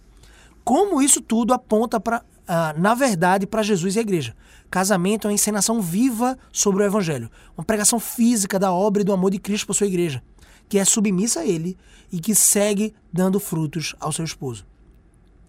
como 0.65 1.01
isso 1.01 1.21
tudo 1.21 1.55
aponta 1.55 2.01
para, 2.01 2.25
ah, 2.47 2.75
na 2.77 2.95
verdade, 2.95 3.47
para 3.47 3.63
Jesus 3.63 3.95
e 3.95 3.99
a 3.99 4.03
igreja. 4.03 4.35
Casamento 4.69 5.27
é 5.27 5.29
uma 5.29 5.35
encenação 5.35 5.81
viva 5.81 6.37
sobre 6.53 6.83
o 6.83 6.87
Evangelho, 6.87 7.31
uma 7.57 7.65
pregação 7.65 8.01
física 8.01 8.59
da 8.59 8.73
obra 8.73 9.03
e 9.03 9.05
do 9.05 9.13
amor 9.13 9.31
de 9.31 9.39
Cristo 9.39 9.67
para 9.67 9.75
sua 9.77 9.87
igreja, 9.87 10.23
que 10.69 10.79
é 10.79 10.85
submissa 10.85 11.41
a 11.41 11.47
Ele 11.47 11.79
e 12.13 12.19
que 12.19 12.35
segue 12.35 12.93
dando 13.13 13.39
frutos 13.39 13.95
ao 14.01 14.11
seu 14.11 14.25
esposo. 14.25 14.67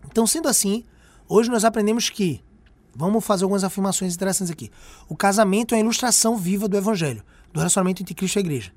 Então, 0.10 0.26
sendo 0.28 0.48
assim, 0.48 0.84
hoje 1.28 1.50
nós 1.50 1.64
aprendemos 1.64 2.10
que, 2.10 2.42
vamos 2.96 3.24
fazer 3.26 3.44
algumas 3.44 3.64
afirmações 3.64 4.16
interessantes 4.16 4.52
aqui. 4.52 4.72
O 5.08 5.16
casamento 5.16 5.74
é 5.74 5.78
a 5.78 5.82
ilustração 5.82 6.38
viva 6.38 6.68
do 6.68 6.78
Evangelho, 6.78 7.24
do 7.54 7.60
relacionamento 7.60 8.02
entre 8.02 8.14
Cristo 8.14 8.38
e 8.38 8.40
a 8.40 8.42
igreja. 8.42 8.72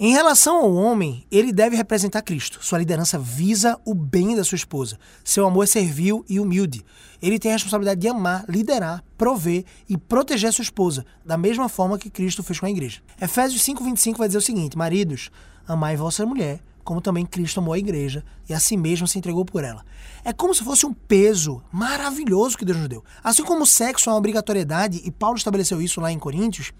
Em 0.00 0.12
relação 0.12 0.58
ao 0.58 0.72
homem, 0.72 1.26
ele 1.28 1.52
deve 1.52 1.74
representar 1.74 2.22
Cristo. 2.22 2.64
Sua 2.64 2.78
liderança 2.78 3.18
visa 3.18 3.80
o 3.84 3.92
bem 3.92 4.36
da 4.36 4.44
sua 4.44 4.54
esposa. 4.54 4.96
Seu 5.24 5.44
amor 5.44 5.64
é 5.64 5.66
servil 5.66 6.24
e 6.28 6.38
humilde. 6.38 6.84
Ele 7.20 7.36
tem 7.36 7.50
a 7.50 7.54
responsabilidade 7.54 8.00
de 8.00 8.06
amar, 8.06 8.44
liderar, 8.48 9.02
prover 9.16 9.64
e 9.88 9.98
proteger 9.98 10.52
sua 10.52 10.62
esposa, 10.62 11.04
da 11.26 11.36
mesma 11.36 11.68
forma 11.68 11.98
que 11.98 12.10
Cristo 12.10 12.44
fez 12.44 12.60
com 12.60 12.66
a 12.66 12.70
igreja. 12.70 13.00
Efésios 13.20 13.60
5:25 13.62 14.18
vai 14.18 14.28
dizer 14.28 14.38
o 14.38 14.42
seguinte: 14.42 14.78
Maridos, 14.78 15.32
amai 15.66 15.96
vossa 15.96 16.24
mulher, 16.24 16.60
como 16.88 17.02
também 17.02 17.26
Cristo 17.26 17.60
amou 17.60 17.74
a 17.74 17.78
igreja 17.78 18.24
e 18.48 18.54
a 18.54 18.58
si 18.58 18.74
mesmo 18.74 19.06
se 19.06 19.18
entregou 19.18 19.44
por 19.44 19.62
ela. 19.62 19.84
É 20.24 20.32
como 20.32 20.54
se 20.54 20.64
fosse 20.64 20.86
um 20.86 20.94
peso 20.94 21.62
maravilhoso 21.70 22.56
que 22.56 22.64
Deus 22.64 22.78
nos 22.78 22.88
deu. 22.88 23.04
Assim 23.22 23.44
como 23.44 23.64
o 23.64 23.66
sexo 23.66 24.08
é 24.08 24.12
uma 24.14 24.18
obrigatoriedade, 24.18 25.02
e 25.04 25.10
Paulo 25.10 25.36
estabeleceu 25.36 25.82
isso 25.82 26.00
lá 26.00 26.10
em 26.10 26.18
Coríntios, 26.18 26.72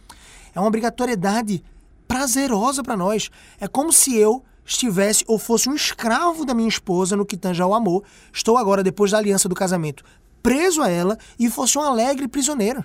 é 0.54 0.58
uma 0.58 0.66
obrigatoriedade 0.66 1.62
prazerosa 2.06 2.82
para 2.82 2.96
nós. 2.96 3.30
É 3.60 3.68
como 3.68 3.92
se 3.92 4.16
eu 4.16 4.42
estivesse 4.64 5.24
ou 5.26 5.38
fosse 5.38 5.68
um 5.68 5.74
escravo 5.74 6.46
da 6.46 6.54
minha 6.54 6.70
esposa 6.70 7.14
no 7.14 7.26
que 7.26 7.36
tange 7.36 7.60
ao 7.60 7.74
amor. 7.74 8.02
Estou 8.32 8.56
agora, 8.56 8.82
depois 8.82 9.10
da 9.10 9.18
aliança 9.18 9.46
do 9.46 9.54
casamento, 9.54 10.02
preso 10.42 10.80
a 10.80 10.88
ela 10.88 11.18
e 11.38 11.50
fosse 11.50 11.76
um 11.76 11.82
alegre 11.82 12.26
prisioneiro. 12.26 12.82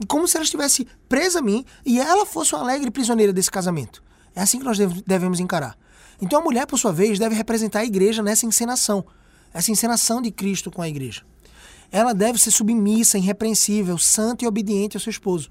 E 0.00 0.06
como 0.06 0.26
se 0.26 0.36
ela 0.36 0.44
estivesse 0.44 0.88
presa 1.08 1.38
a 1.38 1.42
mim 1.42 1.64
e 1.86 2.00
ela 2.00 2.26
fosse 2.26 2.52
uma 2.52 2.62
alegre 2.62 2.90
prisioneira 2.90 3.32
desse 3.32 3.48
casamento. 3.48 4.02
É 4.34 4.42
assim 4.42 4.58
que 4.58 4.64
nós 4.64 4.76
devemos 5.06 5.38
encarar. 5.38 5.78
Então 6.24 6.40
a 6.40 6.42
mulher, 6.42 6.66
por 6.66 6.78
sua 6.78 6.90
vez, 6.90 7.18
deve 7.18 7.34
representar 7.34 7.80
a 7.80 7.84
igreja 7.84 8.22
nessa 8.22 8.46
encenação. 8.46 9.04
Essa 9.52 9.70
encenação 9.70 10.22
de 10.22 10.30
Cristo 10.30 10.70
com 10.70 10.80
a 10.80 10.88
igreja. 10.88 11.20
Ela 11.92 12.14
deve 12.14 12.38
ser 12.38 12.50
submissa, 12.50 13.18
irrepreensível, 13.18 13.98
santa 13.98 14.42
e 14.42 14.48
obediente 14.48 14.96
ao 14.96 15.02
seu 15.02 15.10
esposo. 15.10 15.50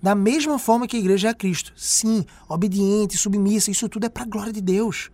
Da 0.00 0.14
mesma 0.14 0.56
forma 0.56 0.86
que 0.86 0.96
a 0.96 1.00
igreja 1.00 1.26
é 1.26 1.30
a 1.32 1.34
Cristo. 1.34 1.72
Sim, 1.76 2.24
obediente, 2.48 3.18
submissa, 3.18 3.72
isso 3.72 3.88
tudo 3.88 4.06
é 4.06 4.08
para 4.08 4.22
a 4.22 4.26
glória 4.26 4.52
de 4.52 4.60
Deus. 4.60 5.10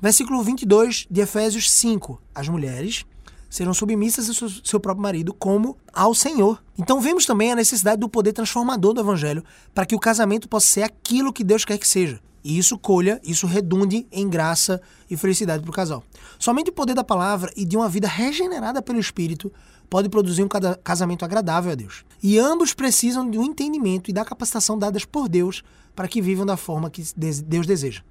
Versículo 0.00 0.44
22 0.44 1.08
de 1.10 1.20
Efésios 1.20 1.68
5. 1.68 2.22
As 2.32 2.48
mulheres 2.48 3.04
serão 3.50 3.74
submissas 3.74 4.28
ao 4.28 4.48
seu 4.48 4.78
próprio 4.78 5.02
marido 5.02 5.34
como 5.34 5.76
ao 5.92 6.14
Senhor. 6.14 6.62
Então 6.78 7.00
vemos 7.00 7.26
também 7.26 7.50
a 7.50 7.56
necessidade 7.56 7.98
do 7.98 8.08
poder 8.08 8.32
transformador 8.32 8.94
do 8.94 9.00
evangelho 9.00 9.42
para 9.74 9.84
que 9.84 9.96
o 9.96 9.98
casamento 9.98 10.48
possa 10.48 10.68
ser 10.68 10.82
aquilo 10.84 11.32
que 11.32 11.42
Deus 11.42 11.64
quer 11.64 11.78
que 11.78 11.88
seja. 11.88 12.20
E 12.42 12.58
isso 12.58 12.78
colha, 12.78 13.20
isso 13.22 13.46
redunde 13.46 14.06
em 14.10 14.28
graça 14.28 14.80
e 15.10 15.16
felicidade 15.16 15.62
para 15.62 15.70
o 15.70 15.74
casal. 15.74 16.02
Somente 16.38 16.70
o 16.70 16.72
poder 16.72 16.94
da 16.94 17.04
palavra 17.04 17.52
e 17.56 17.64
de 17.64 17.76
uma 17.76 17.88
vida 17.88 18.08
regenerada 18.08 18.80
pelo 18.80 18.98
Espírito 18.98 19.52
pode 19.90 20.08
produzir 20.08 20.42
um 20.42 20.48
casamento 20.82 21.24
agradável 21.24 21.72
a 21.72 21.74
Deus. 21.74 22.04
E 22.22 22.38
ambos 22.38 22.72
precisam 22.72 23.28
do 23.28 23.42
entendimento 23.42 24.08
e 24.08 24.12
da 24.12 24.24
capacitação 24.24 24.78
dadas 24.78 25.04
por 25.04 25.28
Deus 25.28 25.62
para 25.94 26.08
que 26.08 26.22
vivam 26.22 26.46
da 26.46 26.56
forma 26.56 26.88
que 26.88 27.04
Deus 27.16 27.66
deseja. 27.66 28.02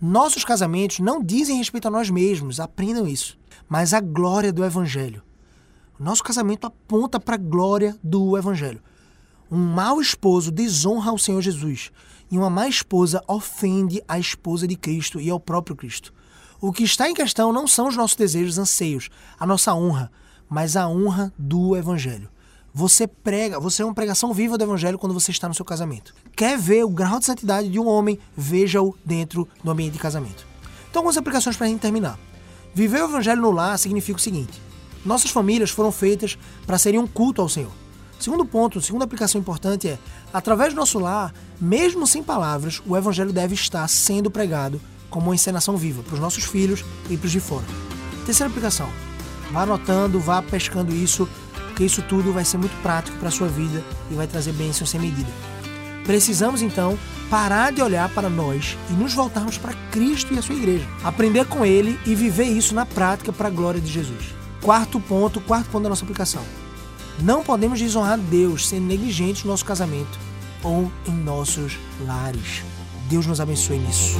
Nossos 0.00 0.44
casamentos 0.44 0.98
não 0.98 1.22
dizem 1.22 1.56
respeito 1.56 1.88
a 1.88 1.90
nós 1.90 2.10
mesmos, 2.10 2.58
aprendam 2.58 3.06
isso, 3.06 3.38
mas 3.68 3.94
a 3.94 4.00
glória 4.00 4.52
do 4.52 4.64
Evangelho. 4.64 5.22
Nosso 5.98 6.22
casamento 6.24 6.66
aponta 6.66 7.20
para 7.20 7.36
a 7.36 7.38
glória 7.38 7.96
do 8.02 8.36
Evangelho. 8.36 8.82
Um 9.50 9.56
mau 9.56 10.00
esposo 10.00 10.50
desonra 10.50 11.10
ao 11.10 11.18
Senhor 11.18 11.40
Jesus 11.40 11.92
e 12.34 12.36
uma 12.36 12.50
má 12.50 12.66
esposa 12.66 13.22
ofende 13.28 14.02
a 14.08 14.18
esposa 14.18 14.66
de 14.66 14.74
Cristo 14.74 15.20
e 15.20 15.30
ao 15.30 15.38
próprio 15.38 15.76
Cristo. 15.76 16.12
O 16.60 16.72
que 16.72 16.82
está 16.82 17.08
em 17.08 17.14
questão 17.14 17.52
não 17.52 17.64
são 17.64 17.86
os 17.86 17.96
nossos 17.96 18.16
desejos, 18.16 18.58
anseios, 18.58 19.08
a 19.38 19.46
nossa 19.46 19.72
honra, 19.72 20.10
mas 20.50 20.76
a 20.76 20.88
honra 20.88 21.32
do 21.38 21.76
evangelho. 21.76 22.28
Você 22.72 23.06
prega, 23.06 23.60
você 23.60 23.82
é 23.82 23.84
uma 23.84 23.94
pregação 23.94 24.34
viva 24.34 24.58
do 24.58 24.64
evangelho 24.64 24.98
quando 24.98 25.14
você 25.14 25.30
está 25.30 25.46
no 25.46 25.54
seu 25.54 25.64
casamento. 25.64 26.12
Quer 26.34 26.58
ver 26.58 26.84
o 26.84 26.88
grau 26.88 27.20
de 27.20 27.24
santidade 27.24 27.68
de 27.68 27.78
um 27.78 27.86
homem, 27.86 28.18
veja-o 28.36 28.96
dentro 29.04 29.48
do 29.62 29.70
ambiente 29.70 29.92
de 29.92 30.00
casamento. 30.00 30.44
Então, 30.90 31.02
algumas 31.02 31.16
aplicações 31.16 31.56
para 31.56 31.66
a 31.66 31.70
gente 31.70 31.82
terminar. 31.82 32.18
Viver 32.74 33.00
o 33.02 33.08
evangelho 33.10 33.42
no 33.42 33.52
lar 33.52 33.78
significa 33.78 34.18
o 34.18 34.20
seguinte: 34.20 34.60
nossas 35.04 35.30
famílias 35.30 35.70
foram 35.70 35.92
feitas 35.92 36.36
para 36.66 36.78
serem 36.78 36.98
um 36.98 37.06
culto 37.06 37.40
ao 37.40 37.48
Senhor. 37.48 37.83
Segundo 38.18 38.44
ponto, 38.44 38.80
segunda 38.80 39.04
aplicação 39.04 39.40
importante 39.40 39.88
é: 39.88 39.98
através 40.32 40.72
do 40.72 40.76
nosso 40.76 40.98
lar, 40.98 41.32
mesmo 41.60 42.06
sem 42.06 42.22
palavras, 42.22 42.80
o 42.86 42.96
evangelho 42.96 43.32
deve 43.32 43.54
estar 43.54 43.86
sendo 43.88 44.30
pregado 44.30 44.80
como 45.10 45.26
uma 45.26 45.34
encenação 45.34 45.76
viva 45.76 46.02
para 46.02 46.14
os 46.14 46.20
nossos 46.20 46.44
filhos 46.44 46.84
e 47.10 47.16
para 47.16 47.26
os 47.26 47.32
de 47.32 47.40
fora. 47.40 47.64
Terceira 48.24 48.50
aplicação: 48.50 48.88
Vá 49.52 49.62
anotando, 49.62 50.18
vá 50.18 50.42
pescando 50.42 50.94
isso, 50.94 51.28
porque 51.68 51.84
isso 51.84 52.02
tudo 52.02 52.32
vai 52.32 52.44
ser 52.44 52.58
muito 52.58 52.74
prático 52.82 53.16
para 53.18 53.28
a 53.28 53.32
sua 53.32 53.48
vida 53.48 53.82
e 54.10 54.14
vai 54.14 54.26
trazer 54.26 54.52
bênçãos 54.52 54.90
sem 54.90 55.00
medida. 55.00 55.30
Precisamos 56.04 56.60
então 56.60 56.98
parar 57.30 57.72
de 57.72 57.80
olhar 57.82 58.08
para 58.10 58.28
nós 58.28 58.76
e 58.90 58.92
nos 58.92 59.14
voltarmos 59.14 59.56
para 59.56 59.74
Cristo 59.90 60.34
e 60.34 60.38
a 60.38 60.42
sua 60.42 60.54
igreja. 60.54 60.86
Aprender 61.02 61.46
com 61.46 61.64
Ele 61.64 61.98
e 62.06 62.14
viver 62.14 62.44
isso 62.44 62.74
na 62.74 62.84
prática 62.84 63.32
para 63.32 63.48
a 63.48 63.50
glória 63.50 63.80
de 63.80 63.90
Jesus. 63.90 64.34
Quarto 64.60 65.00
ponto, 65.00 65.40
quarto 65.40 65.70
ponto 65.70 65.82
da 65.82 65.88
nossa 65.88 66.04
aplicação. 66.04 66.42
Não 67.20 67.42
podemos 67.42 67.78
desonrar 67.78 68.18
Deus 68.18 68.68
sendo 68.68 68.86
negligentes 68.86 69.44
no 69.44 69.50
nosso 69.50 69.64
casamento 69.64 70.18
ou 70.62 70.90
em 71.06 71.12
nossos 71.12 71.78
lares. 72.06 72.62
Deus 73.08 73.26
nos 73.26 73.40
abençoe 73.40 73.78
nisso. 73.78 74.16